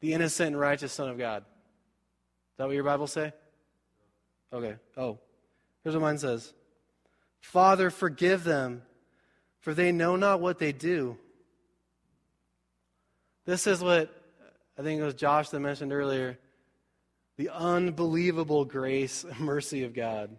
the 0.00 0.14
innocent 0.14 0.48
and 0.48 0.60
righteous 0.60 0.92
Son 0.92 1.08
of 1.08 1.18
God. 1.18 1.42
Is 1.42 2.58
that 2.58 2.66
what 2.66 2.74
your 2.74 2.84
Bible 2.84 3.06
say? 3.06 3.32
Okay. 4.52 4.76
Oh, 4.96 5.18
here's 5.82 5.94
what 5.94 6.02
mine 6.02 6.18
says 6.18 6.52
Father, 7.42 7.90
forgive 7.90 8.44
them, 8.44 8.82
for 9.60 9.74
they 9.74 9.92
know 9.92 10.16
not 10.16 10.40
what 10.40 10.58
they 10.58 10.72
do. 10.72 11.18
This 13.44 13.66
is 13.66 13.82
what 13.82 14.10
I 14.78 14.82
think 14.82 15.00
it 15.00 15.04
was 15.04 15.14
Josh 15.14 15.50
that 15.50 15.60
mentioned 15.60 15.92
earlier 15.92 16.38
the 17.38 17.50
unbelievable 17.50 18.64
grace 18.64 19.24
and 19.24 19.40
mercy 19.40 19.84
of 19.84 19.94
God, 19.94 20.30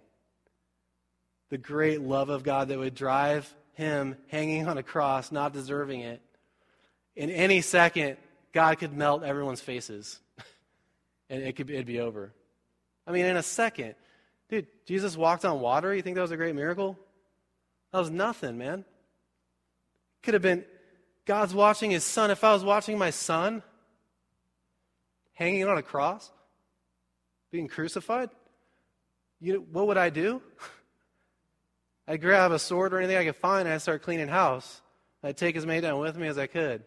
the 1.49 1.57
great 1.57 2.01
love 2.01 2.29
of 2.29 2.43
God 2.43 2.69
that 2.69 2.79
would 2.79 2.95
drive 2.95 3.51
him 3.73 4.15
hanging 4.27 4.67
on 4.67 4.77
a 4.77 4.83
cross, 4.83 5.31
not 5.31 5.53
deserving 5.53 6.01
it. 6.01 6.21
In 7.15 7.29
any 7.29 7.61
second, 7.61 8.17
God 8.53 8.77
could 8.77 8.93
melt 8.93 9.23
everyone's 9.23 9.59
faces 9.59 10.19
and 11.29 11.43
it 11.43 11.55
could 11.55 11.69
it'd 11.69 11.85
be 11.85 11.99
over. 11.99 12.31
I 13.05 13.11
mean, 13.11 13.25
in 13.25 13.37
a 13.37 13.43
second. 13.43 13.95
Dude, 14.49 14.67
Jesus 14.85 15.17
walked 15.17 15.45
on 15.45 15.59
water. 15.59 15.93
You 15.93 16.01
think 16.01 16.15
that 16.15 16.21
was 16.21 16.31
a 16.31 16.37
great 16.37 16.55
miracle? 16.55 16.97
That 17.91 17.99
was 17.99 18.09
nothing, 18.09 18.57
man. 18.57 18.85
Could 20.21 20.33
have 20.33 20.43
been 20.43 20.65
God's 21.25 21.53
watching 21.53 21.91
his 21.91 22.03
son. 22.03 22.31
If 22.31 22.43
I 22.43 22.53
was 22.53 22.63
watching 22.63 22.97
my 22.97 23.09
son 23.09 23.63
hanging 25.33 25.67
on 25.67 25.77
a 25.77 25.83
cross, 25.83 26.31
being 27.51 27.67
crucified, 27.67 28.29
you 29.39 29.53
know, 29.53 29.65
what 29.71 29.87
would 29.87 29.97
I 29.97 30.09
do? 30.09 30.41
I'd 32.07 32.21
grab 32.21 32.51
a 32.51 32.59
sword 32.59 32.93
or 32.93 32.97
anything 32.97 33.17
I 33.17 33.25
could 33.25 33.35
find 33.35 33.67
and 33.67 33.73
I'd 33.73 33.81
start 33.81 34.01
cleaning 34.01 34.27
house. 34.27 34.81
I'd 35.23 35.37
take 35.37 35.55
as 35.55 35.65
many 35.65 35.81
down 35.81 35.99
with 35.99 36.17
me 36.17 36.27
as 36.27 36.37
I 36.37 36.47
could. 36.47 36.83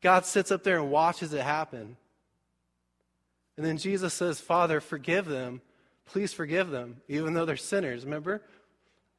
God 0.00 0.26
sits 0.26 0.50
up 0.50 0.62
there 0.62 0.78
and 0.78 0.90
watches 0.90 1.32
it 1.32 1.42
happen. 1.42 1.96
And 3.56 3.66
then 3.66 3.78
Jesus 3.78 4.14
says, 4.14 4.40
Father, 4.40 4.80
forgive 4.80 5.26
them. 5.26 5.60
Please 6.06 6.32
forgive 6.32 6.70
them, 6.70 6.96
even 7.08 7.34
though 7.34 7.44
they're 7.44 7.56
sinners. 7.56 8.04
Remember? 8.04 8.36
It 8.36 8.42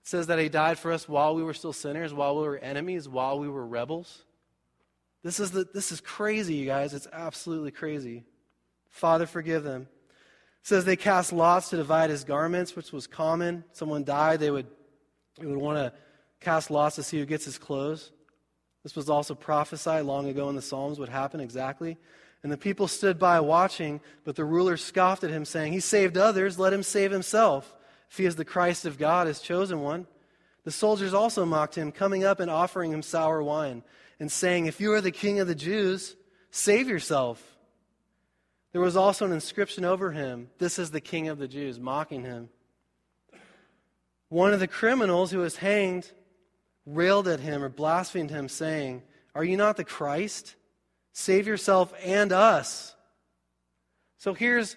says 0.04 0.28
that 0.28 0.39
He 0.39 0.50
died 0.50 0.78
for 0.78 0.91
us 0.91 1.08
while 1.08 1.36
we 1.36 1.43
were 1.43 1.54
still 1.54 1.74
sinners, 1.74 2.13
while 2.13 2.36
we 2.36 2.43
were 2.43 2.58
enemies, 2.58 3.08
while 3.08 3.39
we 3.39 3.48
were 3.48 3.65
rebels. 3.65 4.24
This 5.24 5.39
is, 5.39 5.52
the, 5.52 5.65
this 5.74 5.91
is 5.91 6.02
crazy, 6.02 6.56
you 6.56 6.65
guys. 6.65 6.93
It's 6.93 7.08
absolutely 7.12 7.72
crazy. 7.72 8.26
Father, 8.89 9.26
forgive 9.26 9.63
them 9.63 9.88
says 10.63 10.86
they 10.86 10.96
cast 10.96 11.34
lots 11.34 11.69
to 11.69 11.76
divide 11.76 12.10
his 12.10 12.24
garments, 12.24 12.76
which 12.76 12.91
was 12.91 13.06
common. 13.06 13.65
Someone 13.74 14.04
died, 14.04 14.39
they 14.39 14.50
would, 14.50 14.67
they 15.38 15.46
would 15.46 15.58
want 15.58 15.78
to 15.78 15.93
cast 16.39 16.72
lots 16.72 16.96
to 16.96 17.04
see 17.04 17.19
who 17.19 17.26
gets 17.26 17.46
his 17.46 17.58
clothes. 17.58 18.12
This 18.82 18.96
was 18.96 19.10
also 19.10 19.36
prophesied 19.36 20.06
long 20.06 20.28
ago 20.30 20.50
in 20.50 20.56
the 20.56 20.62
Psalms 20.62 21.00
would 21.00 21.10
happen 21.10 21.39
exactly. 21.39 21.98
And 22.44 22.52
the 22.52 22.58
people 22.58 22.90
stood 22.90 23.18
by 23.18 23.40
watching, 23.40 24.02
but 24.26 24.36
the 24.36 24.44
ruler 24.44 24.76
scoffed 24.76 25.24
at 25.24 25.30
him, 25.30 25.46
saying, 25.46 25.72
He 25.72 25.80
saved 25.80 26.18
others, 26.18 26.60
let 26.60 26.74
him 26.74 26.84
save 26.84 27.12
himself, 27.12 27.76
if 28.12 28.18
he 28.18 28.26
is 28.26 28.36
the 28.36 28.46
Christ 28.46 28.86
of 28.86 28.98
God, 28.98 29.28
his 29.28 29.40
chosen 29.40 29.80
one. 29.80 30.08
The 30.66 30.72
soldiers 30.72 31.14
also 31.14 31.46
mocked 31.46 31.76
him, 31.76 31.92
coming 31.92 32.24
up 32.24 32.40
and 32.40 32.52
offering 32.52 32.92
him 32.92 33.02
sour 33.02 33.42
wine, 33.42 33.84
and 34.20 34.32
saying, 34.32 34.66
If 34.66 34.82
you 34.82 34.92
are 34.94 35.02
the 35.02 35.12
king 35.12 35.40
of 35.40 35.48
the 35.48 35.56
Jews, 35.56 36.16
save 36.52 36.90
yourself. 36.90 37.42
There 38.74 38.82
was 38.82 38.98
also 38.98 39.26
an 39.26 39.32
inscription 39.32 39.86
over 39.86 40.12
him 40.12 40.50
This 40.58 40.78
is 40.78 40.92
the 40.92 41.02
King 41.02 41.30
of 41.30 41.38
the 41.38 41.48
Jews, 41.48 41.80
mocking 41.80 42.24
him. 42.24 42.50
One 44.28 44.52
of 44.52 44.60
the 44.60 44.68
criminals 44.68 45.32
who 45.32 45.40
was 45.40 45.58
hanged 45.58 46.12
railed 46.86 47.28
at 47.28 47.40
him 47.40 47.64
or 47.64 47.70
blasphemed 47.70 48.32
him, 48.32 48.50
saying, 48.50 49.04
Are 49.34 49.44
you 49.44 49.56
not 49.56 49.78
the 49.78 49.84
Christ? 49.84 50.56
Save 51.13 51.47
yourself 51.47 51.93
and 52.04 52.32
us. 52.32 52.95
So 54.17 54.34
here's 54.34 54.76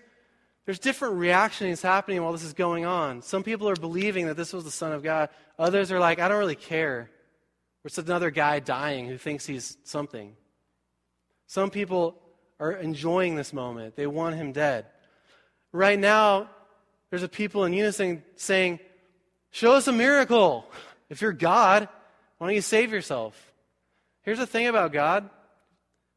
there's 0.66 0.80
different 0.80 1.14
reactions 1.14 1.80
happening 1.80 2.20
while 2.22 2.32
this 2.32 2.42
is 2.42 2.52
going 2.52 2.84
on. 2.84 3.22
Some 3.22 3.44
people 3.44 3.68
are 3.68 3.76
believing 3.76 4.26
that 4.26 4.36
this 4.36 4.52
was 4.52 4.64
the 4.64 4.70
Son 4.70 4.92
of 4.92 5.04
God. 5.04 5.28
Others 5.60 5.92
are 5.92 6.00
like, 6.00 6.18
I 6.18 6.26
don't 6.26 6.40
really 6.40 6.56
care. 6.56 7.08
It's 7.84 7.98
another 7.98 8.32
guy 8.32 8.58
dying 8.58 9.06
who 9.06 9.16
thinks 9.16 9.46
he's 9.46 9.76
something. 9.84 10.34
Some 11.46 11.70
people 11.70 12.16
are 12.58 12.72
enjoying 12.72 13.36
this 13.36 13.52
moment. 13.52 13.94
They 13.94 14.08
want 14.08 14.34
him 14.34 14.50
dead. 14.50 14.86
Right 15.70 15.98
now, 15.98 16.50
there's 17.10 17.22
a 17.22 17.28
people 17.28 17.64
in 17.64 17.72
unison 17.72 18.24
saying, 18.34 18.80
Show 19.52 19.72
us 19.74 19.86
a 19.86 19.92
miracle. 19.92 20.68
If 21.08 21.22
you're 21.22 21.32
God, 21.32 21.88
why 22.38 22.48
don't 22.48 22.56
you 22.56 22.60
save 22.60 22.92
yourself? 22.92 23.52
Here's 24.22 24.38
the 24.38 24.46
thing 24.46 24.66
about 24.66 24.92
God. 24.92 25.30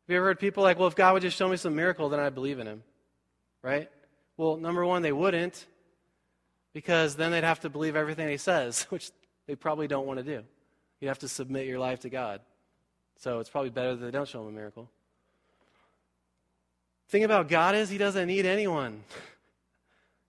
Have 0.09 0.13
you 0.13 0.17
ever 0.17 0.25
heard 0.25 0.39
people 0.39 0.63
like, 0.63 0.79
well, 0.79 0.87
if 0.87 0.95
God 0.95 1.13
would 1.13 1.21
just 1.21 1.37
show 1.37 1.47
me 1.47 1.55
some 1.55 1.75
miracle, 1.75 2.09
then 2.09 2.19
I'd 2.19 2.33
believe 2.33 2.57
in 2.57 2.65
him? 2.65 2.81
Right? 3.61 3.91
Well, 4.37 4.57
number 4.57 4.83
one, 4.83 5.03
they 5.03 5.11
wouldn't, 5.11 5.67
because 6.73 7.15
then 7.15 7.29
they'd 7.29 7.43
have 7.43 7.59
to 7.59 7.69
believe 7.69 7.95
everything 7.95 8.27
he 8.27 8.37
says, 8.37 8.83
which 8.89 9.11
they 9.45 9.55
probably 9.55 9.87
don't 9.87 10.07
want 10.07 10.17
to 10.17 10.23
do. 10.23 10.43
You'd 10.99 11.09
have 11.09 11.19
to 11.19 11.27
submit 11.27 11.67
your 11.67 11.77
life 11.77 11.99
to 11.99 12.09
God. 12.09 12.41
So 13.19 13.39
it's 13.39 13.51
probably 13.51 13.69
better 13.69 13.95
that 13.95 14.03
they 14.03 14.11
don't 14.11 14.27
show 14.27 14.41
him 14.41 14.47
a 14.47 14.51
miracle 14.51 14.89
thing 17.09 17.23
about 17.23 17.49
God 17.49 17.75
is, 17.75 17.89
He 17.89 17.97
doesn't 17.97 18.27
need 18.27 18.45
anyone. 18.45 19.03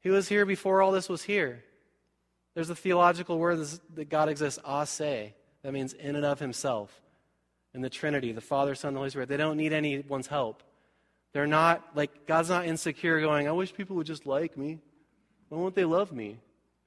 He 0.03 0.09
was 0.09 0.31
here 0.31 0.47
before 0.47 0.81
all 0.81 0.93
this 0.93 1.11
was 1.11 1.23
here. 1.23 1.63
There's 2.55 2.71
a 2.71 2.75
theological 2.75 3.39
word 3.39 3.59
that 3.97 4.09
God 4.09 4.31
exists, 4.31 4.59
a 4.65 4.87
se. 4.87 5.35
That 5.63 5.75
means 5.75 5.93
in 5.93 6.17
and 6.17 6.25
of 6.25 6.39
Himself. 6.39 7.03
In 7.75 7.83
the 7.83 7.91
Trinity, 7.91 8.33
the 8.33 8.41
Father, 8.41 8.75
Son, 8.75 8.89
and 8.89 8.97
the 8.97 9.01
Holy 9.01 9.11
Spirit. 9.11 9.29
They 9.29 9.37
don't 9.37 9.57
need 9.57 9.73
anyone's 9.73 10.27
help. 10.27 10.63
They're 11.33 11.47
not, 11.47 11.85
like, 11.95 12.27
God's 12.27 12.49
not 12.49 12.67
insecure 12.67 13.21
going, 13.21 13.47
I 13.47 13.53
wish 13.53 13.73
people 13.73 13.97
would 13.97 14.07
just 14.07 14.27
like 14.27 14.57
me. 14.57 14.81
Why 15.49 15.59
won't 15.59 15.75
they 15.75 15.85
love 15.85 16.13
me? 16.13 16.39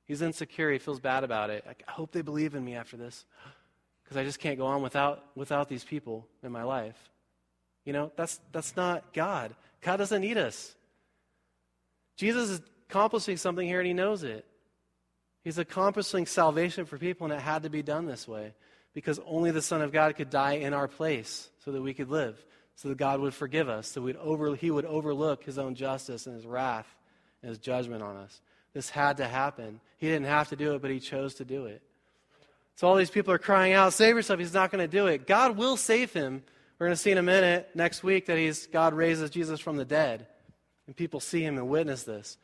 He's 0.06 0.22
insecure. 0.22 0.72
He 0.72 0.80
feels 0.80 1.00
bad 1.00 1.24
about 1.24 1.50
it. 1.50 1.64
I 1.68 1.92
hope 1.92 2.12
they 2.12 2.22
believe 2.22 2.56
in 2.56 2.64
me 2.64 2.76
after 2.76 2.98
this 2.98 3.26
because 4.04 4.18
I 4.18 4.24
just 4.24 4.40
can't 4.40 4.58
go 4.58 4.66
on 4.66 4.82
without, 4.82 5.24
without 5.36 5.70
these 5.70 5.84
people 5.84 6.28
in 6.44 6.52
my 6.52 6.64
life. 6.64 6.98
You 7.86 7.94
know, 7.94 8.12
that's, 8.16 8.40
that's 8.52 8.76
not 8.76 9.14
God. 9.14 9.56
God 9.82 9.98
doesn't 9.98 10.22
need 10.22 10.38
us. 10.38 10.76
Jesus 12.18 12.50
is 12.50 12.62
accomplishing 12.90 13.38
something 13.38 13.68
here 13.68 13.80
and 13.80 13.88
he 13.88 13.94
knows 13.94 14.24
it. 14.24 14.46
He's 15.44 15.58
accomplishing 15.58 16.26
salvation 16.26 16.86
for 16.86 16.98
people, 16.98 17.26
and 17.26 17.34
it 17.34 17.42
had 17.42 17.64
to 17.64 17.70
be 17.70 17.84
done 17.84 18.06
this 18.06 18.28
way 18.28 18.54
because 18.94 19.20
only 19.26 19.52
the 19.52 19.62
Son 19.62 19.82
of 19.82 19.92
God 19.92 20.16
could 20.16 20.30
die 20.30 20.54
in 20.54 20.74
our 20.74 20.88
place 20.88 21.50
so 21.64 21.72
that 21.72 21.82
we 21.82 21.94
could 21.94 22.10
live, 22.10 22.44
so 22.76 22.90
that 22.90 22.98
God 22.98 23.20
would 23.20 23.34
forgive 23.34 23.70
us, 23.70 23.88
so 23.88 24.08
over, 24.20 24.56
he 24.56 24.72
would 24.72 24.86
overlook 24.86 25.44
his 25.44 25.58
own 25.58 25.76
justice 25.76 26.28
and 26.28 26.36
his 26.36 26.46
wrath 26.46 26.88
and 27.42 27.50
his 27.50 27.58
judgment 27.58 28.04
on 28.04 28.16
us. 28.18 28.42
This 28.74 28.90
had 28.90 29.18
to 29.18 29.28
happen. 29.28 29.80
He 29.98 30.08
didn't 30.08 30.28
have 30.28 30.50
to 30.50 30.56
do 30.56 30.74
it, 30.74 30.82
but 30.82 30.92
he 30.92 31.00
chose 31.00 31.36
to 31.36 31.46
do 31.46 31.66
it. 31.66 31.82
So 32.76 32.88
all 32.88 32.96
these 32.96 33.12
people 33.12 33.34
are 33.34 33.40
crying 33.40 33.74
out, 33.74 33.94
Save 33.94 34.16
yourself. 34.16 34.40
He's 34.40 34.54
not 34.54 34.72
going 34.72 34.84
to 34.84 34.88
do 34.88 35.08
it. 35.08 35.28
God 35.28 35.58
will 35.58 35.78
save 35.78 36.12
him 36.12 36.44
we're 36.84 36.88
going 36.88 36.98
to 36.98 37.02
see 37.02 37.12
in 37.12 37.18
a 37.18 37.24
minute 37.24 37.70
next 37.76 38.04
week 38.04 38.26
that 38.26 38.38
he's, 38.38 38.68
God 38.68 38.94
raises 38.94 39.30
Jesus 39.30 39.62
from 39.62 39.78
the 39.78 39.86
dead. 39.86 40.28
And 40.86 40.94
people 40.94 41.22
see 41.22 41.42
him 41.42 41.58
and 41.58 41.70
witness 41.70 42.04
this. 42.04 42.38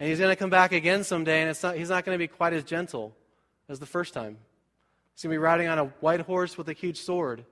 And 0.00 0.08
he's 0.08 0.18
going 0.18 0.32
to 0.32 0.36
come 0.36 0.50
back 0.50 0.72
again 0.72 1.04
someday, 1.04 1.42
and 1.42 1.50
it's 1.50 1.62
not, 1.62 1.76
he's 1.76 1.90
not 1.90 2.04
going 2.04 2.16
to 2.16 2.18
be 2.18 2.26
quite 2.26 2.52
as 2.52 2.64
gentle 2.64 3.14
as 3.68 3.78
the 3.78 3.86
first 3.86 4.12
time. 4.12 4.38
He's 5.14 5.22
going 5.22 5.32
to 5.32 5.34
be 5.34 5.38
riding 5.38 5.68
on 5.68 5.78
a 5.78 5.84
white 6.00 6.20
horse 6.20 6.58
with 6.58 6.68
a 6.68 6.72
huge 6.72 7.00
sword, 7.00 7.44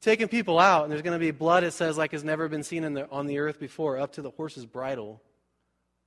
taking 0.00 0.28
people 0.28 0.58
out, 0.58 0.84
and 0.84 0.92
there's 0.92 1.02
going 1.02 1.18
to 1.18 1.24
be 1.24 1.30
blood, 1.32 1.64
it 1.64 1.72
says, 1.72 1.98
like 1.98 2.12
has 2.12 2.24
never 2.24 2.48
been 2.48 2.62
seen 2.62 2.82
the, 2.94 3.10
on 3.10 3.26
the 3.26 3.38
earth 3.38 3.58
before, 3.58 3.98
up 3.98 4.12
to 4.12 4.22
the 4.22 4.30
horse's 4.30 4.64
bridle, 4.64 5.20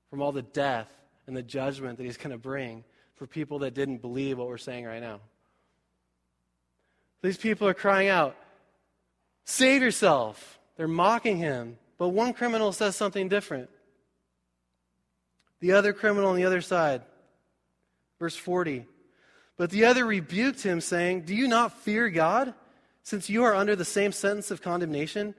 from 0.10 0.22
all 0.22 0.32
the 0.32 0.42
death 0.42 0.90
and 1.28 1.36
the 1.36 1.44
judgment 1.44 1.98
that 1.98 2.06
he's 2.06 2.18
going 2.18 2.32
to 2.32 2.38
bring 2.38 2.84
for 3.16 3.28
people 3.28 3.60
that 3.60 3.74
didn't 3.74 3.98
believe 3.98 4.38
what 4.38 4.48
we're 4.48 4.58
saying 4.58 4.86
right 4.86 5.02
now. 5.02 5.20
These 7.22 7.38
people 7.38 7.68
are 7.68 7.74
crying 7.74 8.08
out, 8.08 8.36
Save 9.50 9.82
yourself. 9.82 10.60
They're 10.78 10.88
mocking 10.88 11.38
him. 11.38 11.80
But 11.98 12.10
one 12.10 12.34
criminal 12.34 12.72
says 12.72 12.96
something 12.96 13.28
different. 13.30 13.70
The 15.60 15.72
other 15.72 15.92
criminal 15.92 16.30
on 16.30 16.36
the 16.36 16.46
other 16.46 16.62
side, 16.62 17.02
verse 18.20 18.36
40. 18.36 18.86
But 19.60 19.72
the 19.72 19.84
other 19.84 20.06
rebuked 20.06 20.64
him, 20.64 20.80
saying, 20.80 21.24
Do 21.24 21.36
you 21.36 21.46
not 21.46 21.74
fear 21.80 22.10
God, 22.10 22.54
since 23.04 23.30
you 23.30 23.44
are 23.44 23.54
under 23.54 23.76
the 23.76 23.84
same 23.84 24.14
sentence 24.14 24.52
of 24.52 24.62
condemnation? 24.62 25.36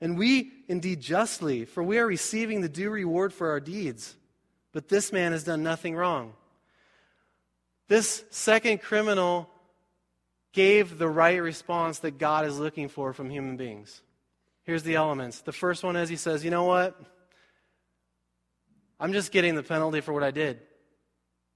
And 0.00 0.16
we 0.16 0.52
indeed 0.68 1.00
justly, 1.00 1.64
for 1.64 1.82
we 1.82 1.98
are 1.98 2.06
receiving 2.06 2.60
the 2.60 2.68
due 2.68 2.88
reward 2.88 3.32
for 3.32 3.50
our 3.50 3.58
deeds. 3.58 4.14
But 4.70 4.88
this 4.88 5.12
man 5.12 5.32
has 5.32 5.42
done 5.42 5.64
nothing 5.64 5.96
wrong. 5.96 6.34
This 7.88 8.24
second 8.30 8.80
criminal 8.80 9.50
gave 10.52 10.96
the 10.96 11.08
right 11.08 11.42
response 11.42 11.98
that 11.98 12.16
God 12.16 12.46
is 12.46 12.60
looking 12.60 12.88
for 12.88 13.12
from 13.12 13.28
human 13.28 13.56
beings. 13.56 14.02
Here's 14.62 14.84
the 14.84 14.94
elements. 14.94 15.40
The 15.40 15.50
first 15.50 15.82
one 15.82 15.96
is 15.96 16.08
he 16.08 16.14
says, 16.14 16.44
You 16.44 16.52
know 16.52 16.64
what? 16.64 16.96
I'm 19.00 19.12
just 19.12 19.32
getting 19.32 19.56
the 19.56 19.64
penalty 19.64 20.00
for 20.00 20.12
what 20.12 20.22
I 20.22 20.30
did. 20.30 20.60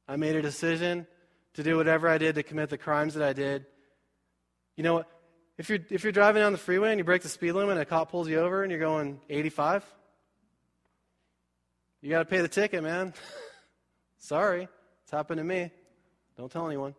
I 0.08 0.16
made 0.16 0.34
a 0.34 0.42
decision 0.42 1.06
to 1.58 1.64
do 1.64 1.76
whatever 1.76 2.08
I 2.08 2.18
did 2.18 2.36
to 2.36 2.44
commit 2.44 2.70
the 2.70 2.78
crimes 2.78 3.14
that 3.14 3.28
I 3.28 3.32
did. 3.32 3.66
You 4.76 4.84
know 4.84 4.94
what? 4.94 5.08
If 5.58 5.68
you're, 5.68 5.80
if 5.90 6.04
you're 6.04 6.12
driving 6.12 6.40
down 6.40 6.52
the 6.52 6.58
freeway 6.58 6.90
and 6.90 6.98
you 6.98 7.04
break 7.04 7.22
the 7.22 7.28
speed 7.28 7.50
limit 7.50 7.72
and 7.72 7.80
a 7.80 7.84
cop 7.84 8.12
pulls 8.12 8.28
you 8.28 8.38
over 8.38 8.62
and 8.62 8.70
you're 8.70 8.78
going 8.78 9.20
85, 9.28 9.84
you 12.00 12.10
got 12.10 12.20
to 12.20 12.24
pay 12.26 12.42
the 12.42 12.48
ticket, 12.48 12.80
man. 12.84 13.12
Sorry. 14.18 14.68
It's 15.02 15.10
happened 15.10 15.38
to 15.38 15.44
me. 15.44 15.72
Don't 16.36 16.48
tell 16.48 16.64
anyone. 16.64 16.94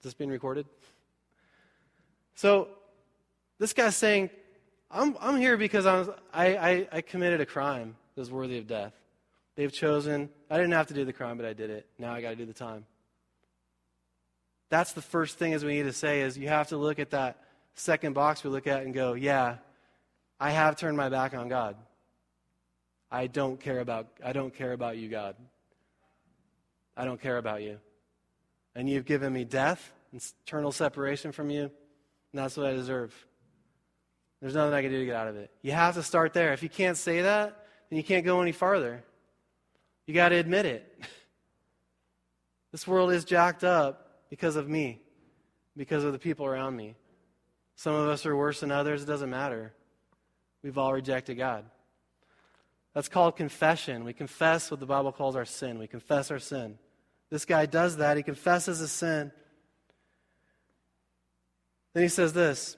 Is 0.00 0.04
this 0.04 0.12
being 0.12 0.28
recorded? 0.28 0.66
So, 2.34 2.68
this 3.58 3.72
guy's 3.72 3.96
saying, 3.96 4.28
I'm, 4.90 5.16
I'm 5.18 5.38
here 5.38 5.56
because 5.56 5.86
I, 5.86 5.98
was, 5.98 6.10
I, 6.30 6.56
I, 6.56 6.88
I 6.92 7.00
committed 7.00 7.40
a 7.40 7.46
crime 7.46 7.96
that 8.14 8.20
was 8.20 8.30
worthy 8.30 8.58
of 8.58 8.66
death. 8.66 8.92
They've 9.54 9.72
chosen, 9.72 10.28
I 10.50 10.56
didn't 10.58 10.72
have 10.72 10.88
to 10.88 10.94
do 10.94 11.06
the 11.06 11.14
crime, 11.14 11.38
but 11.38 11.46
I 11.46 11.54
did 11.54 11.70
it. 11.70 11.86
Now 11.98 12.12
I 12.12 12.20
got 12.20 12.28
to 12.28 12.36
do 12.36 12.44
the 12.44 12.52
time. 12.52 12.84
That's 14.68 14.92
the 14.92 15.02
first 15.02 15.38
thing 15.38 15.54
as 15.54 15.64
we 15.64 15.74
need 15.74 15.84
to 15.84 15.92
say 15.92 16.22
is 16.22 16.36
you 16.36 16.48
have 16.48 16.68
to 16.68 16.76
look 16.76 16.98
at 16.98 17.10
that 17.10 17.40
second 17.74 18.14
box 18.14 18.42
we 18.42 18.50
look 18.50 18.66
at 18.66 18.82
and 18.82 18.92
go, 18.92 19.14
yeah, 19.14 19.56
I 20.40 20.50
have 20.50 20.76
turned 20.76 20.96
my 20.96 21.08
back 21.08 21.34
on 21.34 21.48
God. 21.48 21.76
I 23.10 23.28
don't 23.28 23.60
care 23.60 23.78
about 23.78 24.08
I 24.24 24.32
don't 24.32 24.52
care 24.52 24.72
about 24.72 24.96
you, 24.96 25.08
God. 25.08 25.36
I 26.96 27.04
don't 27.04 27.20
care 27.20 27.36
about 27.36 27.62
you. 27.62 27.78
And 28.74 28.88
you've 28.90 29.04
given 29.04 29.32
me 29.32 29.44
death 29.44 29.92
and 30.12 30.22
eternal 30.44 30.72
separation 30.72 31.32
from 31.32 31.50
you, 31.50 31.62
and 31.62 31.70
that's 32.32 32.56
what 32.56 32.66
I 32.66 32.72
deserve. 32.72 33.14
There's 34.40 34.54
nothing 34.54 34.74
I 34.74 34.82
can 34.82 34.90
do 34.90 34.98
to 34.98 35.06
get 35.06 35.14
out 35.14 35.28
of 35.28 35.36
it. 35.36 35.50
You 35.62 35.72
have 35.72 35.94
to 35.94 36.02
start 36.02 36.34
there. 36.34 36.52
If 36.52 36.62
you 36.62 36.68
can't 36.68 36.96
say 36.96 37.22
that, 37.22 37.66
then 37.88 37.96
you 37.96 38.04
can't 38.04 38.24
go 38.24 38.40
any 38.42 38.52
farther. 38.52 39.02
You 40.06 40.14
got 40.14 40.30
to 40.30 40.36
admit 40.36 40.66
it. 40.66 41.00
this 42.72 42.86
world 42.86 43.12
is 43.12 43.24
jacked 43.24 43.64
up 43.64 44.05
because 44.30 44.56
of 44.56 44.68
me, 44.68 45.00
because 45.76 46.04
of 46.04 46.12
the 46.12 46.18
people 46.18 46.46
around 46.46 46.76
me. 46.76 46.94
Some 47.76 47.94
of 47.94 48.08
us 48.08 48.24
are 48.26 48.36
worse 48.36 48.60
than 48.60 48.70
others. 48.70 49.02
It 49.02 49.06
doesn't 49.06 49.30
matter. 49.30 49.72
We've 50.62 50.78
all 50.78 50.92
rejected 50.92 51.36
God. 51.36 51.64
That's 52.94 53.08
called 53.08 53.36
confession. 53.36 54.04
We 54.04 54.14
confess 54.14 54.70
what 54.70 54.80
the 54.80 54.86
Bible 54.86 55.12
calls 55.12 55.36
our 55.36 55.44
sin. 55.44 55.78
We 55.78 55.86
confess 55.86 56.30
our 56.30 56.38
sin. 56.38 56.78
This 57.28 57.44
guy 57.44 57.66
does 57.66 57.98
that. 57.98 58.16
He 58.16 58.22
confesses 58.22 58.78
his 58.78 58.90
sin. 58.90 59.30
Then 61.92 62.02
he 62.02 62.08
says 62.08 62.32
this 62.32 62.76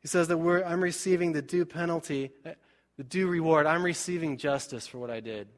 He 0.00 0.08
says 0.08 0.28
that 0.28 0.64
I'm 0.66 0.82
receiving 0.82 1.32
the 1.32 1.42
due 1.42 1.66
penalty, 1.66 2.30
eh, 2.44 2.54
the 2.96 3.04
due 3.04 3.28
reward. 3.28 3.66
I'm 3.66 3.82
receiving 3.82 4.38
justice 4.38 4.86
for 4.86 4.98
what 4.98 5.10
I 5.10 5.20
did. 5.20 5.48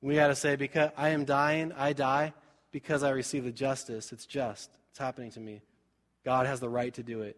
We 0.00 0.14
got 0.14 0.28
to 0.28 0.36
say, 0.36 0.56
because 0.56 0.90
I 0.96 1.10
am 1.10 1.24
dying, 1.24 1.72
I 1.76 1.92
die 1.92 2.32
because 2.70 3.02
I 3.02 3.10
receive 3.10 3.44
the 3.44 3.52
justice. 3.52 4.12
It's 4.12 4.26
just. 4.26 4.70
It's 4.90 4.98
happening 4.98 5.30
to 5.32 5.40
me. 5.40 5.62
God 6.24 6.46
has 6.46 6.60
the 6.60 6.68
right 6.68 6.92
to 6.94 7.02
do 7.02 7.22
it 7.22 7.36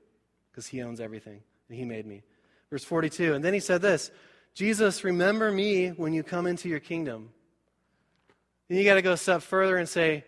because 0.51 0.67
he 0.67 0.83
owns 0.83 1.01
everything 1.01 1.41
and 1.69 1.79
he 1.79 1.85
made 1.85 2.07
me. 2.07 2.23
Verse 2.71 2.85
42. 2.85 3.35
And 3.35 3.45
then 3.45 3.55
he 3.55 3.61
said 3.61 3.83
this 3.83 4.11
Jesus, 4.55 5.05
remember 5.05 5.51
me 5.51 5.89
when 5.89 6.13
you 6.13 6.23
come 6.23 6.47
into 6.47 6.69
your 6.69 6.81
kingdom. 6.81 7.31
Then 8.69 8.79
you 8.79 8.85
got 8.85 8.95
to 8.95 9.03
go 9.03 9.13
a 9.13 9.17
step 9.17 9.43
further 9.43 9.77
and 9.77 9.89
say, 9.89 10.25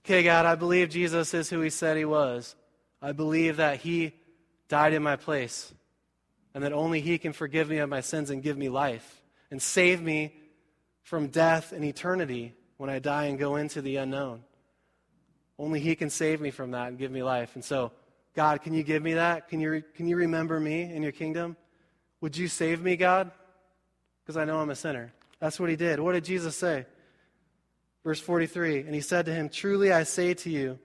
okay, 0.00 0.22
God, 0.22 0.46
I 0.46 0.54
believe 0.54 0.90
Jesus 0.90 1.32
is 1.32 1.48
who 1.48 1.60
he 1.60 1.70
said 1.70 1.96
he 1.96 2.04
was. 2.04 2.54
I 3.00 3.12
believe 3.12 3.56
that 3.58 3.80
he 3.80 4.14
died 4.68 4.92
in 4.92 5.02
my 5.02 5.16
place 5.16 5.72
and 6.54 6.64
that 6.64 6.72
only 6.72 7.00
he 7.00 7.18
can 7.18 7.32
forgive 7.32 7.68
me 7.68 7.78
of 7.78 7.88
my 7.88 8.00
sins 8.00 8.30
and 8.30 8.42
give 8.42 8.56
me 8.56 8.68
life 8.68 9.20
and 9.50 9.60
save 9.60 10.02
me 10.02 10.34
from 11.02 11.28
death 11.28 11.72
and 11.72 11.84
eternity 11.84 12.54
when 12.76 12.90
I 12.90 12.98
die 12.98 13.24
and 13.24 13.38
go 13.38 13.56
into 13.56 13.80
the 13.80 13.96
unknown. 13.96 14.42
Only 15.58 15.80
He 15.80 15.94
can 15.94 16.10
save 16.10 16.40
me 16.40 16.50
from 16.50 16.72
that 16.72 16.88
and 16.88 16.98
give 16.98 17.10
me 17.10 17.22
life. 17.22 17.54
And 17.54 17.64
so, 17.64 17.92
God, 18.34 18.62
can 18.62 18.74
you 18.74 18.82
give 18.82 19.02
me 19.02 19.14
that? 19.14 19.48
Can 19.48 19.60
you, 19.60 19.82
can 19.94 20.06
you 20.06 20.16
remember 20.16 20.60
me 20.60 20.82
in 20.82 21.02
your 21.02 21.12
kingdom? 21.12 21.56
Would 22.20 22.36
you 22.36 22.48
save 22.48 22.82
me, 22.82 22.96
God? 22.96 23.30
Because 24.22 24.36
I 24.36 24.44
know 24.44 24.60
I'm 24.60 24.70
a 24.70 24.76
sinner. 24.76 25.12
That's 25.40 25.58
what 25.58 25.70
He 25.70 25.76
did. 25.76 26.00
What 26.00 26.12
did 26.12 26.24
Jesus 26.24 26.56
say? 26.56 26.86
Verse 28.04 28.20
43 28.20 28.80
And 28.80 28.94
He 28.94 29.00
said 29.00 29.26
to 29.26 29.34
him, 29.34 29.48
Truly 29.48 29.92
I 29.92 30.02
say 30.02 30.34
to 30.34 30.50
you, 30.50 30.78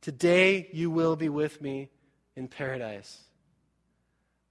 today 0.00 0.68
you 0.72 0.90
will 0.90 1.16
be 1.16 1.28
with 1.28 1.60
me 1.60 1.88
in 2.36 2.48
paradise. 2.48 3.22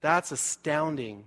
That's 0.00 0.32
astounding. 0.32 1.24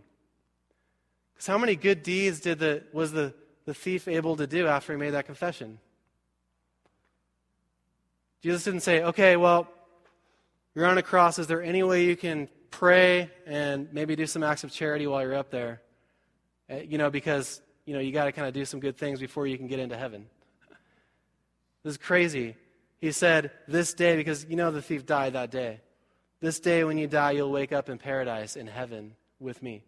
Because 1.33 1.47
how 1.47 1.57
many 1.57 1.75
good 1.75 2.03
deeds 2.03 2.41
did 2.41 2.59
the, 2.59 2.83
was 2.93 3.11
the 3.11 3.33
the 3.69 3.73
thief 3.75 4.07
able 4.07 4.35
to 4.35 4.47
do 4.47 4.65
after 4.65 4.93
he 4.93 4.97
made 4.97 5.11
that 5.11 5.27
confession? 5.27 5.77
Jesus 8.41 8.63
didn't 8.63 8.79
say, 8.79 9.03
okay, 9.03 9.35
well, 9.35 9.67
you're 10.73 10.87
on 10.87 10.97
a 10.97 11.03
cross. 11.03 11.37
Is 11.37 11.45
there 11.45 11.61
any 11.61 11.83
way 11.83 12.05
you 12.05 12.15
can 12.15 12.49
pray 12.71 13.29
and 13.45 13.87
maybe 13.93 14.15
do 14.15 14.25
some 14.25 14.41
acts 14.41 14.63
of 14.63 14.71
charity 14.71 15.05
while 15.05 15.21
you're 15.21 15.35
up 15.35 15.51
there? 15.51 15.83
Uh, 16.67 16.77
you 16.77 16.97
know, 16.97 17.11
because, 17.11 17.61
you 17.85 17.93
know, 17.93 17.99
you 17.99 18.11
got 18.11 18.25
to 18.25 18.31
kind 18.31 18.47
of 18.47 18.55
do 18.55 18.65
some 18.65 18.79
good 18.79 18.97
things 18.97 19.19
before 19.19 19.45
you 19.45 19.55
can 19.55 19.67
get 19.67 19.79
into 19.79 19.95
heaven. 19.95 20.25
This 21.83 21.91
is 21.91 21.97
crazy. 21.97 22.55
He 22.99 23.11
said, 23.11 23.51
this 23.67 23.93
day, 23.93 24.15
because 24.15 24.47
you 24.49 24.55
know 24.55 24.71
the 24.71 24.81
thief 24.81 25.05
died 25.05 25.33
that 25.33 25.51
day. 25.51 25.79
This 26.41 26.59
day 26.59 26.83
when 26.83 26.97
you 26.97 27.07
die, 27.07 27.31
you'll 27.31 27.51
wake 27.51 27.71
up 27.71 27.87
in 27.87 27.99
paradise 27.99 28.55
in 28.57 28.65
heaven 28.67 29.15
with 29.39 29.61
me. 29.61 29.83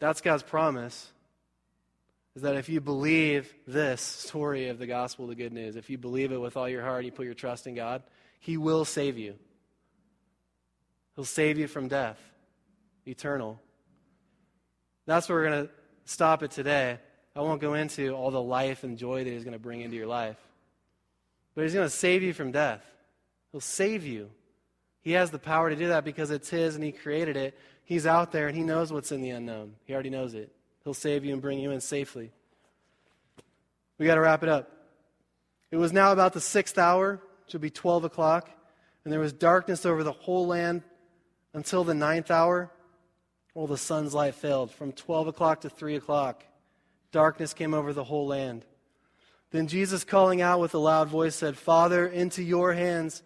That's 0.00 0.20
God's 0.20 0.42
promise 0.42 1.12
is 2.38 2.42
that 2.42 2.54
if 2.54 2.68
you 2.68 2.80
believe 2.80 3.52
this 3.66 4.00
story 4.00 4.68
of 4.68 4.78
the 4.78 4.86
gospel, 4.86 5.26
the 5.26 5.34
good 5.34 5.52
news, 5.52 5.74
if 5.74 5.90
you 5.90 5.98
believe 5.98 6.30
it 6.30 6.40
with 6.40 6.56
all 6.56 6.68
your 6.68 6.82
heart, 6.82 7.04
you 7.04 7.10
put 7.10 7.24
your 7.24 7.34
trust 7.34 7.66
in 7.66 7.74
God, 7.74 8.00
He 8.38 8.56
will 8.56 8.84
save 8.84 9.18
you. 9.18 9.34
He'll 11.16 11.24
save 11.24 11.58
you 11.58 11.66
from 11.66 11.88
death, 11.88 12.16
eternal. 13.08 13.60
That's 15.04 15.28
where 15.28 15.38
we're 15.38 15.48
going 15.48 15.66
to 15.66 15.72
stop 16.04 16.44
it 16.44 16.52
today. 16.52 17.00
I 17.34 17.40
won't 17.40 17.60
go 17.60 17.74
into 17.74 18.12
all 18.12 18.30
the 18.30 18.40
life 18.40 18.84
and 18.84 18.96
joy 18.96 19.24
that 19.24 19.30
He's 19.30 19.42
going 19.42 19.54
to 19.54 19.58
bring 19.58 19.80
into 19.80 19.96
your 19.96 20.06
life. 20.06 20.38
But 21.56 21.64
He's 21.64 21.74
going 21.74 21.88
to 21.88 21.90
save 21.90 22.22
you 22.22 22.32
from 22.32 22.52
death. 22.52 22.84
He'll 23.50 23.60
save 23.60 24.06
you. 24.06 24.30
He 25.00 25.10
has 25.12 25.32
the 25.32 25.40
power 25.40 25.70
to 25.70 25.74
do 25.74 25.88
that 25.88 26.04
because 26.04 26.30
it's 26.30 26.50
His 26.50 26.76
and 26.76 26.84
He 26.84 26.92
created 26.92 27.36
it. 27.36 27.58
He's 27.82 28.06
out 28.06 28.30
there 28.30 28.46
and 28.46 28.56
He 28.56 28.62
knows 28.62 28.92
what's 28.92 29.10
in 29.10 29.22
the 29.22 29.30
unknown. 29.30 29.74
He 29.86 29.92
already 29.92 30.10
knows 30.10 30.34
it. 30.34 30.52
He'll 30.88 30.94
save 30.94 31.22
you 31.22 31.34
and 31.34 31.42
bring 31.42 31.58
you 31.58 31.70
in 31.70 31.82
safely. 31.82 32.32
We 33.98 34.06
got 34.06 34.14
to 34.14 34.22
wrap 34.22 34.42
it 34.42 34.48
up. 34.48 34.72
It 35.70 35.76
was 35.76 35.92
now 35.92 36.12
about 36.12 36.32
the 36.32 36.40
sixth 36.40 36.78
hour, 36.78 37.20
which 37.44 37.52
would 37.52 37.60
be 37.60 37.68
12 37.68 38.04
o'clock, 38.04 38.48
and 39.04 39.12
there 39.12 39.20
was 39.20 39.34
darkness 39.34 39.84
over 39.84 40.02
the 40.02 40.12
whole 40.12 40.46
land 40.46 40.82
until 41.52 41.84
the 41.84 41.92
ninth 41.92 42.30
hour. 42.30 42.70
Well, 43.52 43.66
the 43.66 43.76
sun's 43.76 44.14
light 44.14 44.34
failed. 44.34 44.70
From 44.72 44.92
12 44.92 45.26
o'clock 45.26 45.60
to 45.60 45.68
3 45.68 45.96
o'clock, 45.96 46.42
darkness 47.12 47.52
came 47.52 47.74
over 47.74 47.92
the 47.92 48.04
whole 48.04 48.26
land. 48.26 48.64
Then 49.50 49.66
Jesus, 49.66 50.04
calling 50.04 50.40
out 50.40 50.58
with 50.58 50.72
a 50.72 50.78
loud 50.78 51.08
voice, 51.08 51.34
said, 51.34 51.58
Father, 51.58 52.06
into 52.06 52.42
your 52.42 52.72
hands 52.72 53.22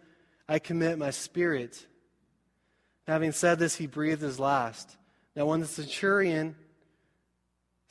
I 0.49 0.59
commit 0.59 0.97
my 0.97 1.11
spirit. 1.11 1.87
Having 3.07 3.31
said 3.31 3.57
this, 3.57 3.77
he 3.77 3.87
breathed 3.87 4.21
his 4.21 4.37
last. 4.37 4.97
Now, 5.33 5.45
when 5.45 5.61
the 5.61 5.65
centurion 5.65 6.57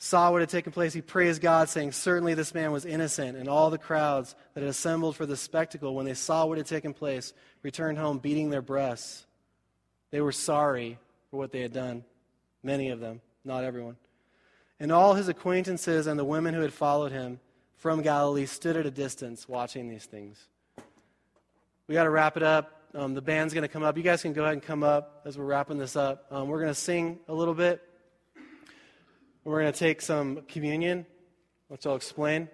saw 0.03 0.29
what 0.31 0.41
had 0.41 0.49
taken 0.49 0.73
place, 0.73 0.91
he 0.91 1.01
praised 1.01 1.41
God, 1.41 1.69
saying, 1.69 1.93
Certainly 1.93 2.33
this 2.33 2.53
man 2.53 2.73
was 2.73 2.83
innocent. 2.83 3.37
And 3.37 3.47
all 3.47 3.69
the 3.69 3.77
crowds 3.77 4.35
that 4.53 4.59
had 4.59 4.69
assembled 4.69 5.15
for 5.15 5.25
the 5.25 5.37
spectacle, 5.37 5.95
when 5.95 6.05
they 6.05 6.13
saw 6.13 6.45
what 6.45 6.57
had 6.57 6.67
taken 6.67 6.93
place, 6.93 7.33
returned 7.61 7.97
home 7.97 8.17
beating 8.17 8.49
their 8.49 8.61
breasts. 8.61 9.25
They 10.11 10.19
were 10.19 10.33
sorry 10.33 10.99
for 11.31 11.37
what 11.37 11.53
they 11.53 11.61
had 11.61 11.71
done, 11.71 12.03
many 12.63 12.89
of 12.89 12.99
them, 12.99 13.21
not 13.45 13.63
everyone. 13.63 13.95
And 14.77 14.91
all 14.91 15.13
his 15.13 15.29
acquaintances 15.29 16.05
and 16.05 16.19
the 16.19 16.25
women 16.25 16.53
who 16.53 16.61
had 16.61 16.73
followed 16.73 17.13
him 17.13 17.39
from 17.77 18.01
Galilee 18.01 18.45
stood 18.45 18.75
at 18.75 18.85
a 18.85 18.91
distance 18.91 19.47
watching 19.47 19.87
these 19.87 20.05
things. 20.05 20.49
We 21.87 21.95
got 21.95 22.03
to 22.03 22.09
wrap 22.09 22.35
it 22.35 22.43
up. 22.43 22.81
Um, 22.93 23.13
the 23.13 23.21
band's 23.21 23.53
going 23.53 23.61
to 23.61 23.69
come 23.69 23.83
up. 23.83 23.95
You 23.95 24.03
guys 24.03 24.21
can 24.21 24.33
go 24.33 24.43
ahead 24.43 24.53
and 24.53 24.61
come 24.61 24.83
up 24.83 25.21
as 25.23 25.37
we're 25.37 25.45
wrapping 25.45 25.77
this 25.77 25.95
up. 25.95 26.25
Um, 26.29 26.49
we're 26.49 26.59
going 26.59 26.71
to 26.73 26.75
sing 26.75 27.19
a 27.29 27.33
little 27.33 27.53
bit. 27.53 27.81
We're 29.43 29.61
going 29.61 29.73
to 29.73 29.77
take 29.77 30.01
some 30.01 30.43
communion, 30.47 31.05
which 31.67 31.85
I'll 31.85 31.95
explain. 31.95 32.47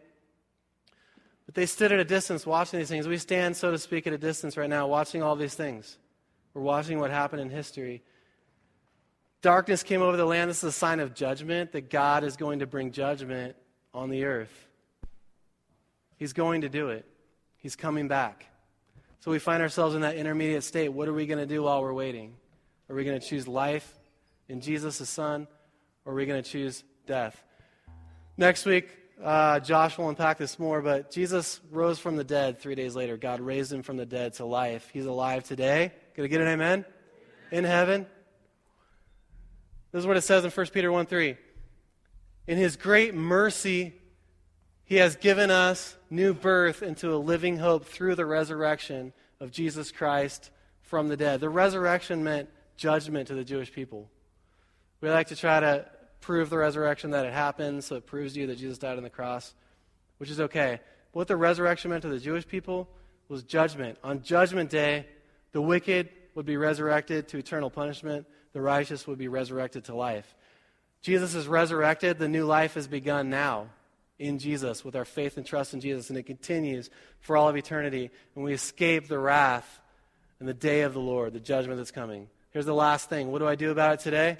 But 1.45 1.55
they 1.55 1.65
stood 1.65 1.91
at 1.91 1.99
a 1.99 2.05
distance 2.05 2.45
watching 2.45 2.79
these 2.79 2.89
things. 2.89 3.07
We 3.07 3.17
stand, 3.17 3.55
so 3.55 3.71
to 3.71 3.77
speak, 3.77 4.07
at 4.07 4.13
a 4.13 4.17
distance 4.17 4.57
right 4.57 4.69
now, 4.69 4.87
watching 4.87 5.21
all 5.23 5.35
these 5.35 5.55
things. 5.55 5.97
We're 6.53 6.61
watching 6.61 6.99
what 6.99 7.11
happened 7.11 7.41
in 7.41 7.49
history. 7.49 8.03
Darkness 9.41 9.83
came 9.83 10.01
over 10.01 10.17
the 10.17 10.25
land. 10.25 10.49
This 10.49 10.59
is 10.59 10.63
a 10.65 10.71
sign 10.71 10.99
of 10.99 11.13
judgment, 11.13 11.71
that 11.71 11.89
God 11.89 12.23
is 12.23 12.35
going 12.35 12.59
to 12.59 12.67
bring 12.67 12.91
judgment 12.91 13.55
on 13.93 14.09
the 14.09 14.25
earth. 14.25 14.67
He's 16.17 16.33
going 16.33 16.61
to 16.61 16.69
do 16.69 16.89
it, 16.89 17.05
He's 17.57 17.75
coming 17.75 18.07
back. 18.07 18.45
So 19.21 19.31
we 19.31 19.39
find 19.39 19.61
ourselves 19.61 19.95
in 19.95 20.01
that 20.01 20.15
intermediate 20.15 20.63
state. 20.63 20.89
What 20.89 21.07
are 21.07 21.13
we 21.13 21.25
going 21.25 21.39
to 21.39 21.45
do 21.45 21.63
while 21.63 21.81
we're 21.81 21.93
waiting? 21.93 22.35
Are 22.89 22.95
we 22.95 23.03
going 23.03 23.19
to 23.19 23.25
choose 23.25 23.47
life 23.47 23.97
in 24.47 24.61
Jesus, 24.61 24.97
the 24.97 25.05
Son, 25.05 25.47
or 26.05 26.13
are 26.13 26.15
we 26.15 26.25
going 26.25 26.41
to 26.41 26.49
choose 26.49 26.83
death? 27.05 27.41
Next 28.37 28.65
week, 28.65 28.89
uh, 29.23 29.59
Josh 29.59 29.97
will 29.97 30.09
unpack 30.09 30.37
this 30.37 30.57
more, 30.57 30.81
but 30.81 31.11
Jesus 31.11 31.59
rose 31.71 31.99
from 31.99 32.15
the 32.15 32.23
dead 32.23 32.59
three 32.59 32.75
days 32.75 32.95
later. 32.95 33.17
God 33.17 33.41
raised 33.41 33.71
him 33.71 33.83
from 33.83 33.97
the 33.97 34.05
dead 34.05 34.33
to 34.35 34.45
life. 34.45 34.89
He's 34.93 35.05
alive 35.05 35.43
today. 35.43 35.91
Going 36.15 36.29
to 36.29 36.29
get 36.29 36.41
an 36.41 36.47
amen? 36.47 36.85
In 37.51 37.63
heaven. 37.63 38.05
This 39.91 40.01
is 40.01 40.07
what 40.07 40.17
it 40.17 40.21
says 40.21 40.45
in 40.45 40.51
1 40.51 40.67
Peter 40.67 40.91
1 40.91 41.05
3. 41.05 41.35
In 42.47 42.57
his 42.57 42.75
great 42.75 43.13
mercy, 43.13 43.93
he 44.85 44.95
has 44.95 45.15
given 45.15 45.51
us 45.51 45.97
new 46.09 46.33
birth 46.33 46.81
into 46.81 47.13
a 47.13 47.17
living 47.17 47.57
hope 47.57 47.85
through 47.85 48.15
the 48.15 48.25
resurrection 48.25 49.13
of 49.39 49.51
Jesus 49.51 49.91
Christ 49.91 50.49
from 50.81 51.07
the 51.07 51.17
dead. 51.17 51.41
The 51.41 51.49
resurrection 51.49 52.23
meant 52.23 52.49
judgment 52.75 53.27
to 53.27 53.35
the 53.35 53.43
Jewish 53.43 53.71
people. 53.71 54.09
We 55.01 55.09
like 55.09 55.27
to 55.27 55.35
try 55.35 55.59
to 55.59 55.85
prove 56.21 56.49
the 56.49 56.57
resurrection 56.57 57.11
that 57.11 57.25
it 57.25 57.33
happened, 57.33 57.83
so 57.83 57.95
it 57.95 58.05
proves 58.05 58.33
to 58.33 58.41
you 58.41 58.47
that 58.47 58.57
Jesus 58.57 58.77
died 58.77 58.97
on 58.97 59.03
the 59.03 59.09
cross, 59.09 59.53
which 60.17 60.29
is 60.29 60.39
okay. 60.41 60.81
What 61.11 61.27
the 61.27 61.37
resurrection 61.37 61.91
meant 61.91 62.03
to 62.03 62.09
the 62.09 62.19
Jewish 62.19 62.47
people 62.47 62.89
was 63.29 63.43
judgment. 63.43 63.97
On 64.03 64.21
Judgment 64.21 64.69
Day, 64.69 65.07
the 65.51 65.61
wicked 65.61 66.09
would 66.35 66.45
be 66.45 66.57
resurrected 66.57 67.27
to 67.29 67.37
eternal 67.37 67.69
punishment, 67.69 68.25
the 68.53 68.61
righteous 68.61 69.07
would 69.07 69.17
be 69.17 69.27
resurrected 69.27 69.85
to 69.85 69.95
life. 69.95 70.35
Jesus 71.01 71.33
is 71.33 71.47
resurrected, 71.47 72.19
the 72.19 72.27
new 72.27 72.45
life 72.45 72.73
has 72.73 72.87
begun 72.87 73.29
now 73.29 73.69
in 74.17 74.37
Jesus 74.37 74.83
with 74.83 74.95
our 74.95 75.05
faith 75.05 75.37
and 75.37 75.45
trust 75.45 75.73
in 75.73 75.79
Jesus, 75.79 76.09
and 76.09 76.19
it 76.19 76.23
continues 76.23 76.89
for 77.21 77.37
all 77.37 77.47
of 77.47 77.55
eternity, 77.55 78.11
and 78.35 78.43
we 78.43 78.53
escape 78.53 79.07
the 79.07 79.17
wrath 79.17 79.79
and 80.39 80.47
the 80.47 80.53
day 80.53 80.81
of 80.81 80.93
the 80.93 80.99
Lord, 80.99 81.33
the 81.33 81.39
judgment 81.39 81.77
that's 81.77 81.91
coming. 81.91 82.27
Here's 82.51 82.65
the 82.65 82.73
last 82.73 83.09
thing. 83.09 83.31
What 83.31 83.39
do 83.39 83.47
I 83.47 83.55
do 83.55 83.71
about 83.71 83.93
it 83.93 83.99
today? 84.01 84.37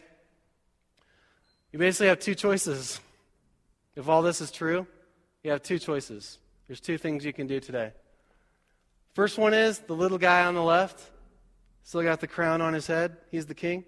You 1.71 1.79
basically 1.79 2.07
have 2.07 2.19
two 2.19 2.35
choices. 2.35 2.99
If 3.95 4.07
all 4.07 4.21
this 4.21 4.41
is 4.41 4.51
true, 4.51 4.87
you 5.43 5.51
have 5.51 5.61
two 5.61 5.79
choices. 5.79 6.37
There's 6.67 6.79
two 6.79 6.97
things 6.97 7.25
you 7.25 7.33
can 7.33 7.47
do 7.47 7.59
today. 7.59 7.91
First 9.13 9.37
one 9.37 9.53
is 9.53 9.79
the 9.79 9.95
little 9.95 10.17
guy 10.17 10.45
on 10.45 10.55
the 10.55 10.63
left, 10.63 11.01
still 11.83 12.03
got 12.03 12.19
the 12.19 12.27
crown 12.27 12.61
on 12.61 12.73
his 12.73 12.87
head. 12.87 13.17
He's 13.31 13.45
the 13.45 13.55
king. 13.55 13.83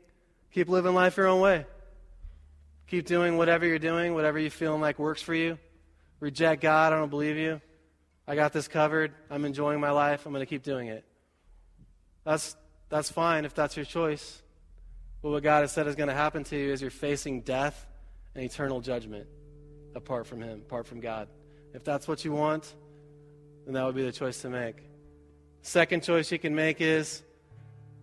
Keep 0.51 0.67
living 0.69 0.93
life 0.93 1.17
your 1.17 1.27
own 1.27 1.39
way. 1.39 1.65
Keep 2.87 3.05
doing 3.05 3.37
whatever 3.37 3.65
you're 3.65 3.79
doing, 3.79 4.13
whatever 4.13 4.37
you 4.39 4.49
feeling 4.49 4.81
like 4.81 4.99
works 4.99 5.21
for 5.21 5.33
you 5.33 5.57
reject 6.21 6.61
God, 6.61 6.93
I 6.93 6.97
don't 6.97 7.09
believe 7.09 7.35
you. 7.35 7.59
I 8.25 8.35
got 8.35 8.53
this 8.53 8.69
covered. 8.69 9.11
I'm 9.29 9.43
enjoying 9.43 9.81
my 9.81 9.91
life. 9.91 10.25
I'm 10.25 10.31
going 10.31 10.41
to 10.41 10.49
keep 10.49 10.63
doing 10.63 10.87
it. 10.87 11.03
That's, 12.23 12.55
that's 12.87 13.11
fine 13.11 13.43
if 13.43 13.53
that's 13.53 13.75
your 13.75 13.85
choice. 13.85 14.41
But 15.21 15.29
what 15.29 15.43
God 15.43 15.61
has 15.61 15.71
said 15.71 15.87
is 15.87 15.95
going 15.95 16.09
to 16.09 16.15
happen 16.15 16.43
to 16.45 16.57
you 16.57 16.71
is 16.71 16.81
you're 16.81 16.91
facing 16.91 17.41
death 17.41 17.85
and 18.35 18.43
eternal 18.43 18.81
judgment 18.81 19.27
apart 19.95 20.25
from 20.25 20.41
Him, 20.41 20.61
apart 20.65 20.87
from 20.87 20.99
God. 20.99 21.27
If 21.73 21.83
that's 21.83 22.07
what 22.07 22.25
you 22.25 22.31
want, 22.31 22.73
then 23.65 23.75
that 23.75 23.85
would 23.85 23.95
be 23.95 24.03
the 24.03 24.11
choice 24.11 24.41
to 24.41 24.49
make. 24.49 24.77
Second 25.61 26.03
choice 26.03 26.31
you 26.31 26.39
can 26.39 26.55
make 26.55 26.81
is 26.81 27.21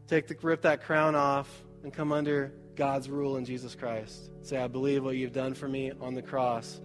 take 0.07 0.29
the, 0.29 0.37
rip 0.43 0.63
that 0.63 0.85
crown 0.85 1.15
off 1.15 1.49
and 1.83 1.93
come 1.93 2.13
under 2.13 2.53
God's 2.77 3.11
rule 3.11 3.37
in 3.37 3.45
Jesus 3.45 3.75
Christ. 3.75 4.31
Say, 4.43 4.57
I 4.57 4.69
believe 4.69 5.05
what 5.05 5.17
you've 5.17 5.33
done 5.33 5.55
for 5.55 5.69
me 5.69 5.91
on 6.01 6.15
the 6.15 6.23
cross 6.23 6.81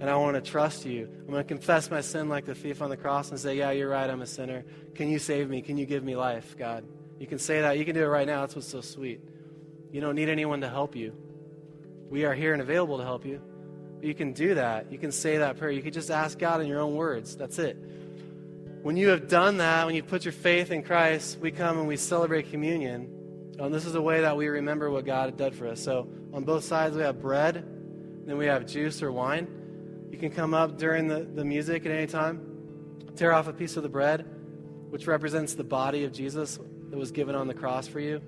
and 0.00 0.10
I 0.10 0.16
want 0.16 0.34
to 0.34 0.50
trust 0.50 0.84
you. 0.84 1.08
I'm 1.20 1.26
going 1.26 1.42
to 1.42 1.44
confess 1.44 1.90
my 1.90 2.00
sin 2.00 2.28
like 2.28 2.44
the 2.44 2.54
thief 2.54 2.82
on 2.82 2.90
the 2.90 2.96
cross 2.96 3.30
and 3.30 3.38
say, 3.38 3.56
Yeah, 3.56 3.70
you're 3.70 3.88
right, 3.88 4.08
I'm 4.08 4.22
a 4.22 4.26
sinner. 4.26 4.64
Can 4.94 5.08
you 5.08 5.18
save 5.18 5.48
me? 5.48 5.62
Can 5.62 5.76
you 5.76 5.86
give 5.86 6.02
me 6.02 6.16
life, 6.16 6.56
God? 6.58 6.84
You 7.18 7.26
can 7.26 7.38
say 7.38 7.60
that. 7.60 7.78
You 7.78 7.84
can 7.84 7.94
do 7.94 8.02
it 8.02 8.08
right 8.08 8.26
now. 8.26 8.40
That's 8.40 8.56
what's 8.56 8.68
so 8.68 8.80
sweet. 8.80 9.20
You 9.94 10.00
don't 10.00 10.16
need 10.16 10.28
anyone 10.28 10.62
to 10.62 10.68
help 10.68 10.96
you. 10.96 11.12
We 12.10 12.24
are 12.24 12.34
here 12.34 12.52
and 12.52 12.60
available 12.60 12.98
to 12.98 13.04
help 13.04 13.24
you. 13.24 13.40
But 14.00 14.06
you 14.06 14.12
can 14.12 14.32
do 14.32 14.56
that. 14.56 14.90
You 14.90 14.98
can 14.98 15.12
say 15.12 15.38
that 15.38 15.56
prayer. 15.56 15.70
You 15.70 15.82
can 15.82 15.92
just 15.92 16.10
ask 16.10 16.36
God 16.36 16.60
in 16.60 16.66
your 16.66 16.80
own 16.80 16.96
words. 16.96 17.36
That's 17.36 17.60
it. 17.60 17.76
When 18.82 18.96
you 18.96 19.10
have 19.10 19.28
done 19.28 19.58
that, 19.58 19.86
when 19.86 19.94
you 19.94 20.02
put 20.02 20.24
your 20.24 20.32
faith 20.32 20.72
in 20.72 20.82
Christ, 20.82 21.38
we 21.38 21.52
come 21.52 21.78
and 21.78 21.86
we 21.86 21.96
celebrate 21.96 22.50
communion. 22.50 23.54
And 23.56 23.72
this 23.72 23.86
is 23.86 23.94
a 23.94 24.02
way 24.02 24.22
that 24.22 24.36
we 24.36 24.48
remember 24.48 24.90
what 24.90 25.06
God 25.06 25.26
had 25.26 25.36
done 25.36 25.52
for 25.52 25.68
us. 25.68 25.80
So 25.80 26.08
on 26.32 26.42
both 26.42 26.64
sides, 26.64 26.96
we 26.96 27.02
have 27.02 27.20
bread, 27.20 27.64
then 28.26 28.36
we 28.36 28.46
have 28.46 28.66
juice 28.66 29.00
or 29.00 29.12
wine. 29.12 29.46
You 30.10 30.18
can 30.18 30.32
come 30.32 30.54
up 30.54 30.76
during 30.76 31.06
the, 31.06 31.20
the 31.20 31.44
music 31.44 31.86
at 31.86 31.92
any 31.92 32.08
time, 32.08 33.06
tear 33.14 33.32
off 33.32 33.46
a 33.46 33.52
piece 33.52 33.76
of 33.76 33.84
the 33.84 33.88
bread, 33.88 34.26
which 34.90 35.06
represents 35.06 35.54
the 35.54 35.62
body 35.62 36.02
of 36.02 36.10
Jesus 36.10 36.58
that 36.90 36.98
was 36.98 37.12
given 37.12 37.36
on 37.36 37.46
the 37.46 37.54
cross 37.54 37.86
for 37.86 38.00
you. 38.00 38.20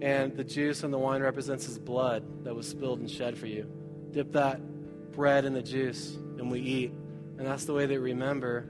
And 0.00 0.36
the 0.36 0.44
juice 0.44 0.82
and 0.82 0.92
the 0.92 0.98
wine 0.98 1.22
represents 1.22 1.66
his 1.66 1.78
blood 1.78 2.44
that 2.44 2.54
was 2.54 2.66
spilled 2.66 3.00
and 3.00 3.10
shed 3.10 3.36
for 3.36 3.46
you. 3.46 3.70
Dip 4.12 4.32
that 4.32 4.60
bread 5.12 5.44
in 5.44 5.52
the 5.52 5.62
juice 5.62 6.16
and 6.38 6.50
we 6.50 6.60
eat. 6.60 6.92
And 7.38 7.46
that's 7.46 7.64
the 7.64 7.74
way 7.74 7.86
they 7.86 7.98
remember 7.98 8.66